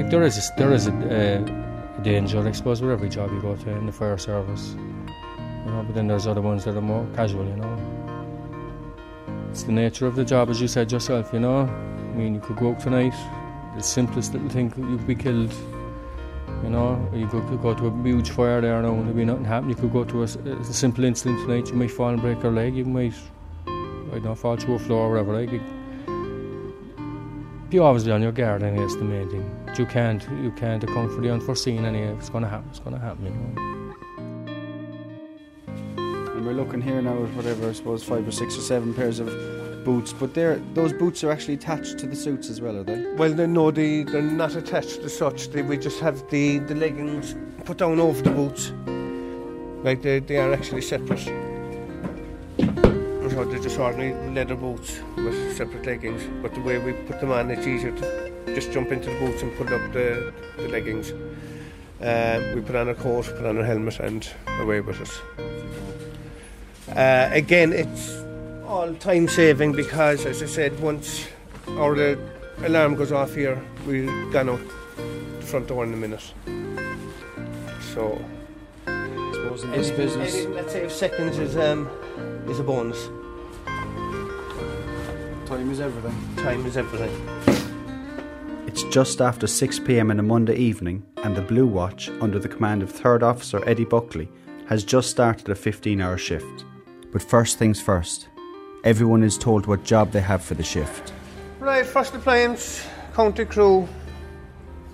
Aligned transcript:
like 0.00 0.10
there 0.10 0.22
is 0.22 0.38
a, 0.38 0.52
there 0.56 0.72
is 0.72 0.86
a, 0.86 0.92
uh, 0.92 2.02
danger, 2.02 2.46
I 2.46 2.52
suppose, 2.52 2.80
with 2.80 2.90
every 2.90 3.10
job 3.10 3.30
you 3.32 3.40
go 3.40 3.54
to 3.54 3.70
in 3.70 3.84
the 3.86 3.92
fire 3.92 4.16
service. 4.16 4.74
You 4.74 5.72
know, 5.72 5.84
but 5.86 5.94
then 5.94 6.06
there's 6.06 6.26
other 6.26 6.40
ones 6.40 6.64
that 6.64 6.76
are 6.76 6.80
more 6.80 7.06
casual, 7.14 7.44
you 7.46 7.56
know. 7.56 7.76
It's 9.50 9.64
the 9.64 9.72
nature 9.72 10.06
of 10.06 10.16
the 10.16 10.24
job, 10.24 10.48
as 10.48 10.60
you 10.60 10.68
said 10.68 10.90
yourself, 10.90 11.32
you 11.34 11.40
know. 11.40 11.62
I 11.62 12.16
mean, 12.16 12.34
you 12.34 12.40
could 12.40 12.56
go 12.56 12.70
out 12.70 12.80
tonight, 12.80 13.14
the 13.76 13.82
simplest 13.82 14.32
little 14.32 14.48
thing, 14.48 14.72
you 14.76 14.96
could 14.96 15.06
be 15.06 15.14
killed. 15.14 15.52
You 16.62 16.70
know, 16.70 17.10
you 17.14 17.26
could, 17.26 17.46
could 17.48 17.60
go 17.60 17.74
to 17.74 17.86
a 17.86 18.02
huge 18.02 18.30
fire 18.30 18.60
there 18.60 18.80
now 18.82 18.92
and 18.92 19.04
there'd 19.04 19.16
be 19.16 19.24
nothing 19.24 19.44
happen. 19.44 19.68
You 19.68 19.74
could 19.74 19.92
go 19.92 20.04
to 20.04 20.20
a, 20.22 20.24
a 20.24 20.64
simple 20.64 21.04
incident 21.04 21.40
tonight, 21.40 21.68
you 21.68 21.74
might 21.74 21.90
fall 21.90 22.08
and 22.08 22.20
break 22.20 22.42
your 22.42 22.52
leg, 22.52 22.74
you 22.74 22.84
might, 22.86 23.14
I 23.66 23.70
don't 24.12 24.24
know, 24.24 24.34
fall 24.34 24.56
through 24.56 24.76
a 24.76 24.78
floor 24.78 25.06
or 25.06 25.24
whatever. 25.24 25.40
Like, 25.40 25.60
be 27.70 27.78
obviously 27.78 28.12
on 28.12 28.22
your 28.22 28.32
guard 28.32 28.62
anyway, 28.62 28.84
it's 28.84 28.96
the 28.96 29.04
main 29.04 29.28
thing. 29.30 29.59
But 29.70 29.78
you 29.78 29.86
can't, 29.86 30.28
you 30.42 30.50
can't 30.50 30.82
account 30.82 31.12
for 31.12 31.20
the 31.20 31.32
unforeseen 31.32 31.84
anyway. 31.84 32.08
If 32.08 32.18
it's 32.18 32.28
going 32.28 32.42
to 32.42 32.50
happen, 32.50 32.68
it's 32.70 32.80
going 32.80 32.96
to 32.96 33.00
happen, 33.00 33.24
you 33.24 33.30
know. 33.30 33.94
And 36.32 36.44
we're 36.44 36.54
looking 36.54 36.80
here 36.80 37.00
now 37.00 37.22
at 37.22 37.30
whatever, 37.34 37.68
I 37.68 37.72
suppose, 37.72 38.02
five 38.02 38.26
or 38.26 38.32
six 38.32 38.58
or 38.58 38.62
seven 38.62 38.92
pairs 38.92 39.20
of 39.20 39.28
boots. 39.84 40.12
But 40.12 40.34
they're, 40.34 40.60
those 40.74 40.92
boots 40.92 41.22
are 41.22 41.30
actually 41.30 41.54
attached 41.54 41.98
to 41.98 42.08
the 42.08 42.16
suits 42.16 42.50
as 42.50 42.60
well, 42.60 42.78
are 42.78 42.82
they? 42.82 43.14
Well, 43.14 43.32
they, 43.32 43.46
no, 43.46 43.70
they, 43.70 44.02
they're 44.02 44.22
not 44.22 44.56
attached 44.56 44.98
as 45.04 45.16
such. 45.16 45.50
They, 45.50 45.62
we 45.62 45.78
just 45.78 46.00
have 46.00 46.28
the, 46.30 46.58
the 46.58 46.74
leggings 46.74 47.36
put 47.64 47.76
down 47.76 48.00
over 48.00 48.20
the 48.20 48.30
boots. 48.30 48.72
Like 49.84 50.02
they, 50.02 50.18
they 50.18 50.38
are 50.38 50.52
actually 50.52 50.82
separate. 50.82 51.20
So 53.30 53.44
they're 53.44 53.60
just 53.60 53.78
ordinary 53.78 54.14
leather 54.34 54.56
boots 54.56 54.98
with 55.14 55.56
separate 55.56 55.86
leggings. 55.86 56.24
But 56.42 56.54
the 56.54 56.60
way 56.60 56.78
we 56.78 56.92
put 56.92 57.20
them 57.20 57.30
on, 57.30 57.52
it's 57.52 57.68
easier 57.68 57.92
to 57.92 58.29
just 58.46 58.72
jump 58.72 58.92
into 58.92 59.10
the 59.10 59.18
boots 59.18 59.42
and 59.42 59.56
put 59.56 59.72
up 59.72 59.92
the, 59.92 60.32
the 60.56 60.68
leggings. 60.68 61.12
Um, 62.00 62.54
we 62.54 62.62
put 62.62 62.76
on 62.76 62.88
a 62.88 62.94
coat, 62.94 63.26
put 63.26 63.44
on 63.44 63.58
a 63.58 63.64
helmet, 63.64 64.00
and 64.00 64.28
away 64.60 64.80
with 64.80 65.00
it. 65.00 65.22
Uh, 66.96 67.28
again, 67.32 67.72
it's 67.72 68.24
all 68.66 68.94
time 68.94 69.28
saving 69.28 69.72
because, 69.72 70.24
as 70.24 70.42
I 70.42 70.46
said, 70.46 70.78
once 70.80 71.26
our 71.68 71.94
uh, 71.94 72.16
alarm 72.62 72.94
goes 72.94 73.12
off 73.12 73.34
here, 73.34 73.62
we're 73.86 74.06
gone 74.30 74.48
out 74.48 74.60
the 75.38 75.46
front 75.46 75.68
door 75.68 75.84
in 75.84 75.92
a 75.92 75.96
minute. 75.96 76.32
So, 77.94 78.24
I 78.86 79.32
suppose 79.34 79.64
in 79.64 79.72
this 79.72 79.90
business. 79.90 80.34
anything 80.34 80.54
that 80.54 80.70
saves 80.70 80.94
seconds 80.94 81.38
is 81.38 81.56
um, 81.56 81.88
is 82.48 82.60
a 82.60 82.62
bonus. 82.62 83.08
Time 85.46 85.70
is 85.70 85.80
everything. 85.80 86.36
Time 86.36 86.64
is 86.64 86.76
everything. 86.76 87.39
It's 88.70 88.84
just 88.84 89.20
after 89.20 89.48
6 89.48 89.80
pm 89.80 90.12
on 90.12 90.20
a 90.20 90.22
Monday 90.22 90.54
evening, 90.54 91.04
and 91.24 91.34
the 91.34 91.42
Blue 91.42 91.66
Watch, 91.66 92.08
under 92.20 92.38
the 92.38 92.48
command 92.48 92.84
of 92.84 92.92
Third 92.92 93.20
Officer 93.20 93.68
Eddie 93.68 93.84
Buckley, 93.84 94.28
has 94.68 94.84
just 94.84 95.10
started 95.10 95.48
a 95.48 95.56
15 95.56 96.00
hour 96.00 96.16
shift. 96.16 96.64
But 97.10 97.20
first 97.20 97.58
things 97.58 97.80
first, 97.80 98.28
everyone 98.84 99.24
is 99.24 99.36
told 99.36 99.66
what 99.66 99.82
job 99.82 100.12
they 100.12 100.20
have 100.20 100.44
for 100.44 100.54
the 100.54 100.62
shift. 100.62 101.12
Right, 101.58 101.84
first 101.84 102.14
appliance, 102.14 102.86
county 103.12 103.44
crew, 103.44 103.88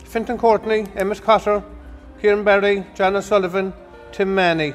Finton 0.05 0.38
Courtney, 0.38 0.86
Emmett 0.96 1.20
Cotter, 1.20 1.62
Kieran 2.18 2.44
Barry, 2.44 2.83
John 2.94 3.20
Sullivan, 3.20 3.74
Tim 4.11 4.34
Manny. 4.34 4.72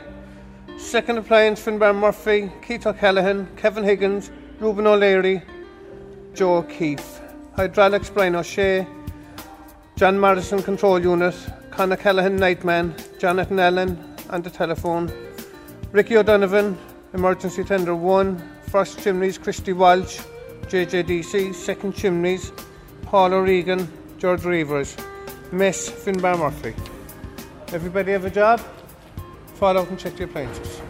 Second 0.78 1.18
appliance, 1.18 1.60
Finbar 1.60 1.96
Murphy, 1.96 2.52
Keith 2.62 2.86
O'Callaghan, 2.86 3.48
Kevin 3.56 3.84
Higgins, 3.84 4.30
Reuben 4.60 4.86
O'Leary, 4.86 5.42
Joe 6.36 6.58
O'Keefe. 6.58 7.21
Hydraulics, 7.56 8.10
Brian 8.10 8.36
O'Shea, 8.36 8.88
John 9.98 10.18
Morrison 10.20 10.64
Control 10.64 11.00
Unit, 11.00 11.36
Conor 11.70 11.98
Callaghan 11.98 12.38
Nightman, 12.38 12.96
Jonathan 13.20 13.60
Allen 13.60 14.16
on 14.30 14.42
the 14.42 14.50
telephone, 14.50 15.12
Ricky 15.92 16.16
O'Donovan, 16.16 16.78
Emergency 17.14 17.64
Tender 17.64 17.94
1, 17.94 18.42
First 18.68 19.04
Chimneys, 19.04 19.38
Christy 19.38 19.74
Walsh, 19.74 20.22
JJDC, 20.68 21.54
Second 21.54 21.94
Chimneys, 21.94 22.54
Paul 23.02 23.34
O'Regan, 23.34 23.92
George 24.18 24.42
Reavers, 24.42 24.98
Miss 25.52 25.90
Finbar 25.90 26.40
Murphy. 26.40 26.74
Everybody 27.74 28.14
have 28.14 28.26
a 28.26 28.30
job? 28.30 28.62
Follow 29.56 29.82
out 29.82 29.90
and 29.90 30.00
check 30.00 30.16
the 30.16 30.24
appliances. 30.24 30.82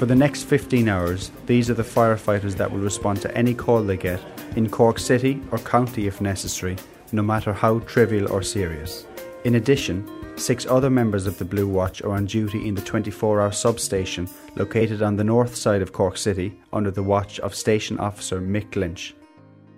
For 0.00 0.06
the 0.06 0.16
next 0.16 0.44
15 0.44 0.88
hours, 0.88 1.30
these 1.44 1.68
are 1.68 1.74
the 1.74 1.82
firefighters 1.82 2.54
that 2.54 2.72
will 2.72 2.80
respond 2.80 3.20
to 3.20 3.36
any 3.36 3.52
call 3.52 3.82
they 3.82 3.98
get 3.98 4.18
in 4.56 4.70
Cork 4.70 4.98
City 4.98 5.42
or 5.50 5.58
county 5.58 6.06
if 6.06 6.22
necessary, 6.22 6.76
no 7.12 7.20
matter 7.20 7.52
how 7.52 7.80
trivial 7.80 8.32
or 8.32 8.40
serious. 8.42 9.06
In 9.44 9.56
addition, 9.56 10.08
six 10.38 10.64
other 10.64 10.88
members 10.88 11.26
of 11.26 11.36
the 11.36 11.44
Blue 11.44 11.68
Watch 11.68 12.00
are 12.00 12.12
on 12.12 12.24
duty 12.24 12.66
in 12.66 12.74
the 12.74 12.80
24 12.80 13.42
hour 13.42 13.52
substation 13.52 14.26
located 14.56 15.02
on 15.02 15.16
the 15.16 15.22
north 15.22 15.54
side 15.54 15.82
of 15.82 15.92
Cork 15.92 16.16
City 16.16 16.58
under 16.72 16.90
the 16.90 17.02
watch 17.02 17.38
of 17.40 17.54
Station 17.54 17.98
Officer 17.98 18.40
Mick 18.40 18.76
Lynch. 18.76 19.14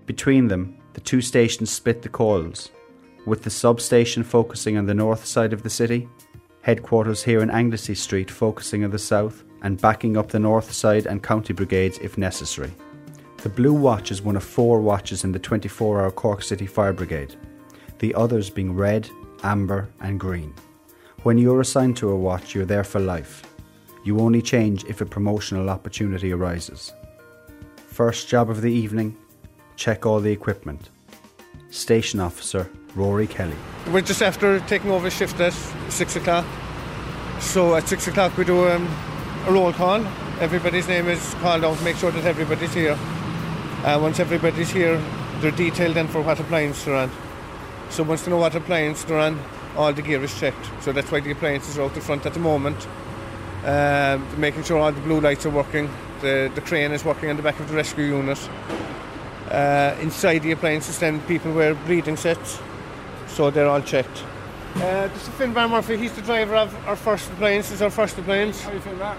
Between 0.07 0.47
them, 0.47 0.79
the 0.93 1.01
two 1.01 1.21
stations 1.21 1.73
split 1.73 2.01
the 2.01 2.09
calls, 2.09 2.71
with 3.27 3.43
the 3.43 3.51
substation 3.51 4.23
focusing 4.23 4.77
on 4.77 4.87
the 4.87 4.95
north 4.95 5.27
side 5.27 5.53
of 5.53 5.65
the 5.65 5.71
city, 5.71 6.09
headquarters 6.61 7.25
here 7.25 7.43
in 7.43 7.51
Anglesey 7.51 7.97
Street 7.97 8.31
focusing 8.31 8.85
on 8.85 8.93
the 8.93 9.01
south, 9.01 9.43
and 9.63 9.81
backing 9.81 10.17
up 10.17 10.29
the 10.29 10.39
north 10.39 10.73
side 10.73 11.07
and 11.07 11.23
county 11.23 11.53
brigades 11.53 11.99
if 11.99 12.19
necessary. 12.19 12.73
The 13.39 13.49
Blue 13.49 13.73
Watch 13.73 14.11
is 14.11 14.23
one 14.23 14.37
of 14.37 14.45
four 14.45 14.81
watches 14.81 15.25
in 15.25 15.33
the 15.33 15.39
24 15.39 16.03
hour 16.03 16.11
Cork 16.11 16.43
City 16.43 16.67
Fire 16.67 16.93
Brigade, 16.93 17.35
the 17.99 18.15
others 18.15 18.51
being 18.51 18.75
red, 18.75 19.09
amber, 19.43 19.89
and 20.01 20.21
green. 20.21 20.55
When 21.23 21.39
you're 21.39 21.61
assigned 21.61 21.97
to 21.99 22.11
a 22.11 22.17
watch, 22.17 22.55
you're 22.55 22.65
there 22.65 22.85
for 22.85 23.01
life. 23.01 23.43
You 24.05 24.21
only 24.21 24.43
change 24.43 24.85
if 24.85 25.01
a 25.01 25.07
promotional 25.07 25.71
opportunity 25.71 26.33
arises. 26.33 26.93
First 27.77 28.29
job 28.29 28.51
of 28.51 28.61
the 28.61 28.73
evening 28.73 29.17
check 29.77 30.07
all 30.07 30.21
the 30.21 30.31
equipment. 30.31 30.91
Station 31.71 32.21
Officer 32.21 32.71
Rory 32.95 33.27
Kelly. 33.27 33.57
We're 33.91 34.03
just 34.03 34.23
after 34.23 34.61
taking 34.61 34.91
over 34.91 35.11
shift 35.11 35.41
at 35.41 35.53
six 35.89 36.17
o'clock. 36.17 36.45
So 37.41 37.75
at 37.75 37.89
six 37.89 38.07
o'clock 38.07 38.37
we 38.37 38.45
do 38.45 38.69
um, 38.69 38.87
roll 39.51 39.73
call. 39.73 40.05
Everybody's 40.41 40.89
name 40.89 41.09
is 41.09 41.35
called 41.35 41.65
out 41.65 41.83
make 41.83 41.97
sure 41.97 42.11
that 42.11 42.25
everybody's 42.25 42.73
here. 42.73 42.97
Uh, 43.85 43.99
once 44.01 44.21
everybody's 44.21 44.71
here, 44.71 45.01
they're 45.41 45.51
detailed 45.51 45.95
then 45.95 46.09
for 46.09 46.23
what 46.23 46.39
appliance 46.39 46.85
they're 46.85 46.95
on. 46.95 47.11
So 47.91 48.03
once 48.03 48.23
they 48.23 48.31
know 48.31 48.39
what 48.39 48.55
appliance 48.55 49.05
they're 49.05 49.19
on, 49.19 49.39
all 49.77 49.93
the 49.93 50.03
gear 50.03 50.23
is 50.23 50.39
checked. 50.39 50.71
So 50.81 50.93
that's 50.93 51.11
why 51.11 51.21
the 51.21 51.33
appliances 51.33 51.79
are 51.79 51.83
out 51.83 51.95
the 51.95 52.01
front 52.01 52.25
at 52.27 52.35
the 52.35 52.41
moment. 52.41 52.87
Um, 53.65 54.41
making 54.41 54.65
sure 54.65 54.79
all 54.79 54.93
the 54.93 55.01
blue 55.01 55.21
lights 55.21 55.47
are 55.47 55.51
working. 55.51 55.91
The, 56.21 56.51
the 56.55 56.61
crane 56.61 56.93
is 56.93 57.05
working 57.05 57.31
on 57.31 57.37
the 57.37 57.43
back 57.43 57.59
of 57.61 57.69
the 57.69 57.75
rescue 57.75 58.05
unit. 58.05 58.39
Uh, 59.51 59.95
inside 60.01 60.39
the 60.39 60.53
appliances, 60.53 60.99
then 60.99 61.21
people 61.23 61.53
wear 61.53 61.75
breathing 61.75 62.17
sets, 62.17 62.59
so 63.27 63.51
they're 63.51 63.69
all 63.69 63.83
checked. 63.83 64.25
Uh, 64.75 65.07
this 65.09 65.29
is 65.29 65.35
Finbar 65.35 65.69
Murphy. 65.69 65.99
He's 65.99 66.13
the 66.13 66.23
driver 66.23 66.57
of 66.57 66.75
our 66.89 66.97
first 66.97 67.31
appliance. 67.31 67.67
This 67.67 67.77
is 67.77 67.83
our 67.83 67.91
first 67.91 68.17
appliance. 68.17 68.63
How 68.63 68.71
do 68.71 68.77
you 68.77 68.81
feel 68.81 68.97
that? 68.97 69.19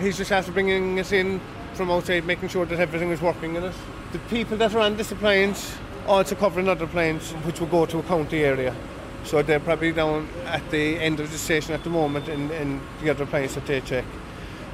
He's 0.00 0.16
just 0.16 0.32
after 0.32 0.50
bringing 0.50 0.98
us 0.98 1.12
in 1.12 1.40
from 1.74 1.92
outside, 1.92 2.26
making 2.26 2.48
sure 2.48 2.66
that 2.66 2.80
everything 2.80 3.10
is 3.10 3.22
working 3.22 3.54
in 3.54 3.62
it. 3.62 3.74
The 4.10 4.18
people 4.18 4.56
that 4.56 4.74
are 4.74 4.80
on 4.80 4.96
this 4.96 5.12
appliance 5.12 5.76
also 6.08 6.34
cover 6.34 6.58
another 6.58 6.86
appliance, 6.86 7.30
which 7.44 7.60
will 7.60 7.68
go 7.68 7.86
to 7.86 7.98
a 7.98 8.02
county 8.02 8.40
area. 8.42 8.74
So 9.22 9.40
they're 9.42 9.60
probably 9.60 9.92
down 9.92 10.28
at 10.46 10.68
the 10.72 10.98
end 10.98 11.20
of 11.20 11.30
the 11.30 11.38
station 11.38 11.72
at 11.72 11.84
the 11.84 11.90
moment 11.90 12.28
in, 12.28 12.50
in 12.50 12.80
the 13.00 13.10
other 13.10 13.22
appliance 13.22 13.54
that 13.54 13.66
they 13.66 13.80
check. 13.82 14.04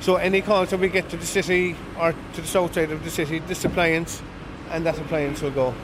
So 0.01 0.17
any 0.17 0.41
calls 0.41 0.71
that 0.71 0.81
we 0.81 0.89
get 0.89 1.11
to 1.11 1.19
the 1.19 1.27
city 1.27 1.77
or 1.99 2.15
to 2.33 2.41
the 2.41 2.47
south 2.49 2.73
side 2.73 2.91
of 2.91 3.05
the 3.05 3.11
city, 3.11 3.41
this 3.41 3.67
appliance 3.67 4.23
and 4.71 4.87
that 4.87 4.99
appliance 4.99 5.43
will 5.43 5.51
go. 5.51 5.75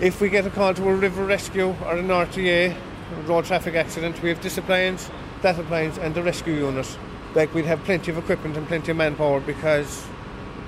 If 0.00 0.20
we 0.20 0.28
get 0.28 0.46
a 0.46 0.50
call 0.50 0.74
to 0.74 0.88
a 0.88 0.94
river 0.94 1.24
rescue 1.24 1.74
or 1.84 1.96
an 1.96 2.06
RTA, 2.06 2.76
road 3.26 3.44
traffic 3.44 3.74
accident, 3.74 4.20
we 4.22 4.28
have 4.28 4.42
this 4.42 4.58
appliance, 4.58 5.10
that 5.42 5.58
appliance 5.58 5.98
and 5.98 6.14
the 6.14 6.22
rescue 6.22 6.54
unit. 6.54 6.98
Like 7.34 7.54
we'd 7.54 7.64
have 7.66 7.82
plenty 7.84 8.10
of 8.10 8.18
equipment 8.18 8.56
and 8.56 8.66
plenty 8.66 8.90
of 8.90 8.96
manpower 8.96 9.40
because 9.40 10.04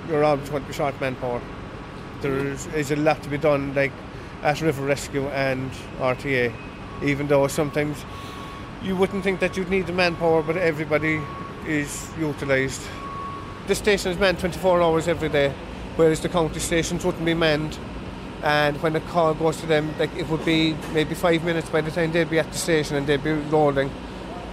you're 0.08 0.24
always 0.24 0.48
going 0.48 0.62
to 0.62 0.68
be 0.68 0.74
short 0.74 0.98
manpower. 1.00 1.40
There 2.20 2.36
is 2.36 2.90
a 2.90 2.96
lot 2.96 3.22
to 3.22 3.28
be 3.28 3.38
done 3.38 3.74
like 3.74 3.92
at 4.42 4.60
river 4.60 4.84
rescue 4.84 5.26
and 5.28 5.70
RTA, 5.98 6.52
even 7.02 7.26
though 7.26 7.46
sometimes 7.48 8.04
you 8.82 8.96
wouldn't 8.96 9.24
think 9.24 9.40
that 9.40 9.56
you'd 9.56 9.70
need 9.70 9.86
the 9.86 9.92
manpower, 9.92 10.42
but 10.42 10.56
everybody 10.56 11.20
is 11.66 12.10
utilised. 12.18 12.82
The 13.66 13.74
station 13.74 14.12
is 14.12 14.18
manned 14.18 14.38
24 14.38 14.82
hours 14.82 15.08
every 15.08 15.30
day, 15.30 15.52
whereas 15.96 16.20
the 16.20 16.28
county 16.28 16.60
stations 16.60 17.04
wouldn't 17.04 17.24
be 17.24 17.34
manned. 17.34 17.78
And 18.44 18.80
when 18.82 18.92
the 18.92 19.00
call 19.00 19.32
goes 19.32 19.56
to 19.60 19.66
them, 19.66 19.94
like 19.98 20.14
it 20.16 20.28
would 20.28 20.44
be 20.44 20.76
maybe 20.92 21.14
five 21.14 21.42
minutes 21.44 21.70
by 21.70 21.80
the 21.80 21.90
time 21.90 22.12
they'd 22.12 22.28
be 22.28 22.38
at 22.38 22.52
the 22.52 22.58
station 22.58 22.94
and 22.94 23.06
they'd 23.06 23.24
be 23.24 23.32
rolling. 23.32 23.88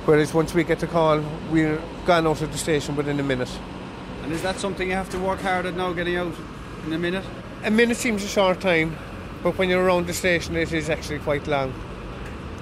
Whereas 0.06 0.34
once 0.34 0.54
we 0.54 0.64
get 0.64 0.80
the 0.80 0.88
call, 0.88 1.22
we're 1.52 1.80
gone 2.06 2.26
out 2.26 2.42
of 2.42 2.54
the 2.54 2.58
station 2.58 2.96
within 2.96 3.20
a 3.20 3.24
minute. 3.24 3.52
And 4.24 4.32
is 4.32 4.42
that 4.44 4.60
something 4.60 4.88
you 4.88 4.96
have 4.96 5.10
to 5.10 5.20
work 5.20 5.42
hard 5.42 5.66
at 5.66 5.76
now, 5.76 5.92
getting 5.92 6.16
out 6.16 6.34
in 6.86 6.94
a 6.94 6.98
minute? 6.98 7.26
A 7.66 7.70
minute 7.70 7.98
seems 7.98 8.24
a 8.24 8.30
short 8.30 8.62
time, 8.62 8.98
but 9.44 9.58
when 9.58 9.68
you're 9.68 9.84
around 9.84 10.08
the 10.08 10.14
station, 10.14 10.56
it 10.56 10.72
is 10.72 10.90
actually 10.90 11.20
quite 11.20 11.46
long. 11.48 11.74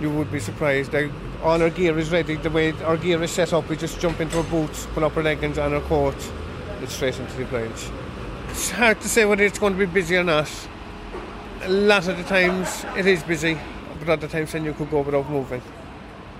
You 0.02 0.10
would 0.10 0.32
be 0.32 0.40
surprised. 0.40 0.94
Like, 0.94 1.12
all 1.44 1.62
our 1.62 1.70
gear 1.70 1.98
is 2.00 2.12
ready. 2.12 2.38
The 2.38 2.50
way 2.50 2.72
our 2.82 2.98
gear 2.98 3.22
is 3.22 3.32
set 3.32 3.54
up, 3.54 3.70
we 3.70 3.78
just 3.78 4.00
jump 4.02 4.20
into 4.20 4.38
our 4.38 4.44
boots, 4.46 4.88
pull 4.94 5.06
up 5.06 5.16
our 5.16 5.22
leggings 5.22 5.60
and 5.60 5.76
our 5.76 5.82
coat, 5.82 6.16
it's 6.82 6.94
straight 6.94 7.20
into 7.20 7.38
the 7.38 7.46
blinds. 7.46 7.92
It's 8.50 8.72
hard 8.72 9.00
to 9.02 9.08
say 9.08 9.26
whether 9.26 9.44
it's 9.44 9.60
going 9.60 9.74
to 9.74 9.80
be 9.80 9.86
busy 9.86 10.18
or 10.18 10.24
not. 10.24 10.50
A 11.62 11.68
lot 11.70 12.08
of 12.08 12.18
the 12.18 12.24
times 12.24 12.86
it 12.98 13.06
is 13.06 13.22
busy, 13.22 13.60
but 14.00 14.10
other 14.10 14.28
times 14.28 14.54
then 14.54 14.64
you 14.64 14.74
could 14.74 14.90
go 14.90 15.02
without 15.02 15.30
moving. 15.30 15.62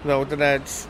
Now 0.06 0.24
the 0.24 0.38
lads 0.38 0.88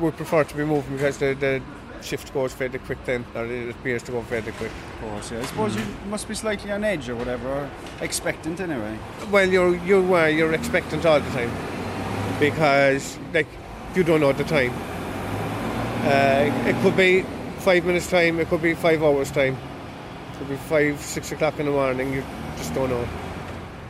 would 0.00 0.16
prefer 0.16 0.44
to 0.44 0.56
be 0.56 0.64
moving 0.64 0.96
because 0.96 1.18
the, 1.18 1.34
the 1.34 1.62
shift 2.02 2.32
goes 2.32 2.54
fairly 2.54 2.78
quick 2.78 3.04
then, 3.04 3.26
or 3.34 3.44
it 3.44 3.70
appears 3.70 4.02
to 4.04 4.12
go 4.12 4.22
fairly 4.22 4.52
quick. 4.52 4.70
Of 4.94 5.00
course, 5.10 5.30
yeah. 5.30 5.40
I 5.40 5.42
suppose 5.42 5.76
you 5.76 5.82
must 6.08 6.26
be 6.26 6.34
slightly 6.34 6.72
on 6.72 6.84
edge 6.84 7.10
or 7.10 7.16
whatever, 7.16 7.48
or 7.48 7.70
expectant 8.00 8.60
anyway. 8.60 8.98
Well, 9.30 9.48
you're 9.48 9.76
you 9.76 10.14
are 10.14 10.30
you're 10.30 10.54
expectant 10.54 11.04
all 11.04 11.20
the 11.20 11.30
time 11.30 11.50
because 12.40 13.18
like 13.34 13.48
you 13.94 14.04
don't 14.04 14.20
know 14.20 14.32
the 14.32 14.44
time. 14.44 14.72
Uh, 16.04 16.50
it 16.66 16.80
could 16.82 16.96
be 16.96 17.26
five 17.58 17.84
minutes 17.84 18.08
time, 18.08 18.40
it 18.40 18.48
could 18.48 18.62
be 18.62 18.74
five 18.74 19.02
hours 19.02 19.30
time, 19.30 19.54
it 19.54 20.38
could 20.38 20.48
be 20.48 20.56
five 20.56 20.98
six 21.00 21.30
o'clock 21.32 21.58
in 21.58 21.66
the 21.66 21.72
morning. 21.72 22.12
You 22.12 22.24
just 22.56 22.72
don't 22.72 22.88
know. 22.88 23.06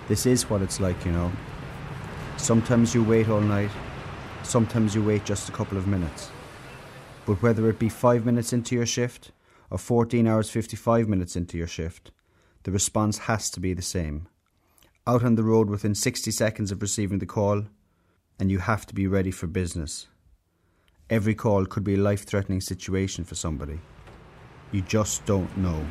This 0.09 0.25
is 0.27 0.49
what 0.49 0.63
it's 0.63 0.79
like, 0.79 1.05
you 1.05 1.13
know. 1.13 1.33
Sometimes 2.37 2.95
you 2.95 3.03
wait 3.03 3.29
all 3.29 3.41
night, 3.41 3.71
sometimes 4.45 4.95
you 4.95 5.03
wait 5.03 5.25
just 5.25 5.49
a 5.49 5.53
couple 5.53 5.77
of 5.77 5.89
minutes. 5.89 6.31
But 7.25 7.43
whether 7.43 7.69
it 7.69 7.79
be 7.79 7.89
five 7.89 8.25
minutes 8.25 8.53
into 8.53 8.77
your 8.77 8.87
shift 8.87 9.33
or 9.69 9.79
14 9.79 10.27
hours 10.29 10.49
55 10.49 11.09
minutes 11.09 11.35
into 11.35 11.59
your 11.59 11.67
shift, 11.67 12.13
the 12.63 12.71
response 12.71 13.19
has 13.19 13.51
to 13.51 13.61
be 13.61 13.75
the 13.75 13.83
same. 13.83 14.29
Out 15.09 15.25
on 15.25 15.35
the 15.35 15.43
road 15.43 15.69
within 15.69 15.95
60 15.95 16.31
seconds 16.31 16.71
of 16.71 16.83
receiving 16.83 17.19
the 17.19 17.27
call, 17.27 17.65
and 18.39 18.51
you 18.51 18.59
have 18.59 18.87
to 18.87 18.95
be 18.95 19.07
ready 19.07 19.31
for 19.31 19.47
business. 19.47 20.07
Every 21.09 21.35
call 21.35 21.67
could 21.67 21.85
be 21.85 21.95
a 21.95 21.99
life 21.99 22.25
threatening 22.25 22.61
situation 22.61 23.25
for 23.25 23.35
somebody. 23.35 23.81
You 24.73 24.83
just 24.83 25.25
don't 25.27 25.57
know. 25.57 25.85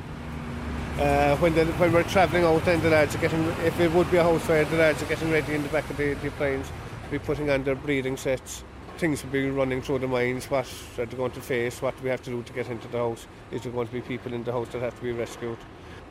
Uh, 0.99 1.35
when, 1.37 1.53
the, 1.55 1.65
when 1.73 1.91
we're 1.91 2.03
travelling 2.03 2.45
out 2.45 2.63
then 2.63 2.81
the 2.81 2.89
lads 2.89 3.13
are 3.13 3.17
getting, 3.17 3.43
if 3.65 3.77
it 3.81 3.91
would 3.91 4.09
be 4.09 4.15
a 4.15 4.23
house 4.23 4.41
fire, 4.45 4.63
the 4.63 4.77
lads 4.77 5.03
are 5.03 5.07
getting 5.07 5.29
ready 5.29 5.53
in 5.53 5.61
the 5.61 5.67
back 5.67 5.89
of 5.89 5.97
the, 5.97 6.13
the 6.13 6.31
planes, 6.31 6.71
be 7.11 7.19
putting 7.19 7.49
on 7.49 7.65
their 7.65 7.75
breathing 7.75 8.15
sets. 8.15 8.63
Things 8.97 9.21
will 9.21 9.31
be 9.31 9.49
running 9.49 9.81
through 9.81 9.99
their 9.99 10.07
minds, 10.07 10.49
what 10.49 10.71
are 10.97 11.05
they 11.05 11.17
going 11.17 11.31
to 11.31 11.41
face, 11.41 11.81
what 11.81 12.01
we 12.01 12.09
have 12.09 12.21
to 12.23 12.29
do 12.29 12.41
to 12.43 12.53
get 12.53 12.69
into 12.69 12.87
the 12.87 12.97
house, 12.97 13.27
is 13.51 13.63
there 13.63 13.73
going 13.73 13.87
to 13.87 13.93
be 13.93 13.99
people 13.99 14.33
in 14.33 14.45
the 14.45 14.53
house 14.53 14.69
that 14.69 14.81
have 14.81 14.95
to 14.95 15.01
be 15.01 15.11
rescued. 15.11 15.57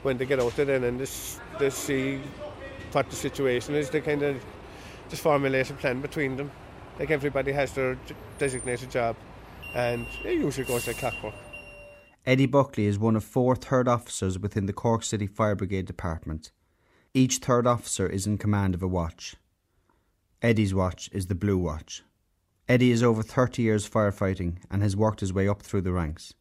When 0.02 0.18
they 0.18 0.26
get 0.26 0.38
out 0.38 0.54
there 0.54 0.66
then 0.66 0.84
and 0.84 1.00
this, 1.00 1.40
they 1.58 1.70
see 1.70 2.20
what 2.92 3.08
the 3.08 3.16
situation 3.16 3.74
is, 3.74 3.88
they 3.88 4.02
kind 4.02 4.22
of 4.22 4.44
just 5.08 5.22
formulate 5.22 5.70
a 5.70 5.74
plan 5.74 6.02
between 6.02 6.36
them. 6.36 6.50
Like 6.98 7.10
everybody 7.10 7.52
has 7.52 7.72
their 7.72 7.96
designated 8.38 8.90
job 8.90 9.16
and 9.74 10.06
it 10.24 10.34
usually 10.34 10.66
goes 10.66 10.86
like 10.86 10.98
clockwork. 10.98 11.34
Eddie 12.26 12.46
Buckley 12.46 12.86
is 12.86 12.98
one 12.98 13.16
of 13.16 13.24
four 13.24 13.54
third 13.54 13.86
officers 13.86 14.38
within 14.38 14.64
the 14.64 14.72
Cork 14.72 15.02
City 15.02 15.26
Fire 15.26 15.54
Brigade 15.54 15.84
Department. 15.84 16.52
Each 17.12 17.36
third 17.36 17.66
officer 17.66 18.06
is 18.06 18.26
in 18.26 18.38
command 18.38 18.74
of 18.74 18.82
a 18.82 18.88
watch. 18.88 19.36
Eddie's 20.40 20.74
watch 20.74 21.10
is 21.12 21.26
the 21.26 21.34
Blue 21.34 21.58
Watch. 21.58 22.02
Eddie 22.66 22.90
is 22.90 23.02
over 23.02 23.22
30 23.22 23.60
years 23.60 23.88
firefighting 23.88 24.56
and 24.70 24.82
has 24.82 24.96
worked 24.96 25.20
his 25.20 25.34
way 25.34 25.46
up 25.46 25.60
through 25.60 25.82
the 25.82 25.92
ranks. 25.92 26.32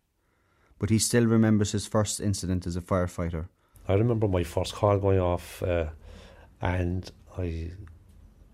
But 0.80 0.90
he 0.90 0.98
still 1.00 1.26
remembers 1.26 1.74
his 1.74 1.86
first 1.86 2.22
incident 2.22 2.66
as 2.66 2.78
a 2.78 2.82
firefighter. 2.82 3.50
I 3.86 3.96
remember 3.96 4.30
my 4.30 4.44
first 4.44 4.74
call 4.74 4.98
going 5.00 5.20
off, 5.20 5.62
uh, 5.62 5.88
and 6.62 7.12
I 7.38 7.72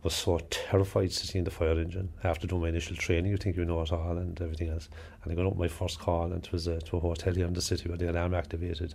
was 0.03 0.13
so 0.13 0.39
terrified 0.49 1.11
sitting 1.11 1.39
in 1.39 1.45
the 1.45 1.51
fire 1.51 1.77
engine 1.77 2.09
after 2.23 2.47
doing 2.47 2.61
my 2.61 2.69
initial 2.69 2.95
training. 2.95 3.31
You 3.31 3.37
think 3.37 3.57
you 3.57 3.65
know 3.65 3.81
it 3.81 3.91
all 3.91 4.17
and 4.17 4.39
everything 4.41 4.69
else. 4.69 4.87
And 5.23 5.31
I 5.31 5.35
got 5.35 5.45
up 5.45 5.57
my 5.57 5.67
first 5.67 5.99
call, 5.99 6.31
and 6.31 6.45
it 6.45 6.51
was 6.51 6.67
uh, 6.67 6.79
to 6.85 6.97
a 6.97 6.99
hotel 6.99 7.33
here 7.33 7.45
in 7.45 7.53
the 7.53 7.61
city 7.61 7.89
where 7.89 7.97
the 7.97 8.09
alarm 8.09 8.33
activated, 8.33 8.93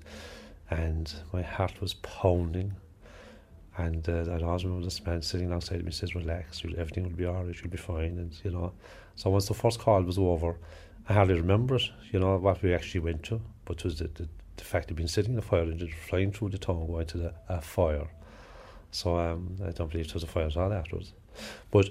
and 0.70 1.12
my 1.32 1.42
heart 1.42 1.80
was 1.80 1.94
pounding. 1.94 2.74
And 3.76 4.08
uh, 4.08 4.24
I 4.30 4.40
always 4.42 4.64
remember 4.64 4.84
this 4.84 5.04
man 5.04 5.20
sitting 5.20 5.48
alongside 5.48 5.84
me 5.84 5.90
says, 5.90 6.14
"Relax, 6.14 6.62
everything 6.78 7.04
will 7.04 7.10
be 7.10 7.26
alright. 7.26 7.56
You'll 7.60 7.70
be 7.70 7.76
fine." 7.76 8.18
And 8.18 8.32
you 8.42 8.52
know, 8.52 8.72
so 9.16 9.28
once 9.30 9.48
the 9.48 9.54
first 9.54 9.80
call 9.80 10.02
was 10.02 10.16
over, 10.16 10.56
I 11.08 11.12
hardly 11.12 11.34
remember 11.34 11.76
it. 11.76 11.90
You 12.12 12.20
know 12.20 12.38
what 12.38 12.62
we 12.62 12.72
actually 12.72 13.00
went 13.00 13.24
to, 13.24 13.42
but 13.66 13.78
it 13.78 13.84
was 13.84 13.98
the, 13.98 14.08
the, 14.14 14.28
the 14.56 14.64
fact 14.64 14.90
of 14.90 14.96
being 14.96 15.08
sitting 15.08 15.32
in 15.32 15.36
the 15.36 15.42
fire 15.42 15.64
engine, 15.64 15.92
flying 16.08 16.32
through 16.32 16.50
the 16.50 16.58
town, 16.58 16.86
going 16.86 17.06
to 17.06 17.18
the 17.18 17.34
a 17.48 17.60
fire 17.60 18.08
so 18.94 19.18
um, 19.18 19.56
I 19.66 19.72
don't 19.72 19.90
believe 19.90 20.06
it 20.06 20.14
was 20.14 20.22
a 20.22 20.28
fire 20.28 20.46
at 20.46 20.56
all 20.56 20.72
afterwards. 20.72 21.12
But 21.72 21.90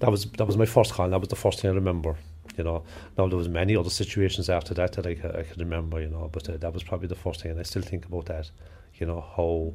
that 0.00 0.10
was 0.10 0.26
that 0.32 0.46
was 0.46 0.58
my 0.58 0.66
first 0.66 0.92
call. 0.92 1.08
That 1.08 1.20
was 1.20 1.30
the 1.30 1.36
first 1.36 1.60
thing 1.60 1.70
I 1.70 1.74
remember. 1.74 2.16
You 2.58 2.64
know, 2.64 2.84
now 3.16 3.26
there 3.26 3.38
was 3.38 3.48
many 3.48 3.74
other 3.74 3.88
situations 3.88 4.50
after 4.50 4.74
that 4.74 4.92
that 4.92 5.06
I, 5.06 5.12
I 5.40 5.42
could 5.42 5.58
remember. 5.58 6.02
You 6.02 6.08
know, 6.08 6.28
but 6.30 6.48
uh, 6.50 6.58
that 6.58 6.74
was 6.74 6.82
probably 6.82 7.08
the 7.08 7.14
first 7.14 7.40
thing, 7.40 7.50
and 7.52 7.60
I 7.60 7.62
still 7.62 7.80
think 7.80 8.04
about 8.04 8.26
that. 8.26 8.50
You 8.96 9.06
know 9.06 9.24
how 9.36 9.72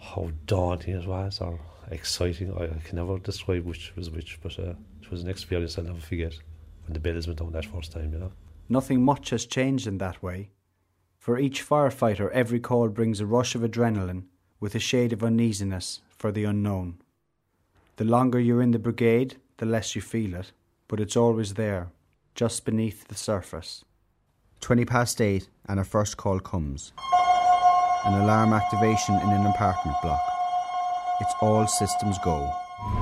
how 0.00 0.30
daunting 0.46 0.96
it 0.96 1.06
was 1.06 1.42
or 1.42 1.60
exciting. 1.90 2.54
I, 2.58 2.64
I 2.64 2.80
can 2.82 2.96
never 2.96 3.18
describe 3.18 3.66
which 3.66 3.94
was 3.96 4.08
which, 4.08 4.38
but 4.42 4.58
uh, 4.58 4.74
it 5.02 5.10
was 5.10 5.22
an 5.22 5.28
experience 5.28 5.76
I'll 5.76 5.84
never 5.84 6.00
forget 6.00 6.38
when 6.86 6.94
the 6.94 7.00
bells 7.00 7.26
went 7.26 7.40
down 7.40 7.52
that 7.52 7.66
first 7.66 7.92
time. 7.92 8.14
You 8.14 8.18
know, 8.20 8.32
nothing 8.70 9.04
much 9.04 9.28
has 9.28 9.44
changed 9.44 9.86
in 9.86 9.98
that 9.98 10.22
way. 10.22 10.48
For 11.18 11.38
each 11.38 11.68
firefighter, 11.68 12.30
every 12.30 12.60
call 12.60 12.88
brings 12.88 13.20
a 13.20 13.26
rush 13.26 13.54
of 13.54 13.60
adrenaline 13.60 14.24
with 14.60 14.74
a 14.74 14.78
shade 14.80 15.12
of 15.12 15.22
uneasiness 15.22 16.00
for 16.08 16.32
the 16.32 16.44
unknown. 16.44 16.98
The 17.96 18.04
longer 18.04 18.38
you're 18.40 18.62
in 18.62 18.72
the 18.72 18.78
brigade, 18.78 19.36
the 19.58 19.66
less 19.66 19.94
you 19.94 20.02
feel 20.02 20.34
it, 20.34 20.52
but 20.88 21.00
it's 21.00 21.16
always 21.16 21.54
there, 21.54 21.88
just 22.34 22.64
beneath 22.64 23.08
the 23.08 23.14
surface. 23.14 23.84
20 24.60 24.84
past 24.84 25.20
8 25.20 25.48
and 25.68 25.80
a 25.80 25.84
first 25.84 26.16
call 26.16 26.40
comes. 26.40 26.92
An 28.04 28.20
alarm 28.20 28.52
activation 28.52 29.14
in 29.16 29.30
an 29.30 29.46
apartment 29.46 29.96
block. 30.02 30.20
It's 31.20 31.34
all 31.40 31.66
systems 31.66 32.18
go. 32.24 32.52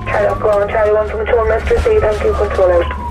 Charlie, 0.05 0.39
go 0.41 0.49
on, 0.61 0.69
Charlie 0.69 0.93
1 0.93 1.09
from 1.09 1.25
2 1.25 1.31
Mr. 1.31 1.83
C, 1.83 1.99
thank 1.99 2.23
you, 2.23 2.33
control 2.33 2.71
out. 2.71 3.04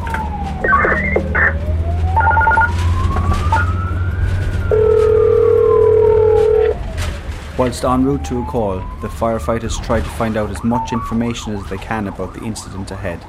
Whilst 7.57 7.85
en 7.85 8.05
route 8.05 8.25
to 8.25 8.43
a 8.43 8.47
call, 8.47 8.81
the 9.01 9.07
firefighters 9.07 9.81
try 9.81 10.01
to 10.01 10.09
find 10.19 10.37
out 10.37 10.51
as 10.51 10.65
much 10.65 10.93
information 10.93 11.55
as 11.55 11.65
they 11.71 11.77
can 11.77 12.09
about 12.09 12.35
the 12.35 12.43
incident 12.43 12.91
ahead. 12.91 13.25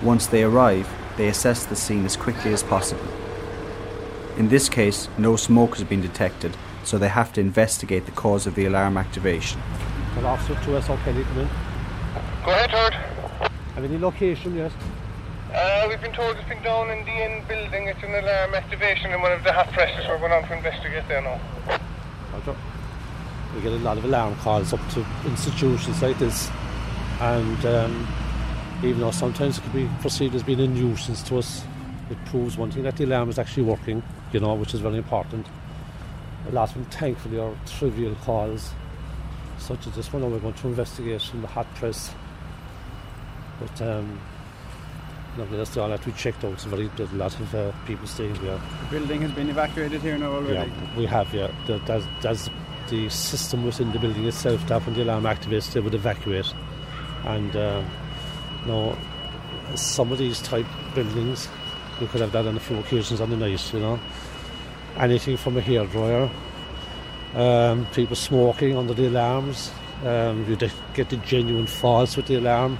Once 0.00 0.28
they 0.28 0.44
arrive, 0.44 0.88
they 1.16 1.26
assess 1.26 1.66
the 1.66 1.74
scene 1.74 2.04
as 2.04 2.16
quickly 2.16 2.52
as 2.52 2.62
possible. 2.62 3.08
In 4.36 4.48
this 4.48 4.68
case, 4.68 5.08
no 5.18 5.34
smoke 5.34 5.74
has 5.76 5.82
been 5.82 6.00
detected, 6.00 6.56
so 6.84 6.98
they 6.98 7.08
have 7.08 7.32
to 7.32 7.40
investigate 7.40 8.06
the 8.06 8.12
cause 8.12 8.46
of 8.46 8.54
the 8.54 8.66
alarm 8.66 8.96
activation. 8.96 9.60
Well, 10.14 10.26
Officer 10.26 10.54
2SO 10.54 11.02
Kelly, 11.02 11.24
come 11.24 11.38
in. 11.40 11.48
Go 12.44 12.52
ahead, 12.52 12.70
Howard. 12.70 12.94
Have 13.74 13.84
any 13.84 13.98
location 13.98 14.54
yet? 14.54 14.72
Uh, 15.52 15.86
we've 15.88 16.00
been 16.00 16.12
told 16.12 16.36
it's 16.36 16.48
been 16.48 16.62
down 16.62 16.90
in 16.90 17.04
the 17.04 17.10
end 17.10 17.48
building. 17.48 17.88
It's 17.88 18.04
an 18.04 18.14
alarm 18.14 18.54
activation 18.54 19.10
in 19.10 19.20
one 19.20 19.32
of 19.32 19.42
the 19.42 19.52
hot 19.52 19.72
presses. 19.72 20.06
We're 20.06 20.20
going 20.20 20.30
on 20.30 20.46
to 20.46 20.56
investigate 20.56 21.08
there 21.08 21.22
now. 21.22 21.40
Roger. 22.32 22.56
We 23.54 23.62
get 23.62 23.72
a 23.72 23.76
lot 23.76 23.98
of 23.98 24.04
alarm 24.04 24.36
calls 24.36 24.72
up 24.72 24.80
to 24.90 25.04
institutions 25.24 26.00
like 26.00 26.18
this, 26.18 26.48
and 27.20 27.66
um, 27.66 28.08
even 28.84 29.00
though 29.00 29.10
sometimes 29.10 29.58
it 29.58 29.62
could 29.62 29.72
be 29.72 29.88
perceived 30.00 30.34
as 30.34 30.42
being 30.42 30.60
a 30.60 30.66
nuisance 30.66 31.22
to 31.24 31.38
us, 31.38 31.64
it 32.10 32.18
proves 32.26 32.56
one 32.56 32.70
thing 32.70 32.84
that 32.84 32.96
the 32.96 33.04
alarm 33.04 33.28
is 33.28 33.38
actually 33.38 33.64
working, 33.64 34.02
you 34.32 34.40
know, 34.40 34.54
which 34.54 34.72
is 34.72 34.80
very 34.80 34.96
important. 34.98 35.46
A 36.48 36.52
lot 36.52 36.68
of 36.68 36.74
them, 36.74 36.84
thankfully, 36.86 37.38
are 37.38 37.52
trivial 37.66 38.14
calls, 38.22 38.70
such 39.58 39.86
as 39.86 39.94
this 39.94 40.12
one. 40.12 40.30
We're 40.30 40.38
going 40.38 40.54
to 40.54 40.68
investigate 40.68 41.22
in 41.34 41.42
the 41.42 41.48
hot 41.48 41.72
press, 41.74 42.12
but 43.58 43.82
um, 43.82 44.20
that's 45.36 45.76
all 45.76 45.88
that 45.88 46.04
we 46.06 46.12
checked 46.12 46.44
out. 46.44 46.52
It's 46.52 46.64
very, 46.64 46.88
there's 46.96 47.12
a 47.12 47.16
lot 47.16 47.38
of 47.38 47.54
uh, 47.54 47.72
people 47.86 48.06
staying 48.06 48.36
here. 48.36 48.60
The 48.84 48.98
building 48.98 49.22
has 49.22 49.32
been 49.32 49.50
evacuated 49.50 50.00
here 50.00 50.16
now 50.18 50.32
already. 50.32 50.70
Yeah, 50.70 50.96
we 50.96 51.06
have. 51.06 51.32
Yeah, 51.34 51.50
that's, 51.66 52.06
that's 52.22 52.50
the 52.90 53.08
system 53.08 53.64
within 53.64 53.92
the 53.92 53.98
building 53.98 54.26
itself 54.26 54.66
that 54.66 54.84
when 54.84 54.94
the 54.94 55.02
alarm 55.02 55.24
activates, 55.24 55.72
they 55.72 55.80
would 55.80 55.94
evacuate. 55.94 56.52
And 57.24 57.54
uh, 57.56 57.82
know, 58.66 58.96
some 59.74 60.12
of 60.12 60.18
these 60.18 60.40
type 60.42 60.66
buildings, 60.94 61.48
we 62.00 62.06
could 62.06 62.20
have 62.20 62.32
that 62.32 62.46
on 62.46 62.56
a 62.56 62.60
few 62.60 62.78
occasions 62.78 63.20
on 63.20 63.30
the 63.30 63.36
night. 63.36 63.72
You 63.72 63.80
know, 63.80 64.00
anything 64.96 65.36
from 65.36 65.56
a 65.56 65.60
hairdryer, 65.60 66.30
um, 67.34 67.86
people 67.86 68.16
smoking 68.16 68.76
under 68.76 68.94
the 68.94 69.08
alarms. 69.08 69.70
Um, 70.04 70.46
you 70.48 70.56
get 70.94 71.10
the 71.10 71.16
genuine 71.18 71.66
false 71.66 72.16
with 72.16 72.26
the 72.26 72.36
alarm. 72.36 72.78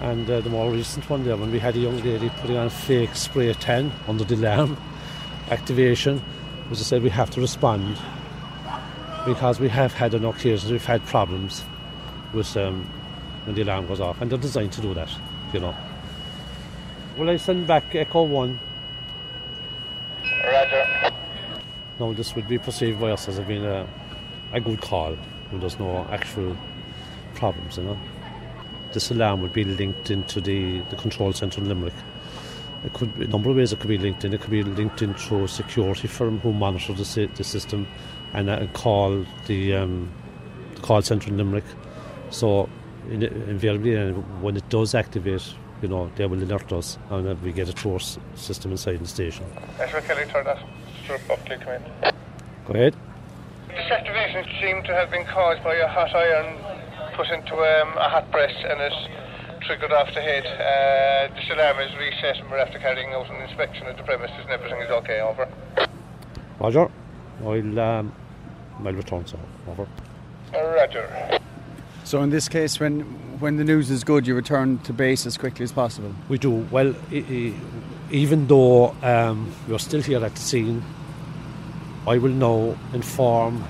And 0.00 0.28
uh, 0.28 0.40
the 0.40 0.50
more 0.50 0.70
recent 0.70 1.08
one 1.08 1.24
there, 1.24 1.36
when 1.36 1.50
we 1.50 1.58
had 1.58 1.76
a 1.76 1.78
young 1.78 2.02
lady 2.02 2.28
putting 2.40 2.56
on 2.56 2.68
fake 2.68 3.14
spray 3.14 3.52
tan 3.54 3.92
under 4.06 4.24
the 4.24 4.34
alarm 4.34 4.76
activation, 5.50 6.22
as 6.70 6.80
I 6.80 6.84
said, 6.84 7.02
we 7.02 7.10
have 7.10 7.30
to 7.30 7.40
respond 7.40 7.96
because 9.26 9.58
we 9.58 9.68
have 9.68 9.92
had 9.92 10.14
on 10.14 10.24
occasions 10.24 10.70
we've 10.70 10.84
had 10.84 11.04
problems 11.06 11.64
with 12.32 12.56
um, 12.56 12.84
when 13.44 13.54
the 13.54 13.62
alarm 13.62 13.86
goes 13.86 14.00
off, 14.00 14.20
and 14.20 14.30
they're 14.30 14.38
designed 14.38 14.72
to 14.72 14.80
do 14.80 14.94
that, 14.94 15.10
you 15.52 15.60
know. 15.60 15.74
Will 17.16 17.30
I 17.30 17.36
send 17.36 17.66
back 17.66 17.94
Echo 17.94 18.24
1? 18.24 18.58
Roger. 20.44 21.12
No, 22.00 22.12
this 22.12 22.34
would 22.34 22.48
be 22.48 22.58
perceived 22.58 23.00
by 23.00 23.12
us 23.12 23.28
as 23.28 23.38
being 23.40 23.64
a, 23.64 23.86
a 24.52 24.60
good 24.60 24.80
call 24.80 25.14
when 25.50 25.60
there's 25.60 25.78
no 25.78 26.06
actual 26.10 26.56
problems, 27.34 27.76
you 27.76 27.84
know. 27.84 27.98
This 28.92 29.10
alarm 29.10 29.42
would 29.42 29.52
be 29.52 29.64
linked 29.64 30.10
into 30.10 30.40
the, 30.40 30.80
the 30.90 30.96
control 30.96 31.32
centre 31.32 31.60
in 31.60 31.68
Limerick. 31.68 31.94
It 32.84 32.92
could 32.92 33.16
be 33.18 33.24
a 33.24 33.28
number 33.28 33.50
of 33.50 33.56
ways 33.56 33.72
it 33.72 33.80
could 33.80 33.88
be 33.88 33.98
linked 33.98 34.24
in. 34.24 34.34
It 34.34 34.40
could 34.40 34.50
be 34.50 34.62
linked 34.62 35.02
in 35.02 35.14
through 35.14 35.44
a 35.44 35.48
security 35.48 36.06
firm 36.06 36.38
who 36.40 36.52
monitor 36.52 36.92
the, 36.92 37.30
the 37.34 37.44
system 37.44 37.86
and 38.34 38.50
uh, 38.50 38.66
call 38.72 39.24
the, 39.46 39.74
um, 39.74 40.10
call 40.82 41.00
centre 41.02 41.30
in 41.30 41.36
Limerick. 41.38 41.64
So 42.30 42.68
in, 43.08 43.22
invariably, 43.22 43.96
uh, 43.96 44.12
when 44.42 44.56
it 44.56 44.68
does 44.68 44.94
activate, 44.94 45.54
you 45.80 45.88
know, 45.88 46.10
they 46.16 46.26
will 46.26 46.42
alert 46.42 46.72
us 46.72 46.98
and 47.10 47.40
we 47.42 47.52
get 47.52 47.68
a 47.68 47.94
s- 47.94 48.18
system 48.34 48.72
inside 48.72 49.00
the 49.00 49.06
station. 49.06 49.46
Ezra 49.80 50.02
Kelly, 50.02 50.24
turn 50.26 50.44
that. 50.44 50.58
Stroke 51.04 51.20
Buckley, 51.28 51.56
come 51.58 51.74
in. 51.74 51.82
Go 52.66 52.74
ahead. 52.74 52.96
This 53.68 53.90
activation 53.90 54.44
seemed 54.60 54.84
to 54.86 54.94
have 54.94 55.10
been 55.10 55.26
caused 55.26 55.62
by 55.62 55.74
a 55.74 55.88
hot 55.88 56.14
iron 56.14 56.56
put 57.16 57.28
into 57.28 57.54
um, 57.54 57.88
a 57.98 58.08
hot 58.08 58.30
press 58.30 58.52
and 58.68 58.80
it 58.80 58.92
triggered 59.62 59.92
off 59.92 60.08
the 60.14 60.20
head. 60.20 60.44
Uh, 60.46 61.34
this 61.34 61.44
alarm 61.52 61.78
is 61.80 61.94
reset 61.98 62.38
and 62.38 62.50
we're 62.50 62.58
after 62.58 62.78
carrying 62.78 63.12
out 63.12 63.28
an 63.30 63.40
inspection 63.42 63.86
of 63.86 63.96
the 63.96 64.02
premises 64.02 64.36
and 64.40 64.50
everything 64.50 64.80
is 64.80 64.90
okay, 64.90 65.20
over. 65.20 65.48
Roger. 66.58 66.90
I'll, 67.42 67.80
um, 67.80 68.14
I'll 68.84 68.92
return, 68.92 69.26
so 69.26 69.38
over. 69.68 69.86
Roger. 70.52 71.38
So 72.04 72.22
in 72.22 72.30
this 72.30 72.48
case, 72.48 72.78
when 72.80 73.00
when 73.40 73.56
the 73.56 73.64
news 73.64 73.90
is 73.90 74.04
good, 74.04 74.26
you 74.26 74.34
return 74.34 74.78
to 74.80 74.92
base 74.92 75.26
as 75.26 75.36
quickly 75.36 75.64
as 75.64 75.72
possible. 75.72 76.14
We 76.28 76.38
do. 76.38 76.50
Well, 76.70 76.94
I- 77.10 77.24
I- 77.28 77.52
even 78.10 78.46
though 78.46 78.94
um, 79.02 79.52
you're 79.66 79.78
still 79.78 80.02
here 80.02 80.24
at 80.24 80.34
the 80.34 80.40
scene, 80.40 80.84
I 82.06 82.18
will 82.18 82.30
now 82.32 82.76
inform 82.92 83.64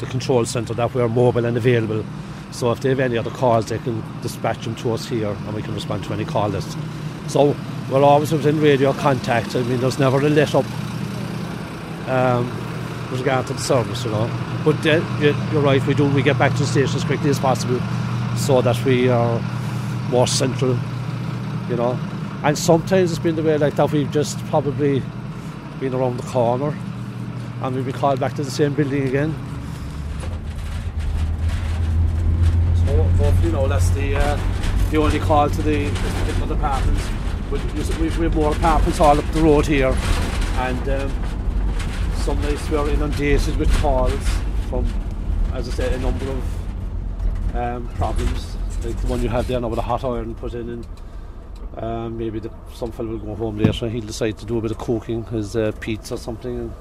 the 0.00 0.06
control 0.06 0.44
centre 0.46 0.74
that 0.74 0.94
we 0.94 1.02
are 1.02 1.08
mobile 1.08 1.44
and 1.44 1.56
available. 1.56 2.04
So 2.52 2.70
if 2.70 2.80
they 2.80 2.88
have 2.90 3.00
any 3.00 3.18
other 3.18 3.30
calls, 3.30 3.66
they 3.66 3.78
can 3.78 4.02
dispatch 4.22 4.64
them 4.64 4.76
to 4.76 4.92
us 4.92 5.06
here 5.06 5.28
and 5.46 5.54
we 5.54 5.60
can 5.62 5.74
respond 5.74 6.04
to 6.04 6.12
any 6.12 6.24
call 6.24 6.48
list. 6.48 6.78
So 7.26 7.56
we're 7.90 8.02
always 8.02 8.30
within 8.32 8.60
radio 8.60 8.92
contact. 8.92 9.56
I 9.56 9.62
mean, 9.62 9.80
there's 9.80 9.98
never 9.98 10.18
a 10.20 10.30
let 10.30 10.54
up 10.54 10.64
um, 12.08 12.46
with 13.14 13.20
regard 13.24 13.46
to 13.46 13.52
the 13.52 13.60
service, 13.60 14.04
you 14.04 14.10
know. 14.10 14.28
But 14.64 14.84
uh, 14.86 15.00
you- 15.20 15.36
you're 15.52 15.62
right, 15.62 15.84
we 15.86 15.94
do. 15.94 16.04
We 16.08 16.22
get 16.22 16.36
back 16.38 16.52
to 16.52 16.58
the 16.58 16.66
station 16.66 16.96
as 16.96 17.04
quickly 17.04 17.30
as 17.30 17.38
possible 17.38 17.80
so 18.36 18.60
that 18.60 18.82
we 18.84 19.08
are 19.08 19.40
more 20.10 20.26
central, 20.26 20.76
you 21.68 21.76
know. 21.76 21.98
And 22.42 22.58
sometimes 22.58 23.10
it's 23.12 23.20
been 23.20 23.36
the 23.36 23.42
way 23.42 23.56
like 23.56 23.76
that 23.76 23.90
we've 23.92 24.10
just 24.10 24.38
probably 24.46 25.02
been 25.80 25.94
around 25.94 26.16
the 26.18 26.24
corner 26.24 26.76
and 27.62 27.74
we've 27.76 27.84
been 27.84 27.94
called 27.94 28.18
back 28.20 28.34
to 28.34 28.42
the 28.42 28.50
same 28.50 28.74
building 28.74 29.06
again. 29.08 29.32
So 32.86 33.02
hopefully, 33.02 33.46
you 33.46 33.52
know, 33.52 33.68
that's 33.68 33.88
the 33.90 34.16
uh, 34.16 34.38
the 34.90 34.96
only 34.98 35.20
call 35.20 35.48
to 35.48 35.62
the 35.62 35.84
different 36.26 36.52
apartments. 36.52 37.06
We, 37.50 37.58
we, 38.00 38.08
we 38.18 38.24
have 38.24 38.34
more 38.34 38.52
apartments 38.52 38.98
all 39.00 39.16
up 39.18 39.24
the 39.32 39.40
road 39.40 39.66
here, 39.66 39.94
and 40.58 40.88
um, 40.88 41.12
some 42.24 42.40
nights 42.40 42.70
we 42.70 42.76
are 42.78 42.88
inundated 42.88 43.54
with 43.58 43.70
calls 43.82 44.18
from, 44.70 44.86
as 45.52 45.68
I 45.68 45.72
said, 45.72 45.92
a 45.92 45.98
number 45.98 46.24
of 46.24 47.54
um, 47.54 47.86
problems, 47.96 48.56
like 48.82 48.98
the 48.98 49.06
one 49.08 49.20
you 49.22 49.28
had 49.28 49.44
there 49.44 49.60
now 49.60 49.68
with 49.68 49.78
a 49.78 49.82
hot 49.82 50.04
iron 50.04 50.34
put 50.34 50.54
in, 50.54 50.70
and 50.70 50.86
um, 51.76 52.16
maybe 52.16 52.40
the, 52.40 52.50
some 52.72 52.92
fellow 52.92 53.10
will 53.10 53.18
go 53.18 53.34
home 53.34 53.58
later 53.58 53.84
and 53.84 53.94
he'll 53.94 54.06
decide 54.06 54.38
to 54.38 54.46
do 54.46 54.56
a 54.56 54.62
bit 54.62 54.70
of 54.70 54.78
cooking, 54.78 55.22
his 55.24 55.54
uh, 55.54 55.72
pizza 55.80 56.14
or 56.14 56.16
something, 56.16 56.60
and 56.60 56.72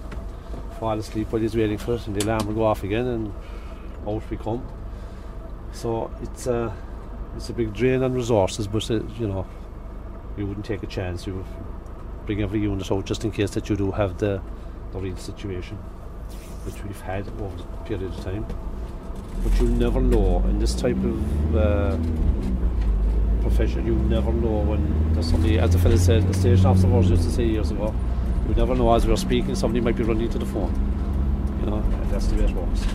fall 0.79 0.97
asleep 0.97 1.29
while 1.29 1.41
he's 1.41 1.57
waiting 1.57 1.77
for 1.77 1.95
it, 1.95 2.07
and 2.07 2.15
the 2.15 2.23
alarm 2.25 2.47
will 2.47 2.55
go 2.55 2.63
off 2.63 2.85
again, 2.85 3.05
and 3.05 3.33
out 4.07 4.23
we 4.29 4.37
come. 4.37 4.65
So 5.73 6.09
it's 6.21 6.47
a 6.47 6.73
it's 7.35 7.49
a 7.49 7.53
big 7.53 7.73
drain 7.73 8.01
on 8.01 8.13
resources, 8.13 8.65
but 8.65 8.89
uh, 8.89 9.03
you 9.19 9.27
know 9.27 9.45
you 10.37 10.47
wouldn't 10.47 10.65
take 10.65 10.83
a 10.83 10.87
chance. 10.87 11.27
You 11.27 11.45
bring 12.25 12.41
every 12.41 12.61
unit 12.61 12.89
out 12.89 13.05
just 13.05 13.25
in 13.25 13.31
case 13.31 13.49
that 13.55 13.69
you 13.69 13.75
do 13.75 13.91
have 13.91 14.19
the 14.19 14.41
the 14.93 14.99
real 14.99 15.17
situation, 15.17 15.75
which 16.65 16.83
we've 16.83 17.01
had 17.01 17.27
over 17.39 17.57
the 17.57 17.63
period 17.85 18.13
of 18.13 18.23
time. 18.23 18.45
But 19.43 19.59
you 19.59 19.67
never 19.67 19.99
know 19.99 20.43
in 20.45 20.59
this 20.59 20.75
type 20.75 20.95
of 20.97 21.55
uh, 21.55 21.97
profession. 23.41 23.85
You 23.85 23.95
never 23.95 24.31
know 24.31 24.59
when 24.61 25.13
there's 25.13 25.29
somebody, 25.29 25.57
as 25.59 25.71
the 25.71 25.79
fellow 25.79 25.97
said, 25.97 26.27
the 26.27 26.33
station 26.33 26.65
officer 26.67 26.87
was 26.87 27.09
used 27.09 27.23
to 27.23 27.31
say 27.31 27.45
years 27.45 27.71
ago. 27.71 27.93
You 28.47 28.55
never 28.55 28.75
know 28.75 28.93
as 28.93 29.05
we 29.05 29.13
are 29.13 29.17
speaking, 29.17 29.55
somebody 29.55 29.81
might 29.81 29.95
be 29.95 30.03
running 30.03 30.29
to 30.29 30.37
the 30.37 30.45
phone. 30.45 30.71
You 31.59 31.65
know, 31.71 31.83
that's 32.11 32.27
the 32.27 32.35
way 32.35 32.43
it 32.43 32.51
works. 32.51 32.85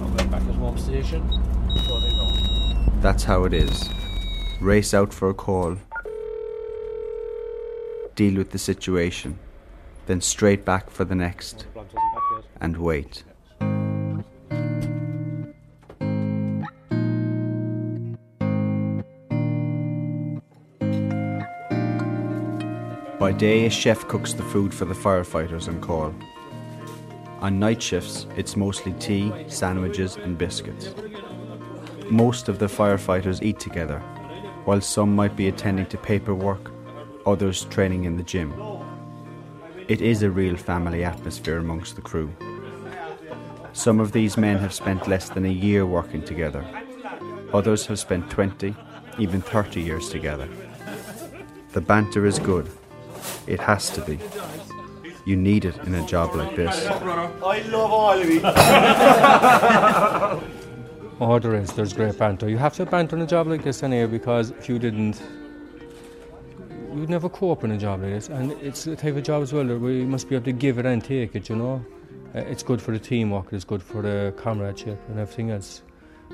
I'm 0.00 0.16
going 0.16 0.30
back 0.30 0.42
at 0.42 0.54
home 0.56 0.78
station, 0.78 1.26
they 1.28 2.12
know. 2.12 3.00
That's 3.00 3.22
how 3.24 3.44
it 3.44 3.54
is. 3.54 3.88
Race 4.60 4.92
out 4.92 5.14
for 5.14 5.30
a 5.30 5.34
call, 5.34 5.76
deal 8.16 8.34
with 8.36 8.50
the 8.50 8.58
situation, 8.58 9.38
then 10.08 10.22
straight 10.22 10.64
back 10.64 10.88
for 10.88 11.04
the 11.04 11.14
next, 11.14 11.66
and 12.62 12.78
wait. 12.78 13.24
By 23.18 23.32
day, 23.32 23.66
a 23.66 23.70
chef 23.70 24.08
cooks 24.08 24.32
the 24.32 24.42
food 24.44 24.72
for 24.72 24.86
the 24.86 24.94
firefighters 24.94 25.68
on 25.68 25.78
call. 25.82 26.14
On 27.40 27.58
night 27.58 27.82
shifts, 27.82 28.26
it's 28.34 28.56
mostly 28.56 28.94
tea, 28.94 29.30
sandwiches, 29.48 30.16
and 30.16 30.38
biscuits. 30.38 30.94
Most 32.08 32.48
of 32.48 32.58
the 32.58 32.66
firefighters 32.66 33.42
eat 33.42 33.60
together, 33.60 33.98
while 34.64 34.80
some 34.80 35.14
might 35.14 35.36
be 35.36 35.48
attending 35.48 35.84
to 35.86 35.98
paperwork, 35.98 36.72
others 37.26 37.64
training 37.66 38.04
in 38.04 38.16
the 38.16 38.22
gym. 38.22 38.77
It 39.88 40.02
is 40.02 40.22
a 40.22 40.30
real 40.30 40.54
family 40.54 41.02
atmosphere 41.02 41.56
amongst 41.56 41.96
the 41.96 42.02
crew. 42.02 42.30
Some 43.72 44.00
of 44.00 44.12
these 44.12 44.36
men 44.36 44.58
have 44.58 44.74
spent 44.74 45.08
less 45.08 45.30
than 45.30 45.46
a 45.46 45.50
year 45.50 45.86
working 45.86 46.22
together. 46.22 46.62
Others 47.54 47.86
have 47.86 47.98
spent 47.98 48.28
20, 48.28 48.76
even 49.18 49.40
30 49.40 49.80
years 49.80 50.10
together. 50.10 50.46
The 51.72 51.80
banter 51.80 52.26
is 52.26 52.38
good. 52.38 52.70
It 53.46 53.60
has 53.60 53.88
to 53.90 54.02
be. 54.02 54.18
You 55.24 55.36
need 55.36 55.64
it 55.64 55.78
in 55.78 55.94
a 55.94 56.06
job 56.06 56.34
like 56.34 56.54
this. 56.54 56.86
I 56.86 57.62
love 57.70 57.90
all 57.90 58.20
of 58.20 58.28
you. 58.28 58.42
Oh, 61.18 61.38
there 61.38 61.54
is. 61.54 61.72
There's 61.72 61.94
great 61.94 62.18
banter. 62.18 62.50
You 62.50 62.58
have 62.58 62.74
to 62.74 62.82
have 62.82 62.90
banter 62.90 63.16
in 63.16 63.22
a 63.22 63.26
job 63.26 63.46
like 63.46 63.64
this 63.64 63.82
anyway, 63.82 64.06
because 64.06 64.50
if 64.50 64.68
you 64.68 64.78
didn't, 64.78 65.22
you'd 66.98 67.10
never 67.10 67.28
cope 67.28 67.64
in 67.64 67.70
a 67.70 67.78
job 67.78 68.02
like 68.02 68.10
this. 68.10 68.28
And 68.28 68.52
it's 68.52 68.84
the 68.84 68.96
type 68.96 69.16
of 69.16 69.22
job 69.22 69.42
as 69.42 69.52
well 69.52 69.64
that 69.64 69.78
we 69.78 70.04
must 70.04 70.28
be 70.28 70.34
able 70.34 70.44
to 70.46 70.52
give 70.52 70.78
it 70.78 70.86
and 70.86 71.02
take 71.02 71.34
it. 71.34 71.48
You 71.48 71.56
know, 71.56 71.84
Uh, 72.34 72.40
it's 72.40 72.62
good 72.62 72.80
for 72.80 72.92
the 72.92 72.98
teamwork. 72.98 73.52
It's 73.52 73.64
good 73.64 73.82
for 73.82 74.02
the 74.02 74.34
comradeship 74.36 74.98
and 75.08 75.18
everything 75.18 75.50
else. 75.50 75.82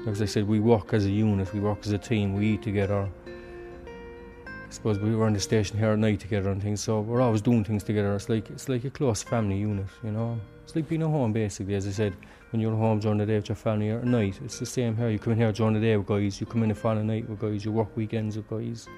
As 0.09 0.21
I 0.21 0.27
said, 0.27 0.49
we 0.49 0.59
work 0.59 0.93
as 0.93 1.07
a 1.07 1.11
unit. 1.11 1.55
We 1.55 1.61
work 1.61 1.79
as 1.87 1.93
a 1.93 1.99
team. 1.99 2.35
We 2.35 2.55
eat 2.55 2.63
together. 2.63 3.09
I 3.27 4.71
suppose 4.71 4.99
we 4.99 5.15
were 5.15 5.25
on 5.27 5.35
the 5.35 5.41
station 5.41 5.79
here 5.79 5.93
at 5.93 5.99
night 6.01 6.19
together 6.19 6.51
and 6.51 6.61
things, 6.61 6.81
so 6.81 7.01
we're 7.01 7.21
always 7.21 7.43
doing 7.43 7.63
things 7.63 7.85
together. 7.85 8.13
It's 8.17 8.29
like 8.29 8.51
it's 8.51 8.69
like 8.69 8.85
a 8.85 8.91
close 8.91 9.23
family 9.23 9.57
unit, 9.57 9.87
you 10.03 10.11
know. 10.11 10.41
It's 10.65 10.75
like 10.75 10.89
being 10.89 11.03
at 11.03 11.11
home 11.11 11.33
basically, 11.33 11.77
as 11.77 11.87
I 11.87 11.93
said 11.93 12.13
when 12.51 12.61
you're 12.61 12.75
home 12.75 12.99
during 12.99 13.19
the 13.19 13.27
day 13.27 13.37
with 13.37 13.49
your 13.49 13.57
family 13.57 13.91
at 13.91 14.05
night. 14.05 14.41
It's 14.45 14.59
the 14.59 14.67
same 14.67 14.97
here. 14.97 15.11
You 15.11 15.21
come 15.21 15.35
in 15.35 15.39
here 15.39 15.53
during 15.53 15.75
the 15.75 15.81
day 15.81 15.97
with 15.97 16.09
guys, 16.09 16.41
you 16.41 16.47
come 16.47 16.65
in 16.65 16.71
the 16.71 16.75
following 16.75 17.07
night 17.07 17.29
with 17.29 17.39
guys, 17.39 17.65
you 17.65 17.71
work 17.71 17.97
weekends 17.97 18.37
with 18.37 18.49
guys, 18.49 18.89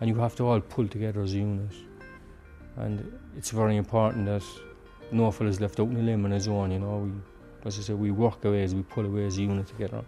and 0.00 0.08
you 0.08 0.16
have 0.16 0.36
to 0.36 0.46
all 0.46 0.60
pull 0.60 0.88
together 0.88 1.22
as 1.22 1.34
a 1.34 1.38
unit. 1.38 1.72
And 2.76 3.12
it's 3.36 3.50
very 3.50 3.76
important 3.76 4.26
that 4.26 4.44
no 5.10 5.30
fella's 5.30 5.60
left 5.60 5.80
out 5.80 5.88
in 5.88 5.94
the 5.94 6.02
limb 6.02 6.24
on 6.24 6.30
his 6.30 6.48
own, 6.48 6.70
you 6.70 6.78
know. 6.78 6.98
We, 6.98 7.10
as 7.66 7.78
I 7.78 7.82
said, 7.82 7.98
we 7.98 8.10
work 8.10 8.44
away 8.44 8.62
as 8.62 8.74
we 8.74 8.82
pull 8.82 9.04
away 9.04 9.26
as 9.26 9.38
a 9.38 9.42
unit 9.42 9.66
together. 9.66 10.04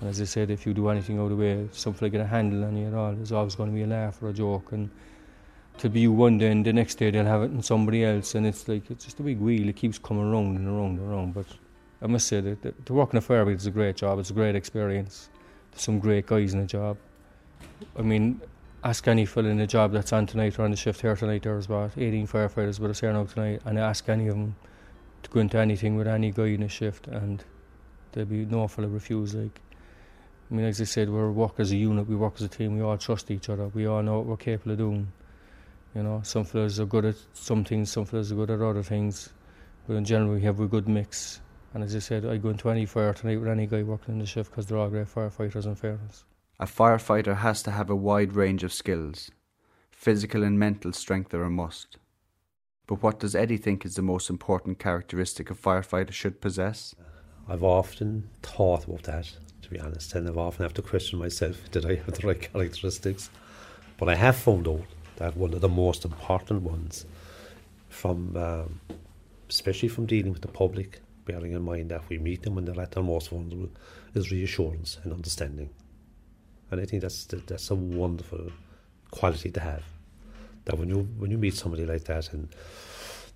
And 0.00 0.10
as 0.10 0.20
I 0.20 0.24
said, 0.24 0.50
if 0.50 0.66
you 0.66 0.74
do 0.74 0.88
anything 0.88 1.18
out 1.18 1.24
of 1.24 1.30
the 1.30 1.36
way, 1.36 1.68
some 1.72 1.94
fella 1.94 2.10
get 2.10 2.20
a 2.20 2.26
handle 2.26 2.64
on 2.64 2.76
you 2.76 2.88
at 2.88 2.94
all, 2.94 3.14
there's 3.14 3.32
always 3.32 3.54
going 3.54 3.70
to 3.70 3.74
be 3.74 3.82
a 3.82 3.86
laugh 3.86 4.22
or 4.22 4.28
a 4.28 4.32
joke. 4.32 4.72
And 4.72 4.90
to 5.78 5.88
be 5.88 6.00
you 6.00 6.12
one 6.12 6.38
day 6.38 6.50
and 6.50 6.66
the 6.66 6.72
next 6.72 6.96
day 6.96 7.10
they'll 7.10 7.24
have 7.24 7.42
it 7.42 7.52
in 7.52 7.62
somebody 7.62 8.04
else, 8.04 8.34
and 8.34 8.46
it's 8.46 8.68
like 8.68 8.90
it's 8.90 9.04
just 9.04 9.20
a 9.20 9.22
big 9.22 9.38
wheel. 9.38 9.68
It 9.68 9.76
keeps 9.76 9.98
coming 9.98 10.30
round 10.30 10.58
and 10.58 10.68
around 10.68 10.98
and 10.98 11.10
around. 11.10 11.34
But 11.34 11.46
I 12.02 12.06
must 12.08 12.26
say 12.28 12.40
that 12.40 12.62
the, 12.62 12.72
to 12.72 12.92
work 12.92 13.12
in 13.12 13.18
a 13.18 13.22
brigade 13.22 13.56
is 13.56 13.66
a 13.66 13.70
great 13.70 13.96
job. 13.96 14.18
It's 14.18 14.30
a 14.30 14.34
great 14.34 14.54
experience. 14.54 15.30
There's 15.70 15.82
some 15.82 15.98
great 15.98 16.26
guys 16.26 16.52
in 16.52 16.60
the 16.60 16.66
job. 16.66 16.98
I 17.96 18.02
mean, 18.02 18.40
ask 18.84 19.06
any 19.06 19.24
fella 19.24 19.48
in 19.48 19.58
the 19.58 19.66
job 19.66 19.92
that's 19.92 20.12
on 20.12 20.26
tonight 20.26 20.58
or 20.58 20.62
on 20.62 20.70
the 20.72 20.76
shift 20.76 21.00
here 21.00 21.14
tonight. 21.14 21.44
There's 21.44 21.66
about 21.66 21.92
18 21.96 22.26
firefighters 22.26 22.80
with 22.80 22.90
us 22.90 23.00
here 23.00 23.12
now 23.12 23.24
tonight, 23.24 23.62
and 23.64 23.78
ask 23.78 24.08
any 24.08 24.26
of 24.26 24.34
them 24.34 24.56
to 25.22 25.30
go 25.30 25.40
into 25.40 25.58
anything 25.58 25.96
with 25.96 26.08
any 26.08 26.32
guy 26.32 26.46
in 26.46 26.62
a 26.62 26.68
shift, 26.68 27.06
and 27.06 27.44
there'll 28.12 28.28
be 28.28 28.44
no 28.44 28.66
fella 28.66 28.88
refuse. 28.88 29.34
Like 29.34 29.60
I 30.50 30.54
mean, 30.54 30.66
as 30.66 30.80
I 30.80 30.84
said, 30.84 31.08
we 31.08 31.30
work 31.30 31.60
as 31.60 31.72
a 31.72 31.76
unit, 31.76 32.08
we 32.08 32.16
work 32.16 32.34
as 32.36 32.42
a 32.42 32.48
team, 32.48 32.76
we 32.76 32.82
all 32.82 32.98
trust 32.98 33.30
each 33.30 33.48
other, 33.48 33.68
we 33.68 33.86
all 33.86 34.02
know 34.02 34.18
what 34.18 34.26
we're 34.26 34.36
capable 34.36 34.72
of 34.72 34.78
doing. 34.78 35.12
You 35.94 36.02
know, 36.02 36.20
some 36.24 36.44
fellas 36.44 36.80
are 36.80 36.86
good 36.86 37.04
at 37.04 37.14
some 37.32 37.64
things, 37.64 37.90
some 37.90 38.04
fellas 38.04 38.32
are 38.32 38.34
good 38.34 38.50
at 38.50 38.60
other 38.60 38.82
things, 38.82 39.30
but 39.86 39.94
in 39.94 40.04
general, 40.04 40.34
we 40.34 40.42
have 40.42 40.58
a 40.60 40.66
good 40.66 40.88
mix. 40.88 41.40
And 41.74 41.84
as 41.84 41.94
I 41.96 42.00
said, 42.00 42.26
I 42.26 42.36
go 42.36 42.50
into 42.50 42.68
any 42.68 42.84
fire 42.84 43.14
tonight 43.14 43.40
with 43.40 43.48
any 43.48 43.66
guy 43.66 43.82
working 43.82 44.14
in 44.14 44.20
the 44.20 44.26
shift 44.26 44.50
because 44.50 44.66
they're 44.66 44.76
all 44.76 44.90
great 44.90 45.06
firefighters 45.06 45.64
and 45.64 45.78
fairness. 45.78 46.24
A 46.62 46.64
firefighter 46.64 47.38
has 47.38 47.60
to 47.64 47.72
have 47.72 47.90
a 47.90 47.96
wide 47.96 48.34
range 48.34 48.62
of 48.62 48.72
skills. 48.72 49.32
Physical 49.90 50.44
and 50.44 50.56
mental 50.60 50.92
strength 50.92 51.34
are 51.34 51.42
a 51.42 51.50
must. 51.50 51.96
But 52.86 53.02
what 53.02 53.18
does 53.18 53.34
Eddie 53.34 53.56
think 53.56 53.84
is 53.84 53.96
the 53.96 54.00
most 54.00 54.30
important 54.30 54.78
characteristic 54.78 55.50
a 55.50 55.54
firefighter 55.54 56.12
should 56.12 56.40
possess? 56.40 56.94
I've 57.48 57.64
often 57.64 58.30
thought 58.44 58.84
about 58.84 59.02
that, 59.02 59.28
to 59.62 59.70
be 59.70 59.80
honest, 59.80 60.14
and 60.14 60.28
I've 60.28 60.38
often 60.38 60.62
have 60.62 60.72
to 60.74 60.82
question 60.82 61.18
myself 61.18 61.56
did 61.72 61.84
I 61.84 61.96
have 61.96 62.14
the 62.14 62.28
right 62.28 62.40
characteristics? 62.40 63.28
But 63.98 64.08
I 64.08 64.14
have 64.14 64.36
found 64.36 64.68
out 64.68 64.86
that 65.16 65.36
one 65.36 65.54
of 65.54 65.62
the 65.62 65.68
most 65.68 66.04
important 66.04 66.62
ones, 66.62 67.06
from 67.88 68.36
um, 68.36 68.80
especially 69.50 69.88
from 69.88 70.06
dealing 70.06 70.32
with 70.32 70.42
the 70.42 70.54
public, 70.62 71.00
bearing 71.24 71.54
in 71.54 71.62
mind 71.62 71.90
that 71.90 72.08
we 72.08 72.18
meet 72.18 72.44
them 72.44 72.54
when 72.54 72.66
they're 72.66 72.80
at 72.80 72.92
their 72.92 73.02
most 73.02 73.30
vulnerable, 73.30 73.70
is 74.14 74.30
reassurance 74.30 74.98
and 75.02 75.12
understanding. 75.12 75.68
And 76.72 76.80
I 76.80 76.84
think 76.84 77.02
that's 77.02 77.24
that's 77.26 77.70
a 77.70 77.76
wonderful 77.76 78.50
quality 79.12 79.52
to 79.52 79.60
have. 79.60 79.84
That 80.64 80.78
when 80.78 80.88
you 80.88 81.08
when 81.18 81.30
you 81.30 81.38
meet 81.38 81.54
somebody 81.54 81.86
like 81.86 82.04
that 82.04 82.32
and 82.32 82.48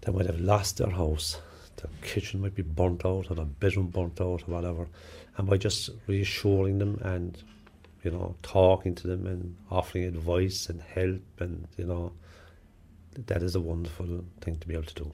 they 0.01 0.11
might 0.11 0.27
have 0.27 0.41
lost 0.41 0.79
their 0.79 0.91
house 0.91 1.41
their 1.77 1.91
kitchen 2.03 2.41
might 2.41 2.55
be 2.55 2.63
burnt 2.63 3.05
out 3.05 3.31
or 3.31 3.35
the 3.35 3.45
bedroom 3.45 3.89
burnt 3.89 4.21
out 4.21 4.43
or 4.43 4.55
whatever. 4.55 4.89
And 5.37 5.47
by 5.49 5.57
just 5.57 5.91
reassuring 6.07 6.79
them 6.79 6.99
and, 7.03 7.43
you 8.03 8.11
know, 8.11 8.37
talking 8.43 8.95
to 8.97 9.07
them 9.07 9.27
and 9.27 9.57
offering 9.71 10.05
advice 10.05 10.69
and 10.69 10.81
help 10.81 11.23
and, 11.39 11.69
you 11.77 11.85
know, 11.85 12.13
that 13.27 13.43
is 13.43 13.55
a 13.55 13.61
wonderful 13.61 14.25
thing 14.41 14.57
to 14.57 14.69
be 14.69 14.75
able 14.75 14.85
to 14.85 14.95
do. 14.95 15.13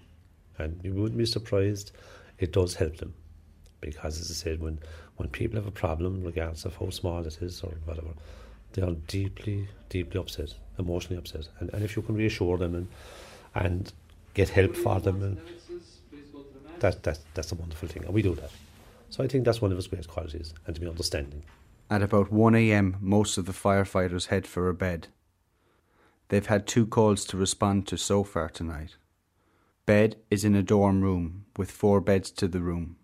And 0.59 0.81
you 0.83 0.93
wouldn't 0.95 1.19
be 1.19 1.27
surprised, 1.27 1.93
it 2.39 2.53
does 2.53 2.75
help 2.75 2.99
them. 2.99 3.15
Because 3.81 4.21
as 4.21 4.31
I 4.31 4.35
said, 4.35 4.61
when, 4.61 4.79
when 5.23 5.31
people 5.31 5.55
have 5.57 5.69
a 5.69 5.71
problem, 5.71 6.25
regardless 6.25 6.65
of 6.65 6.75
how 6.75 6.91
small 6.91 7.25
it 7.25 7.39
is 7.41 7.63
or 7.63 7.73
whatever, 7.85 8.09
they 8.73 8.83
are 8.83 8.97
deeply, 9.07 9.69
deeply 9.89 10.21
upset, 10.21 10.53
emotionally 10.81 11.17
upset. 11.17 11.49
And, 11.61 11.71
and 11.73 11.85
if 11.85 11.95
you 11.95 12.03
can 12.03 12.17
reassure 12.17 12.59
them 12.59 12.75
and 12.75 12.89
and 13.55 13.93
get 14.35 14.49
help 14.49 14.75
for 14.75 14.99
them 14.99 15.23
and 15.23 15.39
that, 16.81 17.05
that, 17.05 17.21
that's 17.35 17.53
a 17.53 17.55
wonderful 17.55 17.89
thing, 17.89 18.05
and 18.05 18.13
we 18.13 18.23
do 18.23 18.35
that. 18.35 18.51
So 19.11 19.23
I 19.23 19.29
think 19.29 19.45
that's 19.45 19.63
one 19.63 19.71
of 19.71 19.77
his 19.77 19.87
great 19.87 20.09
qualities, 20.09 20.53
and 20.67 20.75
to 20.75 20.81
be 20.81 20.89
understanding. 20.89 21.45
At 21.89 22.03
about 22.03 22.33
1 22.33 22.57
a.m., 22.57 22.97
most 23.01 23.39
of 23.39 23.47
the 23.47 23.53
firefighters 23.53 24.27
head 24.27 24.49
for 24.49 24.69
a 24.69 24.75
bed. 24.75 25.07
They've 26.31 26.47
had 26.47 26.67
two 26.67 26.87
calls 26.87 27.25
to 27.27 27.37
respond 27.37 27.87
to 27.89 27.97
so 27.97 28.25
far 28.25 28.49
tonight. 28.49 28.97
Bed 29.87 30.17
is 30.31 30.45
in 30.45 30.57
a 30.57 30.63
dorm 30.63 31.03
room 31.03 31.45
with 31.57 31.71
four 31.71 32.01
beds 32.01 32.33
to 32.33 32.49
the 32.49 32.61
room. 32.61 32.97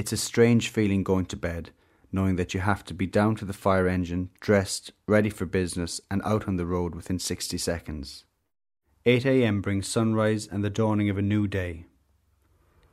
It's 0.00 0.12
a 0.12 0.16
strange 0.16 0.70
feeling 0.70 1.04
going 1.04 1.26
to 1.26 1.36
bed, 1.36 1.72
knowing 2.10 2.36
that 2.36 2.54
you 2.54 2.60
have 2.60 2.86
to 2.86 2.94
be 2.94 3.06
down 3.06 3.36
to 3.36 3.44
the 3.44 3.52
fire 3.52 3.86
engine, 3.86 4.30
dressed, 4.40 4.92
ready 5.06 5.28
for 5.28 5.44
business, 5.44 6.00
and 6.10 6.22
out 6.24 6.48
on 6.48 6.56
the 6.56 6.64
road 6.64 6.94
within 6.94 7.18
60 7.18 7.58
seconds. 7.58 8.24
8 9.04 9.26
a.m. 9.26 9.60
brings 9.60 9.86
sunrise 9.86 10.48
and 10.50 10.64
the 10.64 10.70
dawning 10.70 11.10
of 11.10 11.18
a 11.18 11.20
new 11.20 11.46
day. 11.46 11.84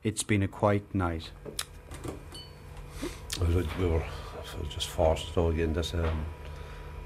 It's 0.04 0.22
been 0.22 0.44
a 0.44 0.50
quiet 0.50 0.94
night. 0.94 1.32
We 3.40 3.56
were 3.88 4.04
just 4.70 4.88
forced 4.90 5.34
to 5.34 5.40
know 5.40 5.48
again 5.48 5.72
that 5.76 5.96
um, 5.96 6.26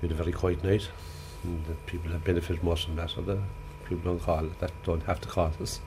we 0.01 0.07
had 0.07 0.13
a 0.13 0.23
very 0.23 0.31
quiet 0.31 0.63
night 0.63 0.89
and 1.43 1.63
that 1.67 1.85
people 1.85 2.09
have 2.09 2.23
benefited 2.23 2.63
most 2.63 2.85
from 2.85 2.95
that. 2.95 3.15
Or 3.19 3.21
the 3.21 3.39
people 3.87 4.09
on 4.09 4.19
call 4.19 4.49
that 4.61 4.71
don't 4.83 5.03
have 5.03 5.21
to 5.21 5.29
call 5.29 5.53
us. 5.61 5.79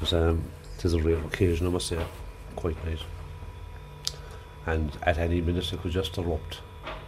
But 0.00 0.14
um, 0.14 0.44
it 0.78 0.86
is 0.86 0.94
a 0.94 1.02
rare 1.02 1.18
occasion, 1.18 1.66
I 1.66 1.70
must 1.70 1.88
say, 1.88 2.02
quiet 2.56 2.82
night. 2.86 3.00
And 4.66 4.96
at 5.02 5.18
any 5.18 5.40
minute 5.40 5.72
it 5.72 5.80
could 5.80 5.92
just 5.92 6.16
erupt, 6.18 6.60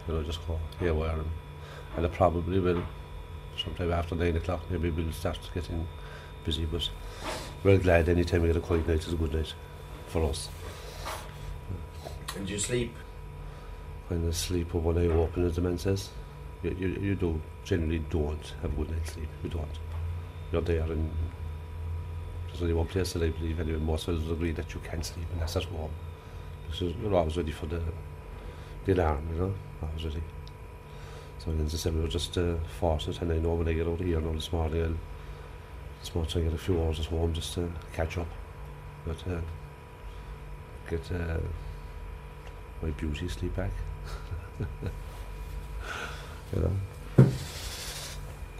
you 0.07 0.13
know, 0.13 0.23
just 0.23 0.45
go 0.47 0.59
haywire. 0.79 1.19
And, 1.19 1.29
and 1.97 2.05
it 2.05 2.13
probably 2.13 2.59
will, 2.59 2.83
sometime 3.57 3.91
after 3.91 4.15
9 4.15 4.35
o'clock, 4.37 4.61
maybe 4.69 4.89
we'll 4.89 5.11
start 5.11 5.37
getting 5.53 5.87
busy. 6.43 6.65
But 6.65 6.89
we're 7.63 7.77
glad 7.77 8.09
any 8.09 8.23
time 8.23 8.41
we 8.41 8.47
get 8.47 8.57
a 8.57 8.61
quiet 8.61 8.87
night 8.87 9.05
is 9.05 9.13
a 9.13 9.15
good 9.15 9.33
night 9.33 9.53
for 10.07 10.23
us. 10.23 10.49
And 12.35 12.49
you 12.49 12.57
sleep? 12.57 12.95
Kind 14.09 14.27
of 14.27 14.35
sleep 14.35 14.73
with 14.73 14.83
one 14.83 14.97
eye 14.97 15.07
open, 15.07 15.45
as 15.45 15.55
the 15.55 15.61
man 15.61 15.77
says. 15.77 16.09
You, 16.63 16.75
you, 16.79 16.87
you 17.01 17.15
do 17.15 17.41
generally 17.63 17.99
don't 18.09 18.53
have 18.61 18.73
a 18.73 18.75
good 18.75 18.91
night's 18.91 19.13
sleep. 19.13 19.29
You 19.43 19.49
don't. 19.49 19.79
You're 20.51 20.61
there 20.61 20.83
and 20.83 21.09
there's 22.47 22.61
only 22.61 22.73
one 22.73 22.87
place 22.87 23.13
that 23.13 23.23
I 23.23 23.29
believe 23.29 23.59
anyway 23.59 23.79
most 23.79 24.07
of 24.07 24.21
us 24.21 24.29
agree 24.31 24.51
that 24.51 24.73
you 24.73 24.81
can 24.81 25.01
sleep 25.01 25.25
and 25.31 25.41
that's 25.41 25.55
at 25.55 25.63
home. 25.63 25.91
You're 26.79 27.15
always 27.15 27.37
ready 27.37 27.51
for 27.51 27.65
the 27.65 27.81
the 28.85 28.93
alarm, 28.93 29.27
you 29.31 29.39
know, 29.39 29.53
always 29.81 30.05
ready. 30.05 30.23
So 31.39 31.51
as 31.51 31.73
I 31.73 31.77
said, 31.77 31.95
we 31.95 32.01
were 32.01 32.07
just 32.07 32.37
uh, 32.37 32.55
forced 32.79 33.07
it 33.07 33.21
and 33.21 33.31
I 33.31 33.37
know 33.37 33.55
when 33.55 33.67
I 33.67 33.73
get 33.73 33.87
out 33.87 33.99
of 33.99 34.05
here 34.05 34.21
now 34.21 34.31
this 34.33 34.51
morning 34.51 34.83
I'll 34.83 34.95
this 36.01 36.15
much 36.15 36.35
I 36.35 36.41
get 36.41 36.53
a 36.53 36.57
few 36.57 36.81
hours 36.81 36.99
at 36.99 37.05
home 37.07 37.33
just 37.33 37.53
to 37.55 37.71
catch 37.93 38.17
up. 38.17 38.27
But 39.05 39.17
uh, 39.27 39.41
get 40.89 41.11
uh, 41.11 41.37
my 42.81 42.89
beauty 42.91 43.27
sleep 43.27 43.55
back. 43.55 43.71
you 46.53 46.61
know. 46.61 46.71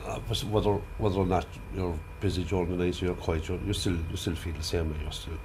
Uh, 0.05 0.19
whether 0.49 0.73
whether 0.97 1.17
or 1.17 1.25
not 1.25 1.45
you're 1.75 1.97
busy 2.19 2.43
during 2.43 2.77
the 2.77 2.83
night 2.83 3.01
you're 3.01 3.15
quiet, 3.15 3.47
you're, 3.47 3.59
you 3.59 3.73
still 3.73 3.97
you 4.09 4.17
still 4.17 4.35
feel 4.35 4.53
the 4.53 4.63
same 4.63 4.91
way. 4.91 4.97
You're 5.01 5.11
still 5.11 5.37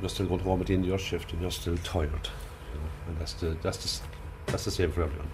you're 0.00 0.08
still 0.08 0.26
going 0.26 0.40
home 0.40 0.60
at 0.60 0.66
the 0.66 0.74
end 0.74 0.84
of 0.84 0.88
your 0.88 0.98
shift 0.98 1.32
and 1.32 1.42
you're 1.42 1.50
still 1.50 1.76
tired. 1.78 2.10
You 2.72 2.80
know, 2.80 2.90
and 3.08 3.18
that's 3.18 3.34
the 3.34 3.56
that's 3.62 4.00
the 4.00 4.06
that's 4.46 4.64
the 4.64 4.70
same 4.70 4.92
for 4.92 5.02
everyone. 5.02 5.30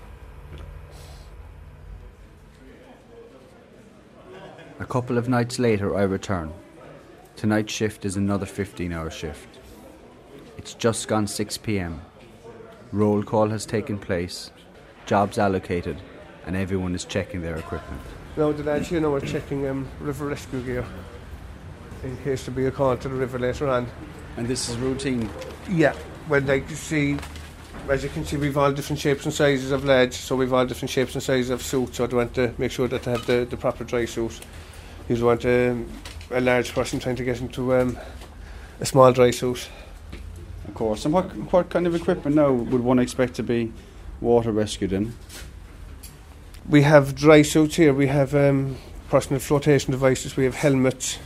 A 4.78 4.84
couple 4.84 5.16
of 5.16 5.28
nights 5.28 5.58
later, 5.58 5.96
I 5.96 6.02
return. 6.02 6.52
Tonight's 7.34 7.72
shift 7.72 8.04
is 8.04 8.16
another 8.16 8.44
15 8.44 8.92
hour 8.92 9.10
shift. 9.10 9.58
It's 10.58 10.74
just 10.74 11.08
gone 11.08 11.26
6 11.26 11.58
pm. 11.58 12.02
Roll 12.92 13.22
call 13.22 13.48
has 13.48 13.64
taken 13.64 13.98
place, 13.98 14.50
jobs 15.06 15.38
allocated, 15.38 16.00
and 16.46 16.56
everyone 16.56 16.94
is 16.94 17.04
checking 17.04 17.40
their 17.40 17.56
equipment. 17.56 18.00
Now, 18.36 18.52
the 18.52 18.62
lads 18.64 18.88
here 18.88 19.00
now 19.00 19.14
are 19.14 19.20
checking 19.20 19.66
um, 19.66 19.88
river 19.98 20.26
rescue 20.26 20.60
gear 20.60 20.84
in 22.04 22.16
case 22.18 22.44
there 22.44 22.54
be 22.54 22.66
a 22.66 22.70
call 22.70 22.96
to 22.96 23.08
the 23.08 23.14
river 23.14 23.38
later 23.38 23.68
on. 23.68 23.86
And 24.36 24.46
this 24.46 24.68
is 24.68 24.76
routine. 24.76 25.30
Yeah, 25.70 25.94
well, 26.28 26.42
like 26.42 26.68
you 26.68 26.76
see, 26.76 27.16
as 27.88 28.02
you 28.02 28.10
can 28.10 28.24
see, 28.24 28.36
we've 28.36 28.56
all 28.56 28.72
different 28.72 29.00
shapes 29.00 29.24
and 29.24 29.32
sizes 29.32 29.70
of 29.70 29.84
lads, 29.84 30.16
so 30.16 30.36
we've 30.36 30.52
all 30.52 30.66
different 30.66 30.90
shapes 30.90 31.14
and 31.14 31.22
sizes 31.22 31.50
of 31.50 31.62
suits, 31.62 31.96
so 31.96 32.06
they 32.06 32.16
want 32.16 32.34
to 32.34 32.52
make 32.58 32.72
sure 32.72 32.88
that 32.88 33.02
they 33.04 33.10
have 33.10 33.26
the, 33.26 33.46
the 33.48 33.56
proper 33.56 33.84
dry 33.84 34.04
suit. 34.04 34.40
You 35.08 35.24
want 35.24 35.44
um, 35.44 35.88
a 36.30 36.40
large 36.40 36.74
person 36.74 36.98
trying 36.98 37.16
to 37.16 37.24
get 37.24 37.40
into 37.40 37.74
um, 37.76 37.98
a 38.80 38.86
small 38.86 39.12
dry 39.12 39.30
suit. 39.30 39.68
Of 40.66 40.74
course. 40.74 41.04
And 41.04 41.14
what 41.14 41.26
what 41.52 41.70
kind 41.70 41.86
of 41.86 41.94
equipment 41.94 42.34
now 42.34 42.50
would 42.52 42.82
one 42.82 42.98
expect 42.98 43.34
to 43.34 43.42
be 43.42 43.72
water 44.20 44.50
rescued 44.50 44.92
in? 44.92 45.14
We 46.68 46.82
have 46.82 47.14
dry 47.14 47.42
suits 47.42 47.76
here, 47.76 47.94
we 47.94 48.08
have 48.08 48.34
um, 48.34 48.76
personal 49.08 49.38
flotation 49.38 49.92
devices, 49.92 50.36
we 50.36 50.44
have 50.44 50.56
helmets. 50.56 51.18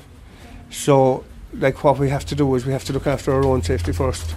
So, 0.68 1.24
like, 1.54 1.82
what 1.82 1.98
we 1.98 2.08
have 2.10 2.24
to 2.26 2.34
do 2.34 2.54
is 2.54 2.64
we 2.64 2.72
have 2.72 2.84
to 2.84 2.92
look 2.92 3.06
after 3.06 3.32
our 3.32 3.44
own 3.44 3.62
safety 3.62 3.92
first. 3.92 4.34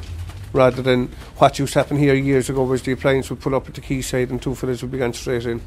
Rather 0.51 0.81
than 0.81 1.07
what 1.37 1.57
used 1.57 1.73
to 1.73 1.79
happen 1.79 1.97
here 1.97 2.13
years 2.13 2.49
ago 2.49 2.63
was 2.63 2.83
the 2.83 2.91
appliance 2.91 3.29
would 3.29 3.39
pull 3.39 3.55
up 3.55 3.67
at 3.67 3.73
the 3.73 3.81
quayside 3.81 4.29
and 4.29 4.41
two 4.41 4.53
fellas 4.53 4.81
would 4.81 4.91
be 4.91 4.99
gone 4.99 5.13
straight 5.13 5.45
in. 5.45 5.61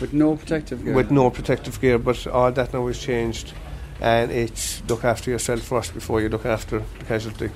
With 0.00 0.14
no 0.14 0.36
protective 0.36 0.82
gear? 0.82 0.94
with 0.94 1.10
no 1.10 1.28
protective 1.28 1.78
gear, 1.80 1.98
but 1.98 2.26
all 2.26 2.50
that 2.52 2.72
now 2.72 2.86
is 2.86 2.98
changed, 2.98 3.52
and 4.00 4.30
it's 4.30 4.82
look 4.88 5.04
after 5.04 5.30
yourself 5.30 5.60
first 5.60 5.92
before 5.92 6.22
you 6.22 6.30
look 6.30 6.46
after 6.46 6.78
the 6.98 7.04
casualty. 7.04 7.50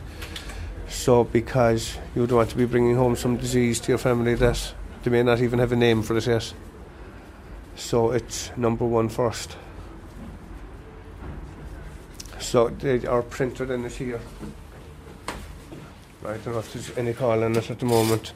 So, 0.88 1.24
because 1.24 1.96
you 2.14 2.26
don't 2.26 2.36
want 2.36 2.50
to 2.50 2.56
be 2.56 2.66
bringing 2.66 2.96
home 2.96 3.16
some 3.16 3.38
disease 3.38 3.80
to 3.80 3.92
your 3.92 3.98
family 3.98 4.34
that 4.34 4.74
they 5.02 5.10
may 5.10 5.22
not 5.22 5.40
even 5.40 5.58
have 5.58 5.72
a 5.72 5.76
name 5.76 6.02
for 6.02 6.18
it 6.18 6.26
yet. 6.26 6.52
So, 7.76 8.10
it's 8.10 8.54
number 8.56 8.84
one 8.84 9.08
first. 9.08 9.56
So, 12.54 12.68
they 12.68 13.04
are 13.04 13.22
printed 13.22 13.72
in 13.72 13.84
it 13.84 13.94
here. 13.94 14.20
Right, 16.22 16.34
I 16.34 16.36
don't 16.36 16.54
know 16.54 16.60
if 16.60 16.72
there's 16.72 16.96
any 16.96 17.12
call 17.12 17.42
in 17.42 17.56
it 17.56 17.68
at 17.68 17.80
the 17.80 17.84
moment. 17.84 18.32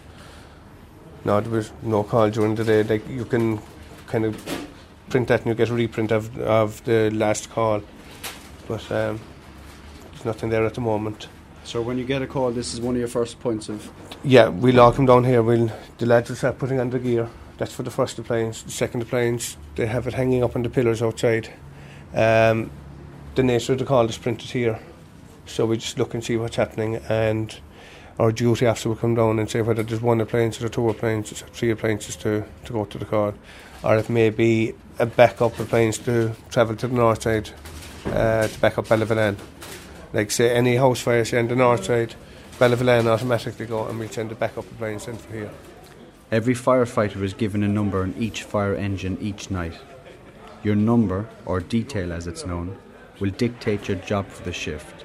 No, 1.25 1.41
there 1.41 1.53
was 1.53 1.71
no 1.83 2.03
call 2.03 2.29
during 2.29 2.57
the 2.57 2.65
day. 2.65 2.83
Like 2.83 3.09
you 3.09 3.25
can 3.25 3.61
kind 4.09 4.25
of 4.25 4.67
print 5.09 5.29
that 5.29 5.43
and 5.43 5.51
you 5.51 5.55
get 5.55 5.69
a 5.69 5.73
reprint 5.73 6.11
of, 6.11 6.37
of 6.37 6.83
the 6.83 7.11
last 7.11 7.51
call. 7.51 7.81
But 8.67 8.91
um, 8.91 9.21
there's 10.11 10.25
nothing 10.25 10.51
there 10.51 10.67
at 10.67 10.75
the 10.75 10.81
moment. 10.81 11.29
So 11.63 11.81
when 11.81 11.97
you 11.97 12.05
get 12.05 12.21
a 12.21 12.27
call, 12.27 12.51
this 12.51 12.75
is 12.75 12.81
one 12.81 12.97
of 12.97 12.99
your 12.99 13.07
first 13.07 13.39
points 13.39 13.69
of. 13.69 13.89
Yeah, 14.25 14.49
we 14.49 14.73
lock 14.73 14.97
them 14.97 15.07
down 15.07 15.23
here. 15.23 15.45
We'll 15.45 15.71
the 15.99 16.07
lads 16.07 16.29
will 16.29 16.35
start 16.35 16.59
putting 16.59 16.81
on 16.81 16.91
the 16.91 16.99
gear. 16.99 17.29
That's 17.59 17.73
for 17.73 17.85
the 17.85 17.93
first 17.93 18.19
appliance. 18.19 18.63
The 18.63 18.73
second 18.73 19.01
appliance, 19.01 19.57
they 19.77 19.87
have 19.87 20.09
it 20.09 20.15
hanging 20.15 20.43
up 20.43 20.57
on 20.57 20.65
the 20.65 20.71
pillars 20.71 21.03
outside. 21.03 21.55
Um, 22.13 22.73
the 23.39 23.45
nature 23.45 23.73
of 23.75 23.79
the 23.79 23.85
call 23.85 24.05
is 24.09 24.19
printed 24.19 24.51
here, 24.51 24.81
so 25.47 25.65
we 25.65 25.77
just 25.77 25.97
look 25.97 26.13
and 26.13 26.25
see 26.25 26.37
what's 26.37 26.57
happening, 26.57 26.97
and 27.09 27.61
our 28.19 28.33
duty 28.33 28.67
officer 28.67 28.89
will 28.89 28.97
come 28.97 29.15
down 29.15 29.39
and 29.39 29.49
say 29.49 29.63
whether 29.63 29.85
there's 29.85 30.03
one 30.03 30.21
appliance 30.21 30.61
or 30.61 30.69
two 30.69 30.89
appliances, 30.89 31.43
or 31.43 31.47
three 31.47 31.71
appliances 31.71 32.17
to, 32.17 32.45
to 32.65 32.73
go 32.73 32.85
to 32.85 32.99
the 32.99 33.05
call, 33.05 33.33
or 33.85 33.97
if 33.97 34.11
maybe 34.11 34.75
a 34.99 35.07
backup 35.07 35.57
appliance 35.61 35.99
to 35.99 36.35
travel 36.51 36.75
to 36.75 36.89
the 36.89 36.95
north 36.97 37.23
side 37.23 37.49
uh, 38.07 38.49
to 38.49 38.59
back 38.59 38.77
up 38.77 38.89
Ballyvolane. 38.89 39.37
Like 40.13 40.33
say 40.33 40.53
any 40.53 40.75
house 40.75 41.01
fire, 41.01 41.25
say 41.25 41.39
on 41.39 41.47
the 41.47 41.55
north 41.55 41.85
side, 41.85 42.17
Ballyvolane 42.59 43.07
automatically 43.07 43.67
go 43.67 43.87
and 43.87 44.01
we'll 44.01 44.09
send 44.09 44.33
a 44.33 44.35
backup 44.35 44.65
appliance 44.65 45.07
in 45.07 45.17
for 45.17 45.33
here. 45.33 45.51
Every 46.33 46.57
firefighter 46.57 47.23
is 47.23 47.35
given 47.35 47.63
a 47.63 47.69
number 47.69 48.03
on 48.03 48.17
each 48.19 48.43
fire 48.43 48.75
engine 48.75 49.17
each 49.21 49.49
night. 49.49 49.79
Your 50.65 50.75
number, 50.75 51.29
or 51.47 51.61
detail 51.61 52.13
as 52.13 52.27
it's 52.27 52.45
known, 52.45 52.77
will 53.21 53.31
dictate 53.31 53.89
your 53.89 53.97
job 53.99 54.29
for 54.29 54.43
the 54.45 54.53
shift. 54.53 55.05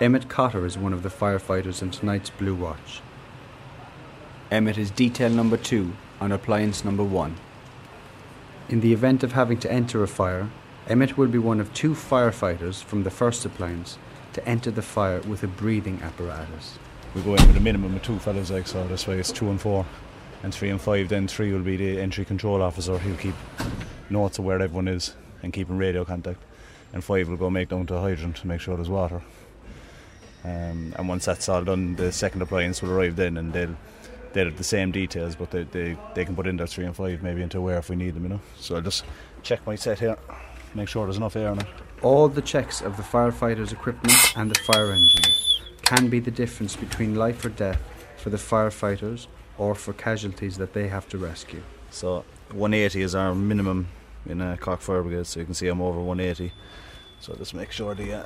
Emmett 0.00 0.28
Cotter 0.28 0.66
is 0.66 0.76
one 0.76 0.92
of 0.92 1.02
the 1.02 1.08
firefighters 1.08 1.82
in 1.82 1.90
tonight's 1.90 2.30
Blue 2.30 2.54
Watch. 2.54 3.00
Emmett 4.50 4.78
is 4.78 4.90
detail 4.90 5.30
number 5.30 5.56
two 5.56 5.92
on 6.20 6.32
appliance 6.32 6.84
number 6.84 7.04
one. 7.04 7.36
In 8.68 8.80
the 8.80 8.92
event 8.92 9.22
of 9.22 9.32
having 9.32 9.58
to 9.60 9.72
enter 9.72 10.02
a 10.02 10.08
fire, 10.08 10.50
Emmett 10.88 11.16
will 11.16 11.28
be 11.28 11.38
one 11.38 11.60
of 11.60 11.72
two 11.72 11.92
firefighters 11.92 12.82
from 12.82 13.02
the 13.02 13.10
first 13.10 13.44
appliance 13.44 13.98
to 14.32 14.46
enter 14.46 14.70
the 14.70 14.82
fire 14.82 15.20
with 15.22 15.42
a 15.42 15.48
breathing 15.48 16.00
apparatus. 16.02 16.78
we 17.14 17.22
go 17.22 17.34
in 17.34 17.46
with 17.46 17.56
a 17.56 17.60
minimum 17.60 17.96
of 17.96 18.02
two 18.02 18.18
fellows, 18.18 18.50
like 18.50 18.66
so 18.66 18.86
this 18.86 19.06
way 19.06 19.18
it's 19.18 19.32
two 19.32 19.48
and 19.48 19.60
four 19.60 19.86
and 20.42 20.54
three 20.54 20.68
and 20.68 20.80
five 20.80 21.08
then 21.08 21.26
three 21.26 21.52
will 21.52 21.62
be 21.62 21.76
the 21.76 22.00
entry 22.00 22.24
control 22.24 22.62
officer 22.62 22.98
he'll 22.98 23.16
keep 23.16 23.34
notes 24.10 24.38
of 24.38 24.44
where 24.44 24.60
everyone 24.60 24.86
is 24.88 25.14
and 25.42 25.52
keep 25.52 25.68
in 25.70 25.78
radio 25.78 26.04
contact 26.04 26.42
and 26.92 27.02
five 27.02 27.28
will 27.28 27.36
go 27.36 27.50
make 27.50 27.68
down 27.68 27.86
to 27.86 27.94
a 27.94 28.00
hydrant 28.00 28.36
to 28.36 28.46
make 28.46 28.60
sure 28.60 28.76
there's 28.76 28.88
water. 28.88 29.22
Um, 30.44 30.94
and 30.96 31.08
once 31.08 31.24
that's 31.24 31.48
all 31.48 31.64
done 31.64 31.96
the 31.96 32.12
second 32.12 32.40
appliance 32.40 32.80
will 32.80 32.92
arrive 32.92 33.16
then 33.16 33.36
and 33.36 33.52
they'll 33.52 33.76
they'll 34.32 34.44
have 34.44 34.58
the 34.58 34.62
same 34.64 34.92
details 34.92 35.34
but 35.34 35.50
they, 35.50 35.64
they, 35.64 35.96
they 36.14 36.24
can 36.24 36.36
put 36.36 36.46
in 36.46 36.56
their 36.56 36.68
three 36.68 36.84
and 36.84 36.94
five 36.94 37.20
maybe 37.20 37.42
into 37.42 37.60
where 37.60 37.78
if 37.78 37.90
we 37.90 37.96
need 37.96 38.14
them 38.14 38.22
you 38.22 38.28
know? 38.28 38.40
So 38.56 38.76
I'll 38.76 38.82
just 38.82 39.04
check 39.42 39.66
my 39.66 39.74
set 39.74 39.98
here 39.98 40.16
make 40.76 40.88
sure 40.88 41.06
there's 41.06 41.16
enough 41.16 41.36
air 41.36 41.52
in 41.52 41.60
it. 41.60 41.66
All 42.02 42.28
the 42.28 42.42
checks 42.42 42.80
of 42.82 42.96
the 42.96 43.02
firefighter's 43.02 43.72
equipment 43.72 44.14
and 44.36 44.50
the 44.50 44.60
fire 44.60 44.92
engine 44.92 45.32
can 45.82 46.08
be 46.08 46.20
the 46.20 46.30
difference 46.30 46.76
between 46.76 47.14
life 47.14 47.44
or 47.44 47.48
death 47.48 47.80
for 48.18 48.30
the 48.30 48.36
firefighters 48.36 49.26
or 49.58 49.74
for 49.74 49.92
casualties 49.94 50.58
that 50.58 50.74
they 50.74 50.88
have 50.88 51.08
to 51.08 51.18
rescue. 51.18 51.62
So 51.90 52.24
180 52.50 53.02
is 53.02 53.14
our 53.14 53.34
minimum 53.34 53.88
in 54.28 54.40
a 54.40 54.56
Cork 54.56 54.80
Fire 54.80 55.02
Brigade, 55.02 55.26
so 55.26 55.40
you 55.40 55.46
can 55.46 55.54
see 55.54 55.68
I'm 55.68 55.80
over 55.80 56.00
180. 56.00 56.52
So 57.20 57.34
just 57.34 57.54
make 57.54 57.72
sure 57.72 57.94
the 57.94 58.20
uh, 58.20 58.24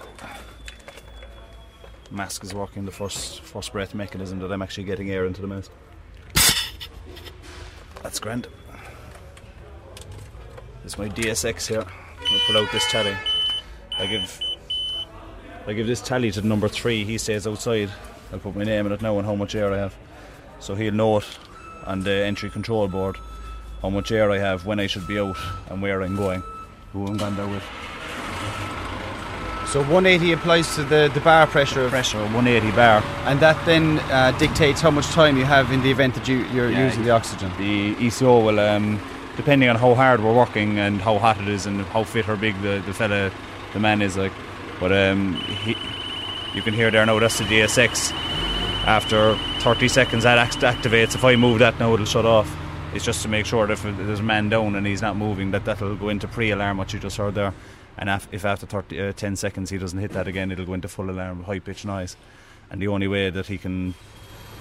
mask 2.11 2.43
is 2.45 2.55
working, 2.55 2.85
the 2.85 2.91
first 2.91 3.41
first 3.41 3.73
breath 3.73 3.95
mechanism 3.95 4.39
that 4.41 4.53
I'm 4.53 4.63
actually 4.63 4.85
getting 4.85 5.11
air 5.11 5.27
into 5.27 5.41
the 5.41 5.47
mask. 5.47 5.71
That's 8.03 8.19
grand. 8.19 8.49
Is 10.85 10.99
my 10.99 11.09
DSX 11.09 11.67
here. 11.69 11.85
I'll 11.87 12.41
pull 12.47 12.57
out 12.57 12.73
this 12.73 12.91
tally. 12.91 13.17
I 13.99 14.07
give 14.07 14.41
I 15.67 15.73
give 15.75 15.87
this 15.87 16.01
tally 16.01 16.31
to 16.33 16.43
number 16.43 16.69
three. 16.69 17.05
He 17.05 17.19
stays 17.19 17.47
outside. 17.47 17.91
I'll 18.33 18.39
put 18.39 18.57
my 18.57 18.65
name 18.65 18.87
in 18.87 18.93
it 18.93 19.03
now 19.03 19.19
and 19.19 19.27
how 19.27 19.35
much 19.35 19.55
air 19.55 19.73
I 19.73 19.79
have. 19.79 19.95
So 20.59 20.75
he'll 20.75 20.95
know 20.95 21.19
it 21.19 21.27
on 21.87 22.01
the 22.01 22.13
entry 22.13 22.51
control 22.51 22.89
board 22.89 23.17
how 23.83 23.91
much 23.91 24.13
air 24.13 24.31
I 24.31 24.39
have, 24.39 24.67
when 24.67 24.79
I 24.81 24.87
should 24.87 25.07
be 25.07 25.19
out, 25.19 25.37
and 25.69 25.81
where 25.83 26.03
I'm 26.03 26.17
going. 26.17 26.43
Who 26.93 27.07
I'm 27.07 27.17
going 27.17 27.37
there 27.37 27.47
with. 27.47 27.63
So 29.69 29.81
180 29.83 30.33
applies 30.33 30.75
to 30.75 30.83
the, 30.83 31.11
the 31.15 31.21
bar 31.21 31.47
pressure, 31.47 31.83
of- 31.83 31.91
Pressure 31.91 32.19
180 32.19 32.73
bar. 32.73 33.03
and 33.27 33.39
that 33.39 33.57
then 33.67 34.01
uh, 34.11 34.33
dictates 34.37 34.81
how 34.81 34.91
much 34.91 35.07
time 35.11 35.37
you 35.37 35.45
have 35.45 35.71
in 35.71 35.81
the 35.83 35.91
event 35.91 36.15
that 36.17 36.27
you, 36.27 36.39
you're 36.53 36.71
Yeah, 36.71 36.87
using 36.87 37.05
the 37.05 37.11
oxygen. 37.11 37.53
The 37.57 37.95
ECO 38.05 38.41
will, 38.45 38.59
um, 38.59 39.01
depending 39.37 39.69
on 39.69 39.77
how 39.77 39.95
hard 39.95 40.25
we're 40.25 40.35
working 40.35 40.79
and 40.81 41.01
how 41.01 41.19
hot 41.19 41.41
it 41.41 41.47
is 41.47 41.67
and 41.67 41.83
how 41.83 42.03
fit 42.03 42.29
or 42.29 42.35
big 42.37 42.61
the, 42.63 42.83
the 42.85 42.93
fella, 42.93 43.31
the 43.73 43.79
man 43.79 44.03
is 44.03 44.17
like. 44.17 44.33
But 44.81 44.91
um, 44.93 45.35
he, 45.37 45.77
you 46.53 46.63
can 46.63 46.75
hear 46.75 46.91
there 46.91 47.07
now 47.07 47.19
that's 47.21 47.39
the 47.39 47.45
DSX. 47.45 48.13
After 48.87 49.37
30 49.61 49.87
seconds 49.89 50.25
that 50.25 50.51
activates. 50.53 51.15
If 51.15 51.25
I 51.25 51.37
move 51.37 51.61
that 51.61 51.79
now, 51.79 51.93
it'll 51.95 52.07
shut 52.07 52.27
off. 52.27 52.49
It's 52.93 53.05
just 53.05 53.23
to 53.23 53.29
make 53.29 53.47
sure 53.47 53.69
that 53.69 53.73
if 53.75 53.83
there's 53.83 54.19
a 54.19 54.23
man 54.23 54.49
down 54.49 54.75
and 54.75 54.85
he's 54.85 55.01
not 55.01 55.17
moving, 55.17 55.53
that 55.53 55.65
that'll 55.65 55.95
go 55.95 56.09
into 56.09 56.27
pre-alarm, 56.27 56.77
what 56.77 56.93
you 56.93 56.99
just 56.99 57.17
heard 57.17 57.37
there. 57.37 57.55
And 57.97 58.11
if 58.33 58.45
after 58.45 58.67
30, 58.67 59.01
uh, 59.01 59.13
10 59.13 59.37
seconds 59.37 59.71
he 59.71 59.79
doesn't 59.79 59.99
hit 59.99 60.11
that 60.13 60.27
again, 60.27 60.51
it'll 60.51 60.65
go 60.65 60.75
into 60.75 60.89
full 60.89 61.09
alarm, 61.09 61.45
high 61.45 61.61
pitch 61.61 61.85
noise. 61.85 62.17
And 62.71 62.83
the 62.83 62.89
only 62.89 63.07
way 63.07 63.31
that 63.31 63.47
he 63.47 63.59
can 63.59 63.95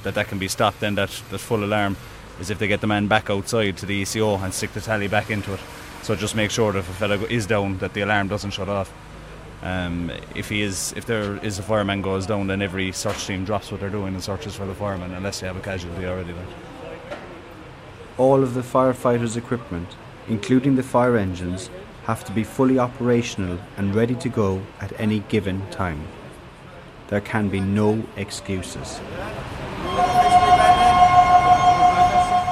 that 0.04 0.14
that 0.14 0.28
can 0.28 0.40
be 0.40 0.48
stopped 0.48 0.80
then 0.80 0.96
that, 0.96 1.10
that 1.30 1.40
full 1.40 1.64
alarm 1.64 1.98
is 2.40 2.50
if 2.50 2.60
they 2.60 2.68
get 2.68 2.82
the 2.82 2.88
man 2.88 3.08
back 3.08 3.30
outside 3.30 3.78
to 3.78 3.86
the 3.86 3.96
ECO 3.96 4.38
and 4.38 4.54
stick 4.54 4.72
the 4.74 4.82
tally 4.82 5.08
back 5.08 5.30
into 5.30 5.54
it. 5.54 5.60
So 6.04 6.16
just 6.16 6.36
make 6.36 6.52
sure 6.52 6.72
that 6.72 6.80
if 6.80 6.90
a 6.90 6.94
fella 6.94 7.18
is 7.26 7.46
down 7.46 7.80
that 7.80 7.94
the 7.94 8.02
alarm 8.02 8.28
doesn't 8.28 8.52
shut 8.52 8.70
off. 8.70 8.94
Um, 9.62 10.10
if 10.36 10.48
he 10.48 10.62
is, 10.62 10.94
if 10.96 11.06
there 11.06 11.36
is 11.44 11.60
a 11.60 11.64
fireman 11.64 12.02
goes 12.02 12.26
down, 12.26 12.48
then 12.48 12.62
every 12.62 12.94
search 12.94 13.28
team 13.28 13.44
drops 13.44 13.72
what 13.72 13.82
they're 13.82 13.90
doing 13.90 14.14
and 14.14 14.24
searches 14.24 14.56
for 14.56 14.66
the 14.66 14.74
fireman, 14.74 15.14
unless 15.14 15.42
they 15.42 15.48
have 15.48 15.58
a 15.58 15.62
casualty 15.62 16.06
already. 16.06 16.32
Like. 16.32 16.69
All 18.20 18.44
of 18.44 18.54
the 18.54 18.62
firefighters' 18.62 19.38
equipment, 19.38 19.96
including 20.28 20.76
the 20.76 20.84
fire 20.84 21.16
engines, 21.16 21.70
have 22.04 22.26
to 22.26 22.34
be 22.34 22.44
fully 22.44 22.78
operational 22.78 23.60
and 23.78 23.96
ready 23.96 24.14
to 24.16 24.28
go 24.28 24.62
at 24.82 24.92
any 25.00 25.20
given 25.30 25.66
time. 25.72 26.06
There 27.08 27.22
can 27.22 27.48
be 27.48 27.62
no 27.62 28.04
excuses. 28.18 29.00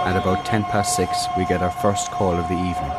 At 0.06 0.16
about 0.16 0.46
10 0.46 0.64
past 0.64 0.96
6, 0.96 1.28
we 1.38 1.46
get 1.46 1.62
our 1.62 1.70
first 1.70 2.12
call 2.12 2.32
of 2.32 2.48
the 2.48 2.56
evening. 2.56 2.94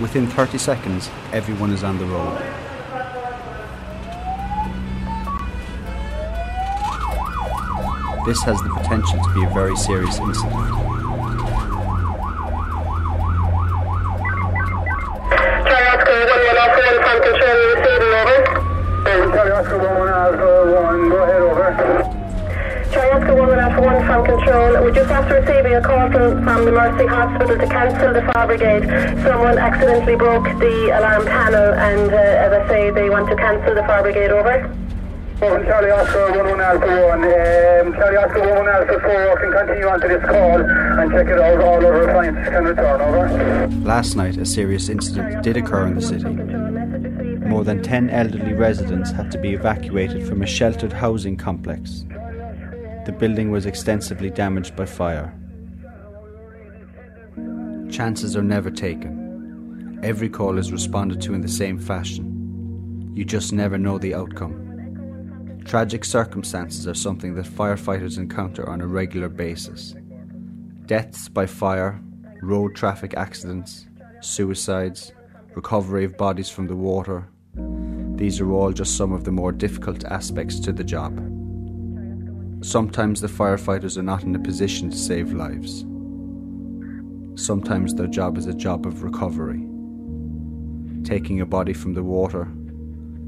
Within 0.00 0.26
30 0.28 0.56
seconds, 0.56 1.10
everyone 1.30 1.72
is 1.72 1.84
on 1.84 1.98
the 1.98 2.06
road. 2.06 2.67
This 8.28 8.42
has 8.42 8.60
the 8.60 8.68
potential 8.68 9.16
to 9.24 9.32
be 9.32 9.42
a 9.42 9.48
very 9.56 9.74
serious 9.74 10.18
incident. 10.20 10.52
One 10.52 10.68
one 10.68 11.00
off 16.60 16.76
one 16.76 17.00
from 17.08 17.24
control, 17.24 17.56
receiving 17.72 18.12
over. 18.20 18.44
Charlie 19.32 19.56
Oscar 19.56 19.80
1 19.80 20.08
Alpha 20.12 20.44
1, 20.76 21.08
go 21.08 21.16
ahead, 21.24 21.40
over. 21.40 21.72
Charlie 22.92 23.16
Oscar, 23.16 23.34
one 23.34 23.48
one 23.48 23.60
off 23.64 23.80
one 23.80 24.04
from 24.04 24.20
control. 24.26 24.76
We're 24.84 24.92
just 24.92 25.08
after 25.08 25.40
receiving 25.40 25.72
a 25.72 25.80
call 25.80 26.12
from, 26.12 26.44
from 26.44 26.66
the 26.66 26.72
Mercy 26.72 27.06
Hospital 27.06 27.56
to 27.56 27.66
cancel 27.66 28.12
the 28.12 28.20
fire 28.30 28.46
brigade. 28.46 28.84
Someone 29.24 29.56
accidentally 29.56 30.16
broke 30.16 30.44
the 30.60 30.92
alarm 30.92 31.24
panel, 31.24 31.72
and 31.80 32.12
uh, 32.12 32.44
as 32.44 32.52
I 32.52 32.68
say, 32.68 32.90
they 32.90 33.08
want 33.08 33.30
to 33.30 33.36
cancel 33.36 33.74
the 33.74 33.84
fire 33.84 34.02
brigade. 34.02 34.30
Over. 34.32 34.70
Over 35.40 35.64
Charlie 35.66 35.90
Oscar 35.92 36.32
1 36.32 36.50
1 36.50 36.60
Alpha 36.60 36.86
1. 36.86 37.22
Um, 37.22 37.92
Charlie 37.94 38.16
Oscar 38.16 38.40
1 38.40 38.58
1 38.58 38.68
Alpha 38.68 39.00
4 39.00 39.36
can 39.38 39.52
continue 39.52 39.86
on 39.86 40.00
to 40.00 40.08
this 40.08 40.24
call 40.24 40.60
and 40.60 41.12
check 41.12 41.28
it 41.28 41.38
out. 41.38 41.60
All 41.60 41.76
other 41.76 42.08
appliances 42.08 42.48
can 42.48 42.64
return, 42.64 43.00
over. 43.00 43.68
Last 43.86 44.16
night, 44.16 44.36
a 44.36 44.44
serious 44.44 44.88
incident 44.88 45.44
did 45.44 45.56
occur 45.56 45.86
in 45.86 45.94
the 45.94 46.02
city. 46.02 46.24
More 47.48 47.62
than 47.62 47.84
10 47.84 48.10
elderly 48.10 48.52
residents 48.52 49.12
had 49.12 49.30
to 49.30 49.38
be 49.38 49.54
evacuated 49.54 50.26
from 50.26 50.42
a 50.42 50.46
sheltered 50.46 50.92
housing 50.92 51.36
complex. 51.36 52.04
The 53.06 53.14
building 53.16 53.52
was 53.52 53.64
extensively 53.64 54.30
damaged 54.30 54.74
by 54.74 54.86
fire. 54.86 55.32
Chances 57.88 58.36
are 58.36 58.42
never 58.42 58.72
taken. 58.72 60.00
Every 60.02 60.28
call 60.28 60.58
is 60.58 60.72
responded 60.72 61.20
to 61.22 61.34
in 61.34 61.42
the 61.42 61.48
same 61.48 61.78
fashion. 61.78 63.12
You 63.14 63.24
just 63.24 63.52
never 63.52 63.78
know 63.78 63.98
the 63.98 64.14
outcome. 64.14 64.67
Tragic 65.68 66.02
circumstances 66.02 66.88
are 66.88 66.94
something 66.94 67.34
that 67.34 67.44
firefighters 67.44 68.16
encounter 68.16 68.66
on 68.70 68.80
a 68.80 68.86
regular 68.86 69.28
basis. 69.28 69.94
Deaths 70.86 71.28
by 71.28 71.44
fire, 71.44 72.00
road 72.40 72.74
traffic 72.74 73.12
accidents, 73.18 73.86
suicides, 74.22 75.12
recovery 75.54 76.06
of 76.06 76.16
bodies 76.16 76.48
from 76.48 76.68
the 76.68 76.74
water. 76.74 77.28
These 78.16 78.40
are 78.40 78.50
all 78.50 78.72
just 78.72 78.96
some 78.96 79.12
of 79.12 79.24
the 79.24 79.30
more 79.30 79.52
difficult 79.52 80.04
aspects 80.04 80.58
to 80.60 80.72
the 80.72 80.82
job. 80.82 81.18
Sometimes 82.64 83.20
the 83.20 83.28
firefighters 83.28 83.98
are 83.98 84.02
not 84.02 84.22
in 84.22 84.34
a 84.34 84.38
position 84.38 84.88
to 84.88 84.96
save 84.96 85.34
lives. 85.34 85.84
Sometimes 87.34 87.92
their 87.92 88.06
job 88.06 88.38
is 88.38 88.46
a 88.46 88.54
job 88.54 88.86
of 88.86 89.02
recovery. 89.02 89.66
taking 91.04 91.40
a 91.40 91.46
body 91.46 91.74
from 91.74 91.92
the 91.92 92.02
water, 92.02 92.48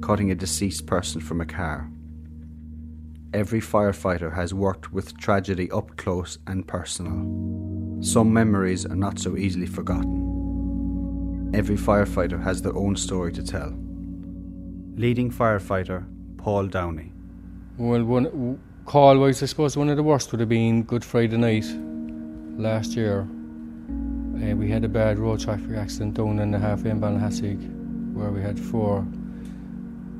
cutting 0.01 0.31
a 0.31 0.35
deceased 0.35 0.87
person 0.87 1.21
from 1.21 1.41
a 1.41 1.47
car. 1.47 1.91
Every 3.33 3.61
firefighter 3.61 4.35
has 4.35 4.53
worked 4.53 4.93
with 4.93 5.17
tragedy 5.17 5.71
up 5.71 5.97
close 5.97 6.39
and 6.49 6.67
personal. 6.67 8.03
Some 8.03 8.33
memories 8.33 8.85
are 8.85 8.97
not 8.97 9.21
so 9.21 9.37
easily 9.37 9.67
forgotten. 9.67 11.53
Every 11.55 11.77
firefighter 11.77 12.43
has 12.43 12.61
their 12.61 12.75
own 12.75 12.97
story 12.97 13.33
to 13.35 13.45
tell. 13.45 13.73
Leading 14.97 15.31
firefighter 15.31 16.05
Paul 16.39 16.67
Downey. 16.67 17.13
Well, 17.79 18.03
one 18.03 18.59
call 18.85 19.17
wise, 19.19 19.45
I 19.45 19.47
suppose 19.47 19.77
one 19.77 19.91
of 19.91 19.97
the 19.97 20.03
worst 20.03 20.33
would 20.33 20.41
have 20.41 20.49
been 20.49 20.83
Good 20.83 21.05
Friday 21.05 21.37
night 21.37 21.67
last 22.61 22.97
year. 22.97 23.21
Uh, 23.21 24.57
we 24.57 24.69
had 24.69 24.85
a 24.85 24.89
bad 24.89 25.21
road 25.21 25.39
traffic 25.39 25.77
accident 25.77 26.15
down 26.15 26.41
in 26.41 26.51
the 26.51 26.59
halfway 26.59 26.91
in 26.91 27.01
Ballinhassig 27.01 28.13
where 28.13 28.31
we 28.31 28.43
had 28.43 28.59
four 28.59 29.07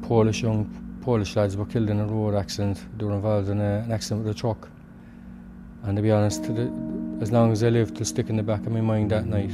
Polish 0.03 0.43
young 0.43 0.69
Polish 1.01 1.35
lads 1.35 1.57
were 1.57 1.65
killed 1.65 1.89
in 1.89 1.99
a 1.99 2.07
road 2.07 2.35
accident. 2.35 2.85
They 2.99 3.05
were 3.05 3.15
involved 3.15 3.49
in 3.49 3.61
a, 3.61 3.79
an 3.79 3.93
accident 3.93 4.25
with 4.25 4.37
a 4.37 4.39
truck. 4.39 4.69
And 5.83 5.97
to 5.97 6.03
be 6.03 6.11
honest, 6.11 6.43
the, 6.43 6.71
as 7.21 7.33
long 7.33 7.53
as 7.53 7.63
I 7.63 7.71
lived, 7.71 7.97
to 7.97 8.05
stick 8.05 8.29
in 8.29 8.37
the 8.37 8.43
back 8.43 8.67
of 8.67 8.73
my 8.73 8.83
mind 8.83 9.11
that 9.11 9.27
night. 9.27 9.53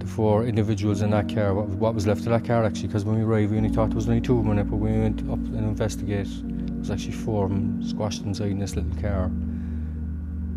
The 0.00 0.06
four 0.06 0.44
individuals 0.44 1.00
in 1.02 1.10
that 1.10 1.32
car, 1.32 1.54
what, 1.54 1.68
what 1.68 1.94
was 1.94 2.06
left 2.06 2.20
of 2.20 2.26
that 2.26 2.44
car 2.44 2.64
actually, 2.64 2.88
because 2.88 3.04
when 3.04 3.16
we 3.16 3.22
arrived, 3.22 3.52
we 3.52 3.56
only 3.56 3.68
thought 3.68 3.90
there 3.90 3.96
was 3.96 4.08
only 4.08 4.20
two 4.20 4.38
of 4.38 4.44
them 4.44 4.52
in 4.52 4.58
it, 4.58 4.64
but 4.64 4.76
when 4.76 4.94
we 4.94 5.00
went 5.00 5.20
up 5.20 5.38
and 5.38 5.56
investigated, 5.56 6.26
there 6.68 6.78
was 6.78 6.90
actually 6.90 7.12
four 7.12 7.44
of 7.44 7.50
them 7.50 7.80
squashed 7.82 8.22
inside 8.22 8.50
in 8.50 8.58
this 8.58 8.74
little 8.74 9.00
car. 9.00 9.30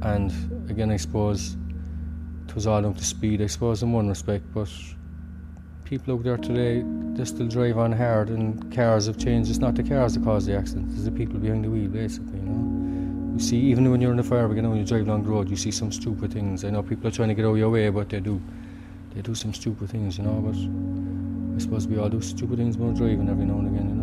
And 0.02 0.34
again, 0.70 0.90
I 0.90 0.98
suppose 0.98 1.58
it 2.48 2.56
was 2.56 2.66
all 2.66 2.82
down 2.82 2.96
to 2.96 3.04
speed, 3.04 3.42
I 3.42 3.48
suppose, 3.48 3.84
in 3.84 3.92
one 3.92 4.10
respect, 4.10 4.46
but 4.54 4.70
people 5.92 6.14
out 6.14 6.24
there 6.24 6.38
today, 6.38 6.86
they 7.18 7.26
still 7.26 7.48
drive 7.50 7.78
on 7.78 7.92
hard 7.92 8.30
and 8.30 8.74
cars 8.74 9.08
have 9.08 9.18
changed. 9.18 9.50
It's 9.50 9.60
not 9.60 9.76
the 9.76 9.84
cars 9.84 10.14
that 10.14 10.24
cause 10.24 10.46
the 10.46 10.56
accidents, 10.56 10.94
it's 10.94 11.04
the 11.04 11.12
people 11.12 11.38
behind 11.38 11.66
the 11.66 11.70
wheel, 11.70 11.90
basically, 11.90 12.40
you 12.40 12.46
know. 12.46 13.34
You 13.34 13.40
see, 13.44 13.58
even 13.58 13.92
when 13.92 14.00
you're 14.00 14.12
in 14.12 14.18
the 14.18 14.24
fire 14.24 14.48
brigade, 14.48 14.66
when 14.66 14.78
you 14.78 14.86
drive 14.86 15.06
along 15.06 15.24
the 15.24 15.30
road, 15.30 15.50
you 15.50 15.58
see 15.58 15.70
some 15.70 15.92
stupid 15.92 16.32
things. 16.32 16.64
I 16.64 16.70
know 16.70 16.82
people 16.82 17.10
are 17.10 17.12
trying 17.12 17.28
to 17.28 17.36
get 17.36 17.44
out 17.44 17.52
of 17.52 17.58
your 17.58 17.70
way, 17.70 17.90
but 17.90 18.08
they 18.08 18.22
do. 18.22 18.42
They 19.14 19.22
do 19.22 19.36
some 19.36 19.54
stupid 19.54 19.90
things, 19.90 20.18
you 20.18 20.24
know, 20.24 20.40
but 20.40 20.56
I 21.58 21.60
suppose 21.60 21.90
we 21.90 21.98
all 21.98 22.08
do 22.08 22.22
stupid 22.22 22.60
things 22.60 22.78
when 22.78 22.94
we're 22.94 22.98
driving 22.98 23.28
every 23.28 23.44
now 23.44 23.60
and 23.60 23.68
again, 23.68 23.90
you 23.90 23.96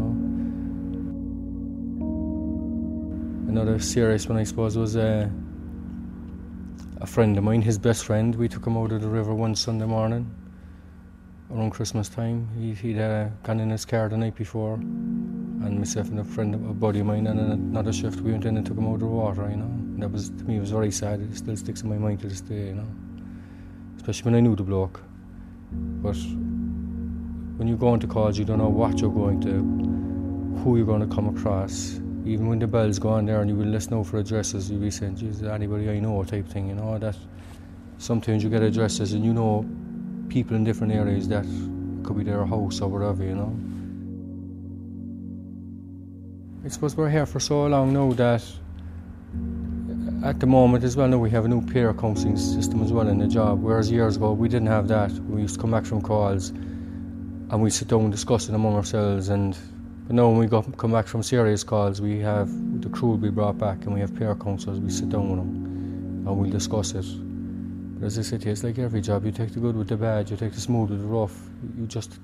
know. 3.49 3.61
Another 3.61 3.79
serious 3.79 4.29
one, 4.29 4.37
I 4.37 4.45
suppose, 4.45 4.77
was 4.77 4.95
uh, 4.95 5.31
a 7.01 7.07
friend 7.07 7.39
of 7.39 7.45
mine, 7.45 7.63
his 7.63 7.79
best 7.79 8.05
friend. 8.05 8.35
We 8.35 8.47
took 8.47 8.67
him 8.67 8.77
out 8.77 8.93
of 8.93 9.01
the 9.01 9.09
river 9.09 9.33
one 9.33 9.55
Sunday 9.55 9.87
morning 9.87 10.31
around 11.55 11.71
Christmas 11.71 12.09
time. 12.09 12.49
He, 12.59 12.75
he'd 12.75 13.01
uh, 13.01 13.29
gone 13.43 13.61
in 13.61 13.71
his 13.71 13.85
car 13.85 14.09
the 14.09 14.17
night 14.17 14.35
before, 14.35 14.75
and 14.75 15.79
myself 15.79 16.09
and 16.09 16.19
a 16.21 16.25
friend, 16.25 16.55
a 16.55 16.59
buddy 16.59 17.01
of 17.01 17.07
mine, 17.07 17.27
and 17.27 17.41
another 17.41 17.93
shift, 17.93 18.21
we 18.21 18.33
went 18.33 18.45
in 18.45 18.57
and 18.57 18.67
took 18.67 18.77
him 18.77 18.87
out 18.87 18.95
of 18.95 19.01
the 19.01 19.07
water, 19.07 19.49
you 19.51 19.57
know. 19.57 19.65
And 19.65 20.03
that 20.03 20.11
was, 20.11 20.31
to 20.31 20.45
me, 20.45 20.57
it 20.57 20.61
was 20.61 20.71
very 20.71 20.91
sad. 20.91 21.21
It 21.21 21.37
still 21.37 21.57
sticks 21.57 21.83
in 21.83 21.89
my 21.89 21.99
mind 21.99 22.21
to 22.21 22.29
this 22.29 22.41
day, 22.41 22.67
you 22.67 22.75
know. 22.75 22.89
Especially 23.97 24.25
when 24.31 24.35
I 24.35 24.41
knew 24.41 24.57
the 24.57 24.63
bloke. 24.63 25.01
But 25.73 26.17
when 27.57 27.67
you 27.67 27.77
go 27.77 27.95
into 27.95 28.07
college, 28.07 28.39
you 28.39 28.45
don't 28.45 28.59
know 28.59 28.69
what 28.69 29.01
you're 29.01 29.11
going 29.11 29.41
to, 29.43 30.63
who 30.63 30.77
you're 30.77 30.87
going 30.87 31.09
to 31.09 31.15
come 31.15 31.29
across 31.37 32.01
even 32.29 32.47
when 32.47 32.59
the 32.59 32.67
bells 32.67 32.99
go 32.99 33.09
on 33.09 33.25
there 33.25 33.41
and 33.41 33.49
you 33.49 33.57
will 33.57 33.67
listen 33.67 33.95
out 33.95 34.07
for 34.07 34.19
addresses, 34.19 34.71
you'll 34.71 34.81
be 34.81 34.91
saying, 34.91 35.17
Jesus, 35.17 35.43
anybody 35.49 35.89
I 35.89 35.99
know 35.99 36.23
type 36.25 36.47
thing, 36.47 36.69
you 36.69 36.75
know, 36.75 36.99
that 36.99 37.17
sometimes 37.97 38.45
you 38.45 38.51
get 38.51 38.63
addresses 38.63 39.15
and 39.15 39.25
you 39.25 39.33
know 39.33 39.65
people 40.29 40.57
in 40.57 40.65
different 40.65 40.93
areas 40.93 41.29
that 41.29 41.45
could 42.05 42.17
be 42.17 42.25
their 42.25 42.45
house 42.45 42.81
or 42.81 42.89
whatever, 42.89 43.23
you 43.25 43.35
know. 43.35 43.57
I 46.65 46.69
suppose 46.69 46.97
we're 46.97 47.11
here 47.11 47.27
for 47.27 47.41
so 47.41 47.67
long 47.67 47.93
now 47.93 48.13
that 48.13 48.45
at 50.25 50.41
the 50.41 50.47
moment 50.47 50.85
as 50.85 50.97
well 50.97 51.09
now 51.09 51.19
we 51.19 51.31
have 51.31 51.45
a 51.45 51.49
new 51.49 51.65
peer 51.65 51.95
counselling 51.95 52.37
system 52.37 52.83
as 52.83 52.93
well 52.93 53.09
in 53.09 53.19
the 53.19 53.29
job, 53.29 53.63
whereas 53.63 53.91
years 53.91 54.17
ago 54.17 54.33
we 54.33 54.49
didn't 54.49 54.69
have 54.69 54.89
that. 54.89 55.11
We 55.13 55.43
used 55.43 55.55
to 55.55 55.61
come 55.61 55.71
back 55.71 55.85
from 55.85 56.03
calls 56.03 56.51
and 56.51 57.63
we 57.63 57.71
sit 57.71 57.89
down 57.89 58.03
and 58.03 58.13
discuss 58.13 58.49
it 58.49 58.55
among 58.55 58.75
ourselves 58.75 59.29
and 59.29 59.57
but 60.09 60.15
now 60.15 60.31
when 60.31 60.39
we 60.39 60.49
come 60.49 60.91
back 60.91 61.07
from 61.07 61.23
serious 61.23 61.63
calls, 61.63 62.01
we 62.01 62.19
have 62.21 62.49
the 62.81 62.89
crew 62.89 63.11
will 63.11 63.19
be 63.19 63.29
brought 63.29 63.59
back 63.59 63.85
and 63.85 63.93
we 63.93 64.01
have 64.01 64.17
peer 64.17 64.35
counsellors. 64.35 64.81
We 64.81 64.89
sit 64.91 65.11
down 65.11 65.29
with 65.29 65.39
them 65.39 66.27
and 66.27 66.39
we'll 66.39 66.51
discuss 66.51 66.95
it. 66.95 67.05
But 67.99 68.07
as 68.07 68.19
I 68.19 68.23
said 68.23 68.45
here, 68.45 68.53
it's 68.53 68.63
like 68.63 68.79
every 68.79 69.01
job. 69.01 69.25
You 69.25 69.33
take 69.33 69.53
the 69.53 69.61
good 69.61 69.77
with 69.77 69.89
the 69.89 69.97
bad, 69.97 70.31
you 70.31 70.37
take 70.37 70.53
the 70.53 70.61
smooth 70.61 70.91
with 70.91 71.01
the 71.01 71.07
rough. 71.07 71.37
You 71.77 71.87
just, 71.87 72.19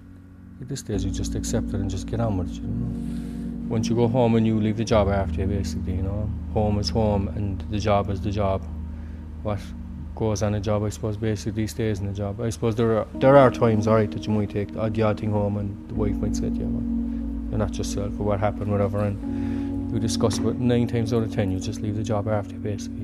at 0.60 0.68
this 0.68 0.80
stage, 0.80 1.02
you 1.04 1.10
just 1.10 1.34
accept 1.34 1.68
it 1.68 1.74
and 1.74 1.90
just 1.90 2.06
get 2.06 2.20
on 2.20 2.38
with 2.38 2.50
it. 2.50 2.62
You 2.62 2.68
know? 2.68 3.68
Once 3.68 3.88
you 3.88 3.96
go 3.96 4.06
home 4.06 4.36
and 4.36 4.46
you 4.46 4.60
leave 4.60 4.76
the 4.76 4.84
job 4.84 5.08
after 5.08 5.40
you, 5.40 5.46
basically, 5.46 5.94
you 5.94 6.02
know, 6.02 6.30
home 6.52 6.78
is 6.78 6.90
home 6.90 7.28
and 7.28 7.60
the 7.70 7.78
job 7.78 8.08
is 8.10 8.20
the 8.20 8.30
job. 8.30 8.62
What 9.42 9.58
goes 10.14 10.42
on 10.44 10.54
a 10.54 10.60
job, 10.60 10.84
I 10.84 10.90
suppose, 10.90 11.16
basically 11.16 11.66
stays 11.66 11.98
in 11.98 12.06
the 12.06 12.12
job. 12.12 12.40
I 12.40 12.50
suppose 12.50 12.76
there 12.76 12.98
are 12.98 13.06
there 13.14 13.36
are 13.36 13.50
times, 13.50 13.88
alright, 13.88 14.10
that 14.12 14.26
you 14.26 14.32
might 14.32 14.50
take 14.50 14.72
the 14.72 15.02
odd 15.02 15.18
thing 15.18 15.32
home 15.32 15.56
and 15.56 15.88
the 15.88 15.94
wife 15.94 16.14
might 16.16 16.36
say, 16.36 16.48
yeah, 16.48 16.66
well, 16.66 16.82
you're 17.50 17.58
not 17.58 17.76
yourself 17.76 18.12
or 18.20 18.24
what 18.24 18.38
happened, 18.38 18.70
whatever, 18.70 19.00
and 19.00 19.92
you 19.92 19.98
discuss 19.98 20.38
it. 20.38 20.42
But 20.42 20.58
nine 20.58 20.86
times 20.86 21.12
out 21.12 21.24
of 21.24 21.32
ten, 21.32 21.50
you 21.50 21.58
just 21.58 21.80
leave 21.80 21.96
the 21.96 22.04
job 22.04 22.28
after, 22.28 22.54
basically. 22.54 23.03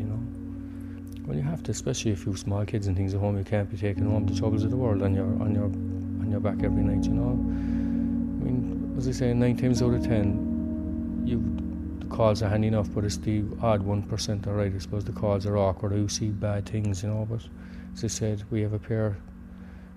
Well, 1.31 1.39
you 1.39 1.45
have 1.45 1.63
to, 1.63 1.71
especially 1.71 2.11
if 2.11 2.27
you 2.27 2.33
have 2.33 2.41
small 2.41 2.65
kids 2.65 2.89
and 2.89 2.97
things 2.97 3.15
at 3.15 3.21
home. 3.21 3.39
You 3.39 3.45
can't 3.45 3.71
be 3.71 3.77
taking 3.77 4.05
home 4.11 4.27
the 4.27 4.35
troubles 4.35 4.65
of 4.65 4.73
the 4.73 4.77
world 4.77 5.01
on 5.01 5.15
your 5.15 5.27
on 5.41 5.55
your 5.55 5.67
on 5.67 6.29
your 6.29 6.41
back 6.41 6.65
every 6.65 6.83
night, 6.83 7.05
you 7.05 7.13
know. 7.13 7.31
I 7.31 8.45
mean, 8.45 8.97
as 8.99 9.07
I 9.07 9.13
say, 9.13 9.33
nine 9.33 9.57
times 9.57 9.81
out 9.81 9.95
of 9.95 10.03
ten, 10.03 11.23
you 11.25 11.39
the 12.01 12.13
calls 12.13 12.43
are 12.43 12.49
handy 12.49 12.67
enough, 12.67 12.93
but 12.93 13.05
it's 13.05 13.19
the 13.19 13.45
odd 13.63 13.81
one 13.81 14.03
percent. 14.03 14.49
All 14.49 14.55
right, 14.55 14.75
I 14.75 14.79
suppose 14.79 15.05
the 15.05 15.13
calls 15.13 15.47
are 15.47 15.57
awkward. 15.57 15.95
You 15.95 16.09
see 16.09 16.31
bad 16.31 16.69
things, 16.69 17.05
you 17.05 17.11
know. 17.11 17.29
But 17.31 17.47
as 17.95 18.03
I 18.03 18.09
said, 18.09 18.43
we 18.51 18.63
have 18.63 18.73
a 18.73 18.81
pair 18.81 19.17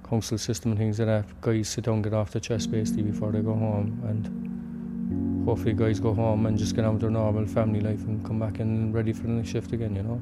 council 0.08 0.38
system 0.38 0.74
and 0.74 0.80
things 0.80 1.00
like 1.00 1.08
that. 1.08 1.42
Guys 1.42 1.68
sit 1.68 1.86
down, 1.86 2.04
get 2.04 2.14
off 2.14 2.30
the 2.30 2.42
chest 2.42 2.70
basically 2.70 3.02
before 3.02 3.32
they 3.32 3.42
go 3.42 3.56
home, 3.56 4.04
and 4.08 5.48
hopefully 5.48 5.74
guys 5.74 6.00
go 6.00 6.14
home 6.14 6.46
and 6.46 6.60
just 6.60 6.76
get 6.76 6.86
on 6.86 6.94
with 6.94 7.02
their 7.02 7.10
normal 7.10 7.48
family 7.48 7.80
life 7.80 8.04
and 8.04 8.24
come 8.24 8.38
back 8.38 8.60
and 8.60 8.94
ready 8.94 9.12
for 9.12 9.24
the 9.24 9.30
next 9.30 9.50
shift 9.50 9.72
again. 9.72 9.96
You 9.96 10.04
know. 10.04 10.22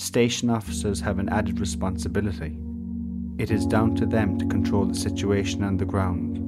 Station 0.00 0.48
officers 0.48 0.98
have 1.02 1.18
an 1.18 1.28
added 1.28 1.60
responsibility. 1.60 2.56
It 3.36 3.50
is 3.50 3.66
down 3.66 3.94
to 3.96 4.06
them 4.06 4.38
to 4.38 4.46
control 4.46 4.86
the 4.86 4.94
situation 4.94 5.62
on 5.62 5.76
the 5.76 5.84
ground. 5.84 6.38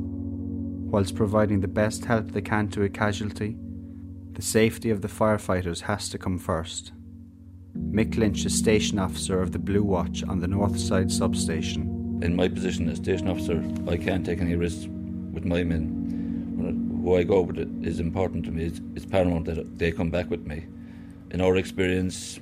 Whilst 0.90 1.14
providing 1.14 1.60
the 1.60 1.68
best 1.68 2.06
help 2.06 2.28
they 2.28 2.40
can 2.40 2.68
to 2.68 2.82
a 2.82 2.88
casualty, 2.88 3.58
the 4.32 4.40
safety 4.40 4.88
of 4.88 5.02
the 5.02 5.08
firefighters 5.08 5.82
has 5.82 6.08
to 6.08 6.18
come 6.18 6.38
first. 6.38 6.92
Mick 7.76 8.16
Lynch 8.16 8.46
is 8.46 8.56
station 8.56 8.98
officer 8.98 9.42
of 9.42 9.52
the 9.52 9.58
Blue 9.58 9.84
Watch 9.84 10.24
on 10.24 10.40
the 10.40 10.48
North 10.48 10.80
Side 10.80 11.12
substation. 11.12 12.20
In 12.22 12.34
my 12.34 12.48
position 12.48 12.88
as 12.88 12.96
station 12.96 13.28
officer, 13.28 13.62
I 13.86 13.98
can't 13.98 14.24
take 14.24 14.40
any 14.40 14.56
risks 14.56 14.86
with 15.30 15.44
my 15.44 15.62
men. 15.62 17.02
Who 17.04 17.16
I 17.16 17.22
go 17.22 17.42
with 17.42 17.58
it 17.58 17.68
is 17.82 18.00
important 18.00 18.46
to 18.46 18.50
me. 18.50 18.64
It's, 18.64 18.80
it's 18.96 19.04
paramount 19.04 19.44
that 19.44 19.78
they 19.78 19.92
come 19.92 20.08
back 20.08 20.30
with 20.30 20.46
me. 20.46 20.64
In 21.32 21.42
our 21.42 21.56
experience, 21.56 22.40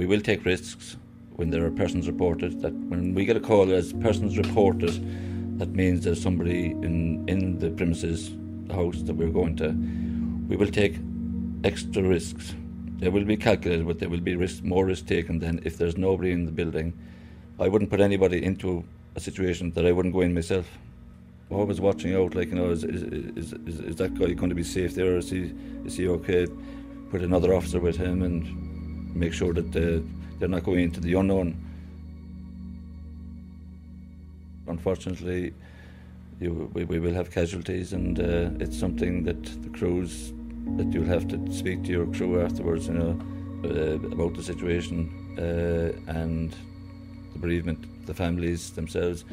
we 0.00 0.06
will 0.06 0.22
take 0.22 0.46
risks 0.46 0.96
when 1.36 1.50
there 1.50 1.64
are 1.66 1.70
persons 1.70 2.06
reported. 2.06 2.60
That 2.62 2.74
when 2.92 3.14
we 3.14 3.26
get 3.26 3.36
a 3.36 3.40
call 3.40 3.70
as 3.70 3.92
persons 3.92 4.38
reported, 4.38 4.94
that 5.58 5.70
means 5.80 6.04
there's 6.04 6.22
somebody 6.22 6.60
in 6.86 7.28
in 7.28 7.58
the 7.58 7.70
premises, 7.70 8.30
the 8.68 8.74
house 8.74 9.02
that 9.02 9.14
we're 9.14 9.36
going 9.40 9.56
to. 9.56 9.68
We 10.48 10.56
will 10.56 10.72
take 10.80 10.94
extra 11.64 12.02
risks 12.02 12.54
they 13.00 13.08
will 13.08 13.24
be 13.24 13.36
calculated, 13.36 13.86
but 13.86 13.98
there 13.98 14.10
will 14.10 14.20
be 14.20 14.36
risk, 14.36 14.62
more 14.62 14.84
risk 14.84 15.06
taken 15.06 15.38
than 15.38 15.60
if 15.64 15.78
there's 15.78 15.96
nobody 15.96 16.32
in 16.32 16.44
the 16.44 16.52
building. 16.52 16.92
I 17.58 17.66
wouldn't 17.66 17.90
put 17.90 18.00
anybody 18.00 18.44
into 18.44 18.84
a 19.16 19.20
situation 19.20 19.70
that 19.72 19.86
I 19.86 19.92
wouldn't 19.92 20.14
go 20.14 20.20
in 20.20 20.34
myself. 20.34 20.66
Always 21.50 21.80
watching 21.80 22.14
out, 22.14 22.34
like 22.34 22.48
you 22.50 22.56
know, 22.56 22.70
is 22.70 22.84
is, 22.84 23.02
is, 23.02 23.80
is, 23.90 23.96
that 23.96 24.14
guy 24.14 24.32
going 24.34 24.50
to 24.50 24.54
be 24.54 24.62
safe 24.62 24.94
there? 24.94 25.16
Is 25.16 25.30
he 25.30 25.52
is 25.86 25.96
he 25.96 26.08
okay? 26.08 26.46
Put 27.10 27.22
another 27.22 27.54
officer 27.54 27.80
with 27.80 27.96
him 27.96 28.22
and 28.22 28.69
make 29.14 29.32
sure 29.32 29.52
that 29.52 29.76
uh, 29.76 30.02
they're 30.38 30.48
not 30.48 30.64
going 30.64 30.80
into 30.80 31.00
the 31.00 31.14
unknown. 31.14 31.56
Unfortunately, 34.66 35.52
you, 36.40 36.70
we, 36.72 36.84
we 36.84 36.98
will 36.98 37.14
have 37.14 37.30
casualties, 37.30 37.92
and 37.92 38.18
uh, 38.18 38.50
it's 38.64 38.78
something 38.78 39.24
that 39.24 39.42
the 39.62 39.68
crews 39.70 40.32
that 40.76 40.92
you'll 40.92 41.04
have 41.04 41.28
to 41.28 41.52
speak 41.52 41.84
to 41.84 41.90
your 41.90 42.06
crew 42.06 42.40
afterwards, 42.40 42.86
you 42.86 42.94
know, 42.94 43.20
uh, 43.64 43.94
about 44.12 44.34
the 44.34 44.42
situation 44.42 45.10
uh, 45.38 45.92
and 46.10 46.54
the 47.32 47.38
bereavement, 47.38 48.06
the 48.06 48.14
families 48.14 48.70
themselves. 48.70 49.24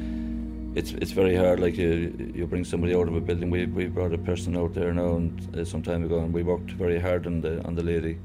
It's 0.74 0.92
it's 0.92 1.12
very 1.12 1.34
hard. 1.34 1.60
Like 1.60 1.76
you, 1.76 2.32
you 2.34 2.46
bring 2.46 2.64
somebody 2.64 2.94
out 2.94 3.08
of 3.08 3.16
a 3.16 3.20
building. 3.20 3.50
We 3.50 3.66
we 3.66 3.86
brought 3.86 4.12
a 4.12 4.18
person 4.18 4.56
out 4.56 4.74
there 4.74 4.92
now 4.92 5.16
and 5.16 5.56
uh, 5.56 5.64
some 5.64 5.82
time 5.82 6.04
ago, 6.04 6.18
and 6.18 6.32
we 6.32 6.42
worked 6.42 6.70
very 6.72 7.00
hard 7.00 7.26
on 7.26 7.40
the 7.40 7.64
on 7.64 7.74
the 7.74 7.82
lady. 7.82 8.18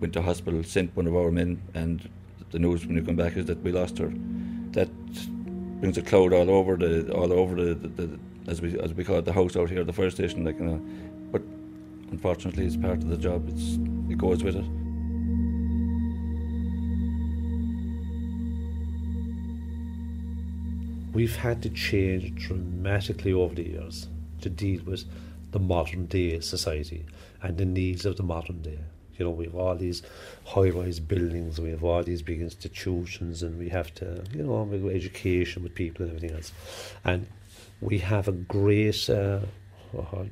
Went 0.00 0.12
to 0.14 0.22
hospital, 0.22 0.62
sent 0.64 0.96
one 0.96 1.06
of 1.06 1.14
our 1.14 1.30
men, 1.30 1.62
and 1.74 2.08
the 2.50 2.58
news 2.58 2.86
when 2.86 2.96
you 2.96 3.02
come 3.02 3.16
back 3.16 3.36
is 3.36 3.46
that 3.46 3.60
we 3.62 3.70
lost 3.70 3.98
her. 3.98 4.10
That 4.72 4.88
brings 5.80 5.98
a 5.98 6.02
cloud 6.02 6.32
all 6.32 6.50
over 6.50 6.76
the 6.76 7.12
all 7.12 7.32
over 7.32 7.54
the, 7.54 7.74
the, 7.74 7.88
the 7.88 8.18
as 8.48 8.60
we 8.60 8.78
as 8.80 8.94
we 8.94 9.04
call 9.04 9.16
it 9.16 9.24
the 9.24 9.32
house 9.32 9.56
out 9.56 9.70
here, 9.70 9.84
the 9.84 9.92
fire 9.92 10.10
station. 10.10 10.44
Like 10.44 10.58
you 10.58 10.64
know, 10.64 10.80
but 11.30 11.42
unfortunately, 12.10 12.66
it's 12.66 12.76
part 12.76 12.98
of 12.98 13.08
the 13.08 13.16
job. 13.16 13.48
It's 13.48 13.78
it 14.10 14.18
goes 14.18 14.42
with 14.42 14.56
it. 14.56 14.64
We've 21.12 21.36
had 21.36 21.60
to 21.62 21.70
change 21.70 22.46
dramatically 22.46 23.32
over 23.32 23.54
the 23.54 23.68
years 23.68 24.08
to 24.42 24.48
deal 24.48 24.82
with 24.84 25.04
the 25.50 25.58
modern 25.58 26.06
day 26.06 26.38
society 26.40 27.04
and 27.42 27.58
the 27.58 27.64
needs 27.64 28.06
of 28.06 28.16
the 28.16 28.22
modern 28.22 28.62
day. 28.62 28.78
You 29.20 29.26
know, 29.26 29.32
we 29.32 29.44
have 29.44 29.54
all 29.54 29.76
these 29.76 30.02
high 30.46 30.70
rise 30.70 30.98
buildings, 30.98 31.60
we 31.60 31.70
have 31.70 31.84
all 31.84 32.02
these 32.02 32.22
big 32.22 32.40
institutions, 32.40 33.42
and 33.42 33.58
we 33.58 33.68
have 33.68 33.94
to, 33.96 34.24
you 34.34 34.42
know, 34.42 34.62
we 34.62 34.94
education 34.94 35.62
with 35.62 35.74
people 35.74 36.06
and 36.06 36.16
everything 36.16 36.34
else. 36.34 36.52
And 37.04 37.26
we 37.82 37.98
have 37.98 38.28
a 38.28 38.32
great, 38.32 39.10
uh, 39.10 39.40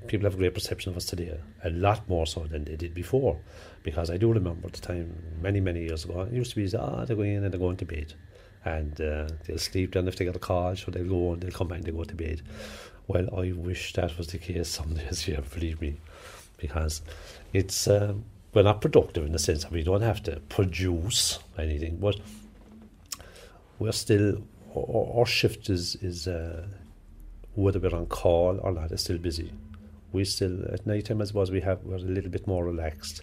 people 0.07 0.25
have 0.25 0.35
a 0.35 0.39
great 0.39 0.55
perception 0.55 0.91
of 0.91 0.97
us 0.97 1.05
today, 1.05 1.39
a 1.65 1.69
lot 1.69 2.09
more 2.09 2.27
so 2.27 2.45
than 2.45 2.65
they 2.65 2.77
did 2.77 2.95
before. 2.95 3.39
Because 3.83 4.09
I 4.09 4.17
do 4.17 4.33
remember 4.33 4.71
the 4.71 4.81
time, 4.81 5.15
many, 5.43 5.61
many 5.61 5.85
years 5.85 6.07
ago, 6.07 6.23
it 6.23 6.33
used 6.33 6.55
to 6.55 6.57
be, 6.57 6.75
ah, 6.75 7.05
they're 7.05 7.15
going 7.15 7.35
in 7.35 7.45
and 7.45 7.53
they're 7.53 7.61
going 7.61 7.77
to 7.77 7.85
bed. 7.85 8.15
And 8.65 8.99
uh, 9.03 9.29
they'll 9.45 9.59
sleep 9.59 9.93
then 9.93 10.09
if 10.09 10.17
they 10.17 10.25
get 10.25 10.35
a 10.35 10.39
call, 10.39 10.77
so 10.77 10.91
they'll 10.91 11.05
go 11.05 11.35
and 11.35 11.43
they'll 11.43 11.51
come 11.51 11.69
back 11.69 11.79
and 11.79 11.87
they 11.87 11.93
go 11.93 12.05
to 12.05 12.15
bed. 12.15 12.41
Well, 13.07 13.29
I 13.39 13.53
wish 13.53 13.93
that 13.93 14.17
was 14.17 14.29
the 14.29 14.39
case 14.39 14.69
some 14.79 14.95
days 14.95 15.21
here, 15.21 15.43
believe 15.53 15.79
me, 15.83 16.01
because 16.57 17.03
it's 17.53 17.87
uh, 17.87 18.15
we're 18.55 18.63
not 18.63 18.81
productive 18.81 19.25
in 19.27 19.33
the 19.33 19.39
sense 19.39 19.63
that 19.63 19.73
we 19.73 19.83
don't 19.83 20.03
have 20.03 20.23
to 20.25 20.41
produce 20.49 21.39
anything, 21.59 21.97
but 21.97 22.17
we're 23.79 23.93
still 23.93 24.43
our, 24.75 25.21
our 25.21 25.27
shift 25.27 25.69
is 25.71 25.97
is 25.97 26.27
uh, 26.27 26.67
whether 27.55 27.79
we're 27.79 27.95
on 27.95 28.07
call 28.07 28.59
or 28.63 28.73
not 28.73 28.93
is 28.93 29.03
still 29.03 29.19
busy. 29.19 29.53
We 30.13 30.25
still 30.25 30.65
at 30.73 30.87
night 30.87 31.07
time 31.07 31.21
as 31.21 31.35
was 31.35 31.51
we 31.51 31.61
have 31.61 31.83
we're 31.85 31.97
a 31.97 31.99
little 31.99 32.31
bit 32.31 32.47
more 32.47 32.65
relaxed 32.65 33.23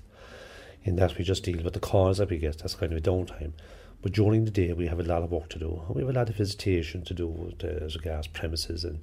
in 0.83 0.95
that 0.97 1.17
we 1.17 1.23
just 1.23 1.43
deal 1.43 1.61
with 1.63 1.73
the 1.73 1.79
calls 1.79 2.19
that 2.19 2.29
we 2.29 2.37
get. 2.37 2.59
That's 2.59 2.75
kind 2.75 2.91
of 2.91 2.99
a 2.99 3.01
downtime. 3.01 3.53
But 4.01 4.11
during 4.11 4.45
the 4.45 4.51
day, 4.51 4.71
we 4.71 4.85
have 4.85 4.99
a 4.99 5.03
lot 5.03 5.23
of 5.23 5.31
work 5.31 5.49
to 5.49 5.59
do. 5.59 5.81
We 5.89 6.01
have 6.03 6.09
a 6.11 6.13
lot 6.13 6.29
of 6.29 6.35
visitation 6.35 7.03
to 7.05 7.13
do 7.15 7.27
with 7.27 7.63
regards 7.63 8.27
premises, 8.27 8.83
and 8.83 8.99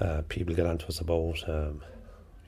uh, 0.00 0.20
people 0.28 0.54
get 0.54 0.66
onto 0.66 0.86
us 0.86 1.00
about, 1.00 1.42
um, 1.48 1.80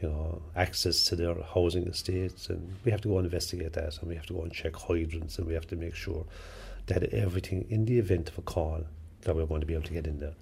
you 0.01 0.09
know, 0.09 0.43
access 0.55 1.05
to 1.05 1.17
their 1.17 1.35
housing 1.55 1.87
estates, 1.87 2.49
and 2.49 2.77
we 2.85 2.91
have 2.91 3.01
to 3.01 3.09
go 3.09 3.19
and 3.19 3.25
investigate 3.25 3.73
that, 3.73 3.99
and 3.99 4.09
we 4.09 4.15
have 4.15 4.27
to 4.27 4.35
go 4.35 4.43
and 4.43 4.53
check 4.53 4.77
hydrants, 4.77 5.39
and 5.39 5.47
we 5.47 5.55
have 5.55 5.67
to 5.69 5.77
make 5.77 5.95
sure 5.95 6.25
that 6.87 7.03
everything, 7.13 7.67
in 7.71 7.85
the 7.87 7.99
event 7.99 8.29
of 8.29 8.39
a 8.39 8.43
call, 8.43 8.83
that 9.23 9.35
we're 9.35 9.47
going 9.47 9.61
to 9.61 9.67
be 9.67 9.75
able 9.75 9.85
to 9.85 9.93
get 9.93 10.07
in 10.07 10.19
there. 10.19 10.35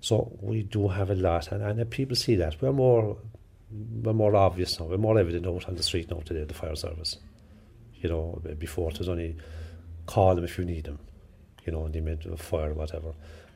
So 0.00 0.36
we 0.40 0.62
do 0.62 0.88
have 0.88 1.10
a 1.10 1.14
lot, 1.14 1.52
and, 1.52 1.62
and 1.62 1.90
people 1.90 2.16
see 2.16 2.34
that 2.36 2.60
we're 2.60 2.72
more, 2.72 3.16
we're 3.70 4.12
more 4.12 4.34
obvious 4.34 4.78
now. 4.78 4.86
We're 4.86 4.98
more 4.98 5.18
evident 5.18 5.46
out 5.46 5.68
on 5.68 5.76
the 5.76 5.82
street 5.82 6.10
now 6.10 6.20
today. 6.24 6.44
The 6.44 6.54
fire 6.54 6.76
service, 6.76 7.16
you 7.94 8.08
know, 8.08 8.40
before 8.58 8.90
it 8.90 8.98
was 8.98 9.08
only 9.08 9.36
call 10.06 10.34
them 10.34 10.44
if 10.44 10.58
you 10.58 10.64
need 10.64 10.84
them, 10.84 10.98
you 11.64 11.72
know, 11.72 11.86
in 11.86 11.92
the 11.92 11.98
event 11.98 12.24
of 12.24 12.32
a 12.32 12.36
fire 12.36 12.70
or 12.70 12.74
whatever. 12.74 13.12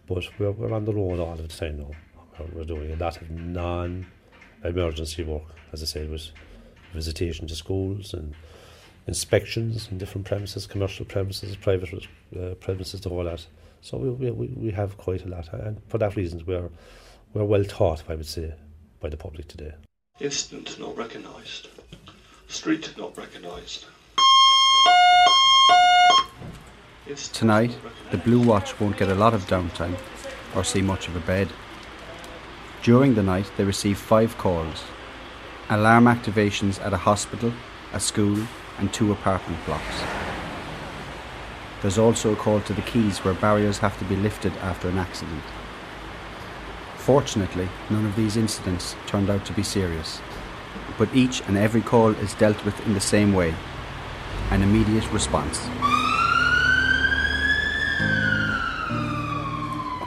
But 0.06 0.26
we're, 0.38 0.52
we're 0.52 0.72
on 0.72 0.84
the 0.84 0.94
road 0.94 1.20
all 1.20 1.36
the 1.36 1.48
time 1.48 1.78
now. 1.78 1.90
We're, 2.38 2.46
we're 2.60 2.64
doing 2.64 2.92
a 2.92 2.96
lot 2.96 3.20
of 3.20 3.30
non 3.30 4.06
emergency 4.64 5.22
work, 5.24 5.44
as 5.72 5.82
I 5.82 5.86
said, 5.86 6.10
with 6.10 6.30
visitation 6.92 7.46
to 7.48 7.54
schools 7.54 8.14
and 8.14 8.34
inspections 9.06 9.88
in 9.90 9.98
different 9.98 10.26
premises, 10.26 10.66
commercial 10.66 11.04
premises, 11.04 11.56
private 11.56 12.06
uh, 12.38 12.54
premises, 12.54 13.00
the 13.00 13.08
whole 13.08 13.24
lot. 13.24 13.46
So 13.80 13.96
we, 13.96 14.30
we, 14.30 14.46
we 14.48 14.70
have 14.72 14.96
quite 14.98 15.24
a 15.24 15.28
lot, 15.28 15.52
and 15.52 15.80
for 15.88 15.98
that 15.98 16.16
reason, 16.16 16.42
we're, 16.46 16.68
we're 17.32 17.44
well 17.44 17.64
taught, 17.64 18.04
I 18.08 18.14
would 18.14 18.26
say, 18.26 18.52
by 19.00 19.08
the 19.08 19.16
public 19.16 19.48
today. 19.48 19.72
Incident 20.20 20.78
not 20.78 20.96
recognised. 20.96 21.68
Street 22.48 22.92
not 22.98 23.16
recognised. 23.16 23.86
Tonight, 27.32 27.76
the 28.12 28.18
Blue 28.18 28.40
Watch 28.40 28.78
won't 28.78 28.96
get 28.96 29.08
a 29.08 29.14
lot 29.14 29.34
of 29.34 29.44
downtime 29.48 29.96
or 30.54 30.62
see 30.62 30.82
much 30.82 31.08
of 31.08 31.16
a 31.16 31.20
bed. 31.20 31.48
During 32.82 33.14
the 33.14 33.22
night, 33.22 33.50
they 33.56 33.64
receive 33.64 33.98
five 33.98 34.38
calls 34.38 34.84
alarm 35.68 36.06
activations 36.06 36.84
at 36.84 36.92
a 36.92 36.96
hospital, 36.96 37.52
a 37.92 38.00
school, 38.00 38.38
and 38.78 38.92
two 38.92 39.12
apartment 39.12 39.64
blocks. 39.66 40.02
There's 41.82 41.98
also 41.98 42.32
a 42.32 42.36
call 42.36 42.60
to 42.62 42.72
the 42.72 42.82
quays 42.82 43.18
where 43.18 43.34
barriers 43.34 43.78
have 43.78 43.96
to 43.98 44.04
be 44.06 44.16
lifted 44.16 44.56
after 44.58 44.88
an 44.88 44.98
accident. 44.98 45.42
Fortunately, 46.96 47.68
none 47.88 48.04
of 48.04 48.16
these 48.16 48.36
incidents 48.36 48.96
turned 49.06 49.30
out 49.30 49.44
to 49.46 49.52
be 49.52 49.62
serious, 49.62 50.20
but 50.98 51.14
each 51.14 51.40
and 51.46 51.56
every 51.56 51.82
call 51.82 52.10
is 52.10 52.34
dealt 52.34 52.64
with 52.64 52.84
in 52.86 52.94
the 52.94 53.00
same 53.00 53.32
way 53.32 53.54
an 54.50 54.62
immediate 54.62 55.10
response. 55.12 55.58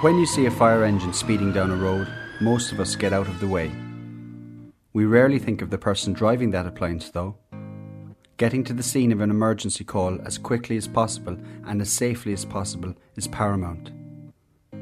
When 0.01 0.17
you 0.17 0.25
see 0.25 0.47
a 0.47 0.51
fire 0.51 0.83
engine 0.83 1.13
speeding 1.13 1.53
down 1.53 1.71
a 1.71 1.75
road, 1.75 2.11
most 2.39 2.71
of 2.71 2.79
us 2.79 2.95
get 2.95 3.13
out 3.13 3.27
of 3.27 3.39
the 3.39 3.47
way. 3.47 3.71
We 4.93 5.05
rarely 5.05 5.39
think 5.39 5.61
of 5.61 5.69
the 5.69 5.77
person 5.77 6.13
driving 6.13 6.51
that 6.51 6.65
appliance, 6.65 7.09
though. 7.09 7.35
Getting 8.37 8.63
to 8.65 8.73
the 8.73 8.83
scene 8.83 9.11
of 9.11 9.21
an 9.21 9.29
emergency 9.29 9.83
call 9.83 10.19
as 10.25 10.37
quickly 10.37 10.77
as 10.77 10.87
possible 10.87 11.37
and 11.65 11.81
as 11.81 11.91
safely 11.91 12.33
as 12.33 12.45
possible 12.45 12.93
is 13.15 13.27
paramount. 13.27 13.91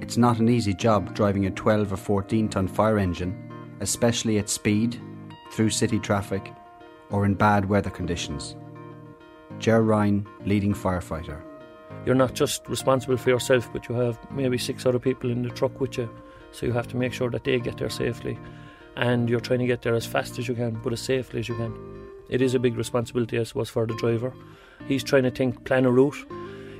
It's 0.02 0.18
not 0.18 0.40
an 0.40 0.50
easy 0.50 0.74
job 0.74 1.14
driving 1.14 1.46
a 1.46 1.52
12 1.52 1.94
or 1.94 1.98
14 1.98 2.50
ton 2.50 2.68
fire 2.68 2.98
engine, 2.98 3.52
especially 3.82 4.38
at 4.38 4.50
speed, 4.50 5.00
through 5.52 5.70
city 5.70 6.00
traffic, 6.00 6.54
or 7.10 7.26
in 7.26 7.36
bad 7.36 7.66
weather 7.66 7.90
conditions. 7.90 8.56
Ger 9.60 9.84
Ryan, 9.84 10.26
leading 10.46 10.74
firefighter 10.74 11.44
you're 12.06 12.16
not 12.16 12.34
just 12.34 12.68
responsible 12.68 13.18
for 13.18 13.30
yourself, 13.30 13.72
but 13.72 13.88
you 13.88 13.96
have 13.96 14.20
maybe 14.32 14.58
six 14.58 14.86
other 14.86 15.00
people 15.00 15.30
in 15.30 15.44
the 15.44 15.50
truck 15.50 15.80
with 15.80 15.98
you. 15.98 16.10
So 16.52 16.66
you 16.66 16.74
have 16.74 16.88
to 16.90 16.98
make 16.98 17.14
sure 17.14 17.30
that 17.30 17.44
they 17.44 17.60
get 17.60 17.78
there 17.78 17.90
safely. 17.90 18.38
And 18.96 19.30
you're 19.30 19.40
trying 19.40 19.60
to 19.60 19.68
get 19.68 19.82
there 19.82 19.96
as 19.96 20.06
fast 20.06 20.38
as 20.38 20.48
you 20.48 20.56
can, 20.56 20.80
but 20.84 20.94
as 20.94 21.00
safely 21.00 21.40
as 21.40 21.50
you 21.50 21.56
can. 21.56 21.74
It 22.30 22.42
is 22.42 22.54
a 22.54 22.60
big 22.60 22.78
responsibility, 22.78 23.40
I 23.40 23.44
suppose, 23.44 23.70
for 23.70 23.86
the 23.86 23.96
driver. 23.96 24.34
He's 24.88 25.04
trying 25.04 25.24
to 25.24 25.32
think, 25.32 25.64
plan 25.66 25.86
a 25.86 25.92
route. 25.92 26.18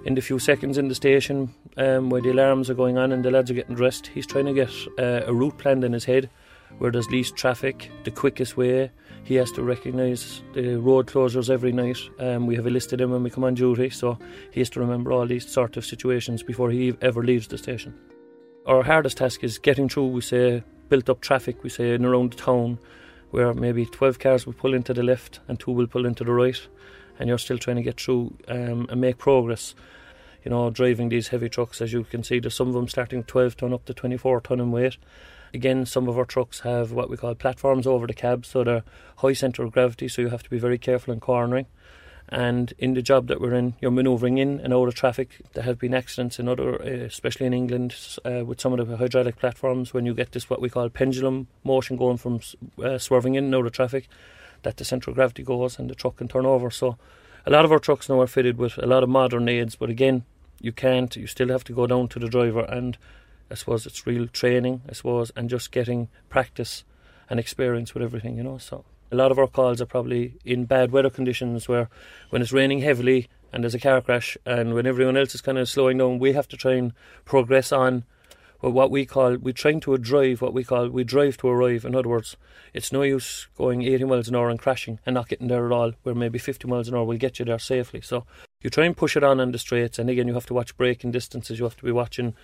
In 0.06 0.16
the 0.16 0.22
few 0.22 0.40
seconds 0.40 0.78
in 0.78 0.88
the 0.88 0.96
station 0.96 1.54
um, 1.78 2.10
where 2.10 2.22
the 2.22 2.32
alarms 2.32 2.70
are 2.70 2.74
going 2.74 2.98
on 2.98 3.12
and 3.12 3.24
the 3.24 3.32
lads 3.32 3.52
are 3.52 3.54
getting 3.54 3.76
dressed, 3.76 4.08
he's 4.08 4.26
trying 4.26 4.46
to 4.46 4.54
get 4.54 4.72
uh, 4.98 5.26
a 5.28 5.34
route 5.34 5.58
planned 5.58 5.84
in 5.84 5.94
his 5.94 6.06
head 6.06 6.30
where 6.78 6.92
there's 6.92 7.10
least 7.10 7.36
traffic, 7.36 7.92
the 8.06 8.12
quickest 8.12 8.58
way, 8.58 8.92
he 9.24 9.36
has 9.36 9.52
to 9.52 9.64
recognise 9.64 10.42
the 10.54 10.76
road 10.78 11.08
closures 11.08 11.50
every 11.50 11.72
night. 11.72 11.98
Um, 12.20 12.48
we 12.48 12.56
have 12.56 12.66
a 12.66 12.72
list 12.72 12.92
of 12.94 13.00
them 13.00 13.12
when 13.12 13.24
we 13.24 13.30
come 13.30 13.44
on 13.44 13.54
duty, 13.54 13.90
so 13.90 14.18
he 14.52 14.62
has 14.62 14.70
to 14.72 14.80
remember 14.80 15.12
all 15.12 15.28
these 15.28 15.48
sort 15.48 15.78
of 15.78 15.86
situations 15.86 16.44
before 16.44 16.72
he 16.72 16.96
ever 17.02 17.24
leaves 17.24 17.48
the 17.48 17.58
station. 17.58 17.94
Our 18.66 18.84
hardest 18.84 19.18
task 19.18 19.44
is 19.44 19.58
getting 19.58 19.90
through, 19.90 20.08
we 20.08 20.22
say, 20.22 20.64
built 20.90 21.10
up 21.10 21.22
traffic, 21.22 21.64
we 21.64 21.70
say, 21.70 21.94
in 21.94 22.06
around 22.06 22.34
the 22.34 22.38
town, 22.38 22.78
where 23.32 23.54
maybe 23.54 23.86
12 23.86 24.20
cars 24.20 24.46
will 24.46 24.54
pull 24.54 24.74
into 24.74 24.94
the 24.94 25.04
left 25.04 25.40
and 25.48 25.60
two 25.60 25.72
will 25.72 25.88
pull 25.88 26.06
into 26.06 26.24
the 26.24 26.32
right, 26.32 26.68
and 27.18 27.28
you're 27.28 27.38
still 27.38 27.58
trying 27.58 27.78
to 27.78 27.82
get 27.84 28.00
through 28.00 28.36
um, 28.48 28.88
and 28.90 29.02
make 29.02 29.18
progress. 29.18 29.74
You 30.44 30.52
know, 30.52 30.70
driving 30.70 31.10
these 31.10 31.30
heavy 31.30 31.50
trucks, 31.50 31.82
as 31.82 31.94
you 31.94 32.04
can 32.04 32.24
see, 32.24 32.40
there's 32.40 32.56
some 32.56 32.68
of 32.68 32.74
them 32.74 32.88
starting 32.88 33.24
12 33.24 33.58
ton 33.58 33.74
up 33.74 33.86
to 33.86 33.94
24 33.94 34.42
ton 34.42 34.60
in 34.60 34.72
weight 34.72 34.98
Again, 35.54 35.86
some 35.86 36.08
of 36.08 36.18
our 36.18 36.24
trucks 36.24 36.62
have 36.62 36.94
what 36.94 37.10
we 37.10 37.18
call 37.18 37.36
platforms 37.36 37.86
over 37.86 38.08
the 38.08 38.14
cab, 38.14 38.46
so 38.46 38.64
they're 38.64 38.84
high 39.18 39.34
centre 39.34 39.64
of 39.64 39.74
gravity, 39.74 40.08
so 40.08 40.22
you 40.22 40.30
have 40.30 40.44
to 40.44 40.50
be 40.50 40.58
very 40.58 40.78
careful 40.78 41.14
in 41.14 41.20
cornering. 41.20 41.66
And 42.32 42.74
in 42.78 42.94
the 42.94 43.02
job 43.02 43.28
that 43.28 43.42
we're 43.42 43.54
in, 43.54 43.74
you're 43.82 43.92
manoeuvring 43.92 44.38
in 44.38 44.62
and 44.62 44.74
out 44.74 44.88
of 44.88 44.96
traffic. 44.96 45.42
There 45.52 45.66
have 45.66 45.78
been 45.78 45.94
accidents 45.94 46.40
in 46.40 46.48
other, 46.48 46.82
uh, 46.82 46.86
especially 46.86 47.46
in 47.46 47.54
England, 47.54 47.94
uh, 48.24 48.46
with 48.46 48.62
some 48.62 48.72
of 48.72 48.88
the 48.88 48.96
hydraulic 48.96 49.38
platforms 49.38 49.94
when 49.94 50.06
you 50.06 50.14
get 50.14 50.32
this 50.32 50.50
what 50.50 50.62
we 50.62 50.70
call 50.70 50.88
pendulum 50.90 51.48
motion 51.66 51.98
going 51.98 52.16
from 52.16 52.40
uh, 52.82 52.98
swerving 52.98 53.36
in 53.36 53.44
and 53.44 53.56
out 53.56 53.66
of 53.66 53.74
traffic, 53.74 54.08
that 54.64 54.78
the 54.78 54.86
central 54.86 55.14
gravity 55.14 55.44
goes 55.44 55.78
and 55.78 55.90
the 55.90 55.96
truck 55.96 56.16
can 56.16 56.30
turn 56.30 56.46
over. 56.46 56.72
So 56.72 56.98
a 57.46 57.52
lot 57.52 57.66
of 57.66 57.72
our 57.72 57.80
trucks 57.80 58.08
now 58.08 58.22
are 58.22 58.28
fitted 58.28 58.58
with 58.58 58.78
a 58.78 58.86
lot 58.88 59.04
of 59.04 59.10
modern 59.10 59.50
aids, 59.50 59.76
but 59.76 59.90
again, 59.90 60.24
you 60.62 60.72
can't. 60.72 61.14
You 61.18 61.28
still 61.28 61.50
have 61.50 61.66
to 61.66 61.74
go 61.74 61.86
down 61.86 62.08
to 62.10 62.20
the 62.20 62.30
driver 62.30 62.62
and 62.62 62.98
I 63.50 63.56
suppose 63.56 63.86
it's 63.86 64.08
real 64.08 64.28
training, 64.28 64.84
I 64.88 64.94
suppose, 64.94 65.34
and 65.36 65.50
just 65.50 65.72
getting 65.72 66.08
practice 66.30 66.86
and 67.30 67.42
experience 67.42 67.94
with 67.94 68.04
everything, 68.04 68.38
you 68.38 68.44
know. 68.44 68.58
So 68.58 68.86
a 69.12 69.16
lot 69.16 69.32
of 69.32 69.40
our 69.40 69.48
calls 69.48 69.82
are 69.82 69.86
probably 69.86 70.36
in 70.46 70.66
bad 70.66 70.92
weather 70.92 71.10
conditions 71.10 71.68
where 71.68 71.90
when 72.30 72.42
it's 72.42 72.54
raining 72.54 72.80
heavily 72.80 73.28
and 73.52 73.64
there's 73.64 73.76
a 73.76 73.80
car 73.80 74.02
crash 74.02 74.38
and 74.46 74.74
when 74.74 74.86
everyone 74.86 75.18
else 75.18 75.36
is 75.36 75.42
kind 75.42 75.58
of 75.58 75.68
slowing 75.68 75.98
down, 75.98 76.20
we 76.20 76.34
have 76.34 76.48
to 76.48 76.58
try 76.58 76.74
and 76.74 76.94
progress 77.26 77.72
on 77.72 78.04
well, 78.62 78.72
what 78.72 78.92
we 78.92 79.06
call, 79.06 79.38
we're 79.38 79.54
trying 79.54 79.80
to 79.82 79.98
drive 79.98 80.42
what 80.42 80.54
we 80.54 80.64
call, 80.64 80.88
we 80.90 81.04
drive 81.04 81.38
to 81.38 81.48
arrive. 81.48 81.84
In 81.84 81.96
other 81.96 82.10
words, 82.10 82.38
it's 82.74 82.92
no 82.92 83.02
use 83.02 83.48
going 83.58 83.82
80 83.82 84.04
miles 84.04 84.28
an 84.28 84.36
hour 84.36 84.50
and 84.50 84.60
crashing 84.60 85.00
and 85.06 85.16
not 85.16 85.30
getting 85.30 85.48
there 85.48 85.66
at 85.66 85.72
all, 85.72 85.94
where 86.04 86.14
maybe 86.14 86.38
50 86.38 86.68
miles 86.68 86.88
an 86.88 86.96
hour 86.96 87.04
will 87.04 87.18
get 87.18 87.40
you 87.40 87.46
there 87.46 87.58
safely. 87.58 88.02
So 88.02 88.26
you 88.62 88.70
try 88.70 88.86
and 88.86 88.96
push 88.96 89.18
it 89.18 89.24
on 89.24 89.40
on 89.40 89.52
the 89.52 89.58
straights, 89.58 89.98
and 89.98 90.10
again, 90.10 90.28
you 90.28 90.36
have 90.36 90.46
to 90.46 90.54
watch 90.54 90.78
braking 90.78 91.10
distances, 91.10 91.58
you 91.58 91.66
have 91.66 91.78
to 91.78 91.84
be 91.84 91.92
watching 91.92 92.36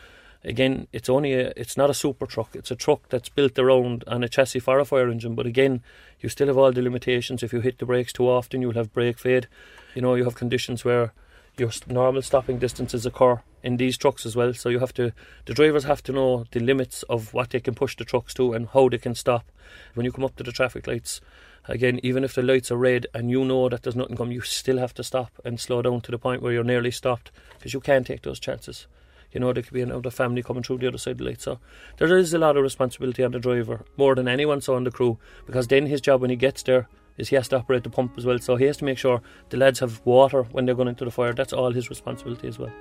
again, 0.43 0.87
it's 0.91 1.09
only 1.09 1.33
a, 1.33 1.53
it's 1.55 1.77
not 1.77 1.89
a 1.89 1.93
super 1.93 2.25
truck. 2.25 2.55
It's 2.55 2.71
a 2.71 2.75
truck 2.75 3.09
that's 3.09 3.29
built 3.29 3.57
around 3.59 4.03
on 4.07 4.23
a 4.23 4.29
chassis 4.29 4.59
for 4.59 4.79
a 4.79 4.85
fire 4.85 5.09
engine. 5.09 5.35
But 5.35 5.45
again, 5.45 5.81
you 6.19 6.29
still 6.29 6.47
have 6.47 6.57
all 6.57 6.71
the 6.71 6.81
limitations. 6.81 7.43
If 7.43 7.53
you 7.53 7.61
hit 7.61 7.79
the 7.79 7.85
brakes 7.85 8.13
too 8.13 8.29
often, 8.29 8.61
you'll 8.61 8.73
have 8.73 8.93
brake 8.93 9.19
fade. 9.19 9.47
You 9.95 10.01
know, 10.01 10.15
you 10.15 10.23
have 10.23 10.35
conditions 10.35 10.85
where 10.85 11.13
your 11.57 11.71
normal 11.87 12.21
stopping 12.21 12.59
distances 12.59 13.05
occur 13.05 13.41
in 13.63 13.77
these 13.77 13.97
trucks 13.97 14.25
as 14.25 14.35
well. 14.35 14.53
So 14.53 14.69
you 14.69 14.79
have 14.79 14.93
to, 14.93 15.11
the 15.45 15.53
drivers 15.53 15.85
have 15.85 16.03
to 16.03 16.11
know 16.11 16.45
the 16.51 16.59
limits 16.59 17.03
of 17.03 17.33
what 17.33 17.49
they 17.49 17.59
can 17.59 17.73
push 17.73 17.95
the 17.95 18.05
trucks 18.05 18.33
to 18.35 18.53
and 18.53 18.67
how 18.69 18.89
they 18.89 18.97
can 18.97 19.15
stop. 19.15 19.51
When 19.93 20.05
you 20.05 20.11
come 20.11 20.25
up 20.25 20.35
to 20.37 20.43
the 20.43 20.51
traffic 20.51 20.87
lights, 20.87 21.19
again, 21.65 21.99
even 22.03 22.23
if 22.23 22.35
the 22.35 22.43
lights 22.43 22.71
are 22.71 22.77
red 22.77 23.07
and 23.13 23.31
you 23.31 23.43
know 23.43 23.69
that 23.69 23.83
there's 23.83 23.95
nothing 23.95 24.17
coming, 24.17 24.33
you 24.33 24.41
still 24.41 24.77
have 24.77 24.93
to 24.95 25.03
stop 25.03 25.31
and 25.43 25.59
slow 25.59 25.81
down 25.81 26.01
to 26.01 26.11
the 26.11 26.19
point 26.19 26.41
where 26.41 26.53
you're 26.53 26.63
nearly 26.63 26.91
stopped 26.91 27.31
because 27.57 27.73
you 27.73 27.79
can't 27.79 28.05
take 28.05 28.21
those 28.21 28.39
chances. 28.39 28.87
You 29.31 29.39
know, 29.39 29.53
there 29.53 29.63
could 29.63 29.73
be 29.73 29.81
another 29.81 30.09
family 30.09 30.41
coming 30.41 30.63
through 30.63 30.79
the 30.79 30.87
other 30.87 30.97
side 30.97 31.11
of 31.11 31.17
the 31.19 31.25
light. 31.25 31.41
So 31.41 31.59
there 31.97 32.17
is 32.17 32.33
a 32.33 32.39
lot 32.39 32.57
of 32.57 32.63
responsibility 32.63 33.23
on 33.23 33.31
the 33.31 33.39
driver, 33.39 33.85
more 33.97 34.15
than 34.15 34.27
anyone 34.27 34.61
so 34.61 34.75
on 34.75 34.83
the 34.83 34.91
crew, 34.91 35.17
because 35.45 35.67
then 35.67 35.85
his 35.85 36.01
job 36.01 36.21
when 36.21 36.29
he 36.29 36.35
gets 36.35 36.63
there 36.63 36.87
is 37.17 37.29
he 37.29 37.35
has 37.35 37.47
to 37.49 37.57
operate 37.57 37.83
the 37.83 37.89
pump 37.89 38.13
as 38.17 38.25
well. 38.25 38.39
So 38.39 38.55
he 38.55 38.65
has 38.65 38.77
to 38.77 38.85
make 38.85 38.97
sure 38.97 39.21
the 39.49 39.57
lads 39.57 39.79
have 39.79 40.01
water 40.05 40.43
when 40.43 40.65
they're 40.65 40.75
going 40.75 40.87
into 40.87 41.05
the 41.05 41.11
fire. 41.11 41.33
That's 41.33 41.53
all 41.53 41.71
his 41.71 41.89
responsibility 41.89 42.47
as 42.47 42.57
well. 42.57 42.71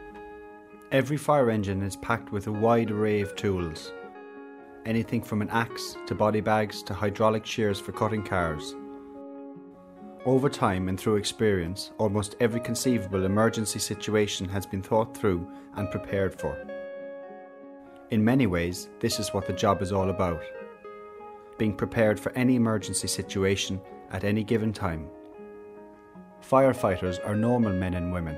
Every 0.93 1.17
fire 1.17 1.51
engine 1.51 1.83
is 1.83 1.97
packed 1.97 2.31
with 2.31 2.47
a 2.47 2.53
wide 2.53 2.91
array 2.91 3.21
of 3.21 3.35
tools. 3.35 3.93
Anything 4.85 5.21
from 5.21 5.43
an 5.43 5.49
axe 5.51 5.97
to 6.07 6.15
body 6.15 6.41
bags 6.41 6.83
to 6.85 6.95
hydraulic 6.95 7.45
shears 7.45 7.81
for 7.81 7.91
cutting 7.91 8.23
cars. 8.23 8.77
Over 10.27 10.49
time 10.49 10.89
and 10.89 10.99
through 10.99 11.17
experience, 11.17 11.93
almost 11.99 12.35
every 12.41 12.59
conceivable 12.59 13.25
emergency 13.25 13.79
situation 13.79 14.49
has 14.49 14.67
been 14.67 14.83
thought 14.83 15.17
through 15.17 15.49
and 15.77 15.89
prepared 15.89 16.35
for. 16.35 16.67
In 18.11 18.25
many 18.25 18.49
ways, 18.49 18.89
this 18.99 19.21
is 19.21 19.33
what 19.33 19.47
the 19.47 19.53
job 19.53 19.83
is 19.83 19.93
all 19.93 20.11
about 20.11 20.43
being 21.59 21.75
prepared 21.75 22.19
for 22.19 22.33
any 22.33 22.57
emergency 22.57 23.07
situation 23.07 23.81
at 24.11 24.25
any 24.25 24.43
given 24.43 24.73
time. 24.73 25.09
Firefighters 26.43 27.25
are 27.25 27.37
normal 27.37 27.73
men 27.73 27.95
and 27.95 28.13
women, 28.13 28.37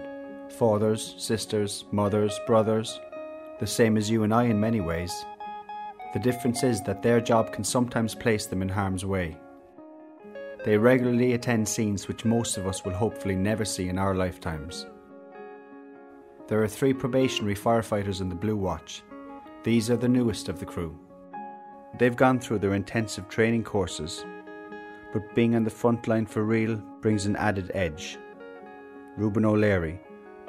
fathers, 0.51 1.15
sisters, 1.17 1.87
mothers, 1.91 2.39
brothers, 2.47 3.01
the 3.61 3.67
same 3.67 3.97
as 3.97 4.11
you 4.11 4.25
and 4.25 4.33
I 4.33 4.45
in 4.45 4.61
many 4.61 4.81
ways. 4.81 5.25
The 6.13 6.21
difference 6.21 6.63
is 6.63 6.83
that 6.83 7.03
their 7.03 7.21
job 7.21 7.51
can 7.51 7.65
sometimes 7.65 8.15
place 8.15 8.45
them 8.45 8.61
in 8.61 8.69
harm's 8.69 9.05
way. 9.07 9.39
They 10.65 10.77
regularly 10.77 11.33
attend 11.35 11.69
scenes 11.69 12.09
which 12.09 12.25
most 12.25 12.57
of 12.57 12.67
us 12.67 12.85
will 12.85 12.93
hopefully 12.93 13.37
never 13.37 13.65
see 13.65 13.89
in 13.89 13.99
our 13.99 14.15
lifetimes. 14.15 14.87
There 16.47 16.63
are 16.63 16.69
three 16.69 16.93
probationary 16.93 17.55
firefighters 17.55 18.21
in 18.21 18.29
the 18.29 18.35
Blue 18.35 18.57
Watch. 18.57 19.03
These 19.63 19.91
are 19.91 19.97
the 19.97 20.09
newest 20.09 20.49
of 20.49 20.59
the 20.59 20.67
crew. 20.67 20.99
They've 21.99 22.17
gone 22.17 22.39
through 22.39 22.59
their 22.59 22.75
intensive 22.75 23.29
training 23.29 23.65
courses 23.65 24.25
but 25.13 25.35
being 25.35 25.55
on 25.55 25.65
the 25.65 25.71
front 25.71 26.07
line 26.07 26.27
for 26.27 26.45
real 26.45 26.77
brings 27.01 27.27
an 27.27 27.37
added 27.37 27.71
edge. 27.75 28.19
Ruben 29.17 29.45
O'Leary, 29.45 29.99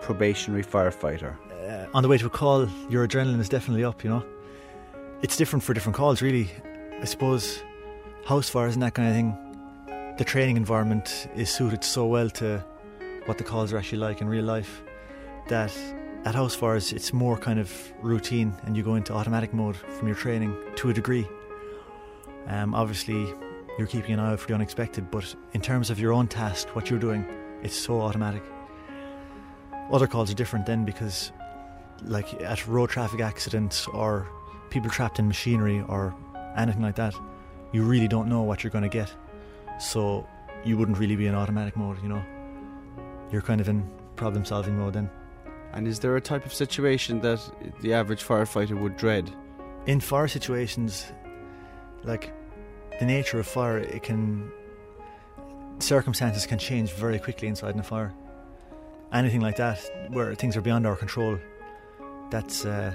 probationary 0.02 0.64
firefighter. 0.64 1.36
Uh, 1.68 1.88
on 1.94 2.04
the 2.04 2.10
way 2.10 2.18
to 2.18 2.26
a 2.26 2.30
call, 2.30 2.68
your 2.90 3.08
adrenaline 3.08 3.40
is 3.40 3.50
definitely 3.50 3.84
up, 3.84 4.04
you 4.04 4.10
know. 4.10 4.26
It's 5.22 5.38
different 5.38 5.64
for 5.64 5.74
different 5.74 5.96
calls, 5.96 6.22
really. 6.22 6.50
I 7.02 7.06
suppose 7.06 7.64
house 8.26 8.50
fires 8.50 8.74
and 8.74 8.84
that 8.84 8.94
kind 8.94 9.10
of 9.10 9.16
thing, 9.16 9.49
the 10.20 10.26
training 10.26 10.58
environment 10.58 11.30
is 11.34 11.50
suited 11.50 11.82
so 11.82 12.06
well 12.06 12.30
to 12.30 12.62
what 13.26 13.38
the 13.38 13.44
calls 13.44 13.72
are 13.72 13.78
actually 13.78 14.00
like 14.00 14.20
in 14.20 14.28
real 14.28 14.44
life 14.44 14.82
that 15.48 15.74
at 16.26 16.36
house 16.36 16.54
fires 16.54 16.92
it's 16.92 17.14
more 17.14 17.38
kind 17.38 17.58
of 17.58 17.72
routine 18.02 18.54
and 18.64 18.76
you 18.76 18.84
go 18.84 18.96
into 18.96 19.14
automatic 19.14 19.54
mode 19.54 19.78
from 19.78 20.08
your 20.08 20.18
training 20.18 20.54
to 20.76 20.90
a 20.90 20.94
degree. 20.94 21.26
Um, 22.48 22.76
obviously, 22.76 23.34
you're 23.78 23.88
keeping 23.88 24.12
an 24.12 24.20
eye 24.20 24.34
out 24.34 24.42
for 24.42 24.50
the 24.50 24.56
unexpected, 24.56 25.10
but 25.10 25.34
in 25.54 25.62
terms 25.62 25.90
of 25.90 26.02
your 26.02 26.12
own 26.12 26.28
task, 26.28 26.76
what 26.76 26.90
you're 26.90 27.00
doing, 27.00 27.26
it's 27.64 27.74
so 27.74 28.02
automatic. 28.02 28.44
Other 29.90 30.06
calls 30.06 30.30
are 30.30 30.36
different 30.36 30.66
then 30.66 30.84
because, 30.84 31.32
like 32.04 32.42
at 32.42 32.68
road 32.68 32.90
traffic 32.90 33.22
accidents 33.22 33.88
or 33.88 34.28
people 34.70 34.90
trapped 34.90 35.18
in 35.18 35.30
machinery 35.30 35.82
or 35.88 36.14
anything 36.58 36.82
like 36.82 36.96
that, 36.96 37.16
you 37.72 37.84
really 37.84 38.10
don't 38.10 38.28
know 38.28 38.42
what 38.42 38.66
you're 38.66 38.72
going 38.72 38.84
to 38.84 38.90
get. 38.90 39.16
So 39.80 40.28
you 40.64 40.78
wouldn't 40.78 40.98
really 40.98 41.16
be 41.16 41.28
in 41.28 41.36
automatic 41.36 41.76
mode, 41.76 42.02
you 42.04 42.10
know. 42.10 42.24
You're 43.32 43.42
kind 43.42 43.62
of 43.62 43.70
in 43.70 43.90
problem 44.16 44.44
solving 44.46 44.78
mode 44.78 44.94
then. 44.94 45.10
And 45.74 45.88
is 45.88 46.00
there 46.00 46.16
a 46.16 46.22
type 46.22 46.46
of 46.46 46.54
situation 46.54 47.22
that 47.22 47.40
the 47.82 47.94
average 47.94 48.24
firefighter 48.24 48.80
would 48.80 48.98
dread? 48.98 49.32
In 49.86 50.00
fire 50.00 50.28
situations, 50.28 51.12
like 52.04 52.34
the 53.00 53.06
nature 53.06 53.40
of 53.40 53.48
fire, 53.48 53.78
it 53.78 54.04
can 54.04 54.52
circumstances 55.80 56.46
can 56.46 56.60
change 56.60 56.92
very 56.92 57.18
quickly 57.20 57.48
inside 57.48 57.74
in 57.74 57.80
a 57.80 57.84
fire. 57.84 58.14
Anything 59.14 59.42
like 59.42 59.56
that, 59.58 59.80
where 60.10 60.36
things 60.36 60.58
are 60.58 60.62
beyond 60.62 60.86
our 60.86 60.96
control, 60.96 61.40
that's 62.30 62.66
uh, 62.66 62.94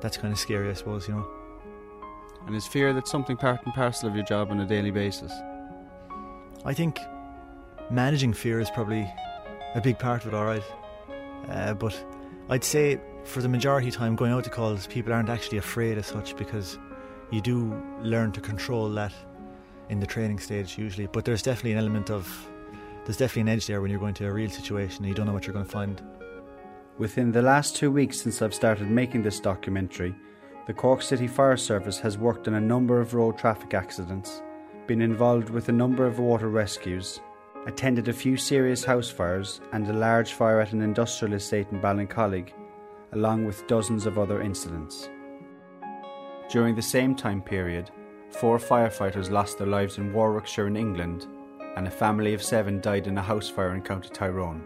that's 0.00 0.16
kind 0.16 0.32
of 0.32 0.38
scary, 0.38 0.68
I 0.70 0.74
suppose. 0.74 1.08
You 1.08 1.14
know. 1.14 1.26
And 2.46 2.54
is 2.54 2.66
fear 2.66 2.92
that 2.92 3.08
something 3.08 3.36
part 3.36 3.64
and 3.64 3.72
parcel 3.72 4.08
of 4.08 4.14
your 4.14 4.24
job 4.24 4.50
on 4.50 4.60
a 4.60 4.66
daily 4.66 4.90
basis? 4.90 5.32
I 6.64 6.74
think 6.74 6.98
managing 7.90 8.32
fear 8.32 8.60
is 8.60 8.70
probably 8.70 9.12
a 9.74 9.80
big 9.80 9.98
part 9.98 10.24
of 10.24 10.32
it. 10.32 10.36
All 10.36 10.44
right, 10.44 10.62
uh, 11.50 11.74
but 11.74 11.94
I'd 12.48 12.64
say 12.64 13.00
for 13.24 13.42
the 13.42 13.48
majority 13.48 13.88
of 13.88 13.94
time 13.94 14.16
going 14.16 14.32
out 14.32 14.44
to 14.44 14.50
calls, 14.50 14.86
people 14.86 15.12
aren't 15.12 15.28
actually 15.28 15.58
afraid 15.58 15.98
as 15.98 16.06
such 16.06 16.36
because 16.36 16.78
you 17.30 17.40
do 17.40 17.74
learn 18.00 18.32
to 18.32 18.40
control 18.40 18.88
that 18.90 19.12
in 19.88 20.00
the 20.00 20.06
training 20.06 20.38
stage 20.38 20.78
usually. 20.78 21.06
But 21.06 21.24
there's 21.24 21.42
definitely 21.42 21.72
an 21.72 21.78
element 21.78 22.10
of 22.10 22.50
there's 23.04 23.18
definitely 23.18 23.42
an 23.42 23.56
edge 23.56 23.66
there 23.66 23.82
when 23.82 23.90
you're 23.90 24.00
going 24.00 24.14
to 24.14 24.26
a 24.26 24.32
real 24.32 24.48
situation 24.48 25.04
and 25.04 25.08
you 25.08 25.14
don't 25.14 25.26
know 25.26 25.32
what 25.32 25.46
you're 25.46 25.52
going 25.52 25.66
to 25.66 25.70
find. 25.70 26.02
Within 26.96 27.32
the 27.32 27.42
last 27.42 27.76
two 27.76 27.90
weeks 27.90 28.20
since 28.20 28.40
I've 28.40 28.54
started 28.54 28.90
making 28.90 29.22
this 29.22 29.40
documentary, 29.40 30.14
the 30.66 30.72
Cork 30.72 31.02
City 31.02 31.26
Fire 31.26 31.56
Service 31.56 31.98
has 31.98 32.16
worked 32.16 32.48
on 32.48 32.54
a 32.54 32.60
number 32.60 33.00
of 33.00 33.12
road 33.12 33.36
traffic 33.36 33.74
accidents, 33.74 34.40
been 34.86 35.02
involved 35.02 35.50
with 35.50 35.68
a 35.68 35.72
number 35.72 36.06
of 36.06 36.18
water 36.18 36.48
rescues, 36.48 37.20
attended 37.66 38.08
a 38.08 38.12
few 38.12 38.36
serious 38.36 38.84
house 38.84 39.08
fires 39.08 39.60
and 39.72 39.88
a 39.88 39.92
large 39.92 40.32
fire 40.32 40.60
at 40.60 40.72
an 40.72 40.82
industrial 40.82 41.34
estate 41.34 41.66
in 41.70 41.80
Ballincollig, 41.80 42.52
along 43.12 43.46
with 43.46 43.66
dozens 43.66 44.06
of 44.06 44.18
other 44.18 44.42
incidents. 44.42 45.08
During 46.50 46.74
the 46.74 46.82
same 46.82 47.14
time 47.14 47.40
period, 47.40 47.90
four 48.30 48.58
firefighters 48.58 49.30
lost 49.30 49.58
their 49.58 49.66
lives 49.66 49.98
in 49.98 50.12
Warwickshire 50.12 50.66
in 50.66 50.76
England, 50.76 51.26
and 51.76 51.86
a 51.86 51.90
family 51.90 52.34
of 52.34 52.42
seven 52.42 52.80
died 52.80 53.06
in 53.06 53.16
a 53.18 53.22
house 53.22 53.48
fire 53.48 53.74
in 53.74 53.82
County 53.82 54.10
Tyrone. 54.10 54.62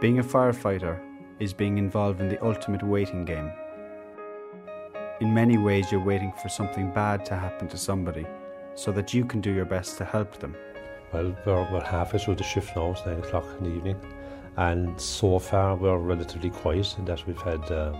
Being 0.00 0.18
a 0.18 0.24
firefighter 0.24 1.00
is 1.38 1.52
being 1.52 1.78
involved 1.78 2.20
in 2.20 2.28
the 2.28 2.42
ultimate 2.44 2.82
waiting 2.82 3.24
game. 3.24 3.50
In 5.20 5.34
many 5.34 5.58
ways, 5.58 5.92
you're 5.92 6.02
waiting 6.02 6.32
for 6.32 6.48
something 6.48 6.90
bad 6.92 7.26
to 7.26 7.36
happen 7.36 7.68
to 7.68 7.76
somebody 7.76 8.26
so 8.74 8.90
that 8.92 9.12
you 9.12 9.26
can 9.26 9.42
do 9.42 9.52
your 9.52 9.66
best 9.66 9.98
to 9.98 10.04
help 10.06 10.38
them. 10.38 10.56
Well, 11.12 11.36
we're, 11.44 11.70
we're 11.70 11.84
halfway 11.84 12.18
through 12.18 12.36
the 12.36 12.42
shift 12.42 12.74
now, 12.74 12.92
it's 12.92 13.04
9 13.04 13.18
o'clock 13.18 13.44
in 13.58 13.64
the 13.64 13.76
evening, 13.76 14.00
and 14.56 14.98
so 14.98 15.38
far 15.38 15.76
we're 15.76 15.98
relatively 15.98 16.48
quiet 16.48 16.96
in 16.96 17.04
that 17.04 17.26
we've 17.26 17.42
had 17.42 17.70
um, 17.70 17.92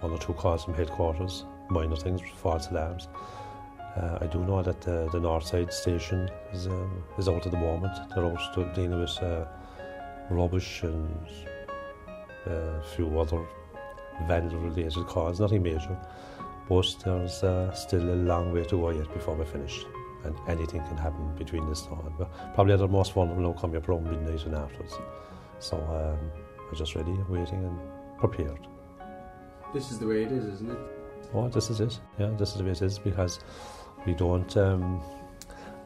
one 0.00 0.10
or 0.10 0.18
two 0.18 0.32
calls 0.32 0.64
from 0.64 0.74
headquarters, 0.74 1.44
minor 1.70 1.94
things, 1.94 2.20
false 2.34 2.72
alarms. 2.72 3.06
Uh, 3.96 4.18
I 4.20 4.26
do 4.26 4.44
know 4.44 4.64
that 4.64 4.80
the, 4.80 5.08
the 5.12 5.20
north 5.20 5.46
side 5.46 5.72
station 5.72 6.28
is, 6.52 6.66
uh, 6.66 6.88
is 7.18 7.28
out 7.28 7.46
at 7.46 7.52
the 7.52 7.58
moment. 7.58 7.96
They're 8.12 8.26
out 8.26 8.74
dealing 8.74 8.98
with 8.98 9.16
uh, 9.22 9.44
rubbish 10.28 10.82
and 10.82 11.08
uh, 12.48 12.50
a 12.50 12.84
few 12.96 13.16
other 13.20 13.46
vandal 14.26 14.58
related 14.60 15.06
calls, 15.06 15.40
nothing 15.40 15.62
major. 15.62 15.96
But 16.68 16.96
there's 17.04 17.42
uh, 17.42 17.72
still 17.72 18.02
a 18.02 18.16
long 18.16 18.52
way 18.52 18.64
to 18.64 18.76
go 18.76 18.90
yet 18.90 19.12
before 19.12 19.36
we're 19.36 19.44
finished. 19.44 19.86
And 20.24 20.36
anything 20.48 20.82
can 20.82 20.96
happen 20.96 21.32
between 21.36 21.68
this 21.68 21.84
now 21.84 22.02
and 22.04 22.26
probably 22.54 22.72
at 22.72 22.80
the 22.80 22.88
most 22.88 23.12
vulnerable 23.12 23.44
will 23.44 23.54
come 23.54 23.76
up 23.76 23.88
around 23.88 24.10
midnight 24.10 24.44
and 24.44 24.56
afterwards. 24.56 24.94
So 25.60 25.76
um, 25.76 26.32
we're 26.66 26.78
just 26.78 26.96
ready, 26.96 27.12
waiting 27.28 27.64
and 27.64 27.78
prepared. 28.18 28.66
This 29.72 29.92
is 29.92 29.98
the 29.98 30.06
way 30.06 30.24
it 30.24 30.32
is, 30.32 30.44
isn't 30.46 30.70
it? 30.70 30.78
Oh, 31.34 31.48
this 31.48 31.70
is 31.70 31.80
it. 31.80 31.98
Yeah, 32.18 32.30
this 32.36 32.50
is 32.50 32.58
the 32.58 32.64
way 32.64 32.70
it 32.70 32.82
is 32.82 32.98
because 32.98 33.40
we 34.04 34.14
don't 34.14 34.56
um, 34.56 35.00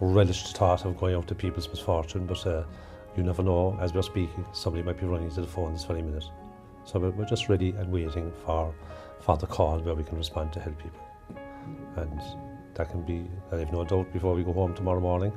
relish 0.00 0.44
the 0.44 0.58
thought 0.58 0.84
of 0.84 0.96
going 0.96 1.14
out 1.14 1.26
to 1.28 1.34
people's 1.34 1.68
misfortune, 1.68 2.26
but 2.26 2.46
uh, 2.46 2.64
you 3.16 3.22
never 3.22 3.42
know. 3.42 3.76
As 3.80 3.92
we're 3.92 4.02
speaking, 4.02 4.44
somebody 4.52 4.82
might 4.82 4.98
be 4.98 5.06
running 5.06 5.30
to 5.30 5.40
the 5.40 5.46
phone 5.46 5.72
this 5.72 5.84
very 5.84 6.02
minute. 6.02 6.24
So 6.90 6.98
we're, 6.98 7.24
just 7.24 7.48
ready 7.48 7.70
and 7.78 7.92
waiting 7.92 8.32
for 8.44 8.74
for 9.20 9.36
the 9.36 9.46
call 9.46 9.78
where 9.78 9.94
we 9.94 10.02
can 10.02 10.18
respond 10.18 10.52
to 10.54 10.58
help 10.58 10.76
people. 10.76 11.06
And 11.94 12.20
that 12.74 12.90
can 12.90 13.02
be, 13.02 13.30
I 13.52 13.58
have 13.58 13.72
no 13.72 13.84
doubt, 13.84 14.12
before 14.12 14.34
we 14.34 14.42
go 14.42 14.52
home 14.52 14.74
tomorrow 14.74 14.98
morning, 14.98 15.32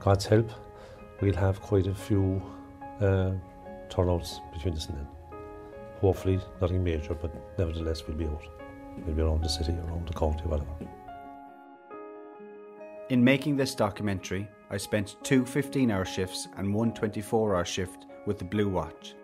God's 0.00 0.26
help, 0.26 0.50
we'll 1.22 1.34
have 1.36 1.62
quite 1.62 1.86
a 1.86 1.94
few 1.94 2.42
uh, 3.00 3.30
turnouts 3.88 4.40
between 4.52 4.74
us 4.74 4.86
and 4.88 4.98
then 4.98 5.06
hopefully 5.98 6.38
nothing 6.60 6.84
major, 6.84 7.14
but 7.14 7.32
nevertheless 7.58 8.06
we'll 8.06 8.18
be 8.18 8.26
out. 8.26 8.46
We'll 9.06 9.14
be 9.14 9.22
around 9.22 9.42
the 9.42 9.48
city, 9.48 9.72
around 9.72 10.06
the 10.06 10.12
county, 10.12 10.42
whatever. 10.42 10.72
In 13.08 13.24
making 13.24 13.56
this 13.56 13.74
documentary, 13.74 14.46
I 14.68 14.76
spent 14.76 15.16
two 15.22 15.46
15 15.46 15.90
hour 15.90 16.04
shifts 16.04 16.48
and 16.58 16.74
one 16.74 16.92
24 16.92 17.56
hour 17.56 17.64
shift 17.64 18.04
with 18.26 18.38
the 18.38 18.44
Blue 18.44 18.68
Watch. 18.68 19.14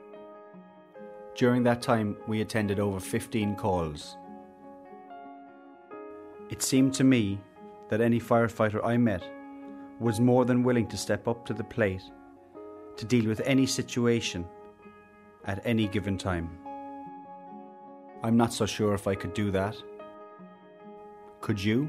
During 1.39 1.63
that 1.63 1.81
time, 1.81 2.17
we 2.27 2.41
attended 2.41 2.81
over 2.81 2.99
15 2.99 3.55
calls. 3.55 4.17
It 6.51 6.63
seemed 6.63 6.93
to 6.95 7.05
me 7.05 7.39
that 7.91 8.01
any 8.01 8.19
firefighter 8.19 8.85
I 8.85 8.97
met 8.97 9.23
was 10.01 10.19
more 10.19 10.45
than 10.45 10.65
willing 10.65 10.89
to 10.89 10.97
step 10.97 11.29
up 11.29 11.47
to 11.47 11.55
the 11.55 11.63
plate 11.63 12.03
to 12.97 13.05
deal 13.05 13.27
with 13.27 13.41
any 13.45 13.67
situation 13.67 14.45
at 15.45 15.65
any 15.65 15.87
given 15.87 16.19
time. 16.19 16.59
I'm 18.25 18.37
not 18.37 18.53
so 18.53 18.67
sure 18.67 18.93
if 18.93 19.07
I 19.07 19.15
could 19.15 19.33
do 19.33 19.53
that. 19.53 19.77
Could 21.41 21.63
you? 21.63 21.89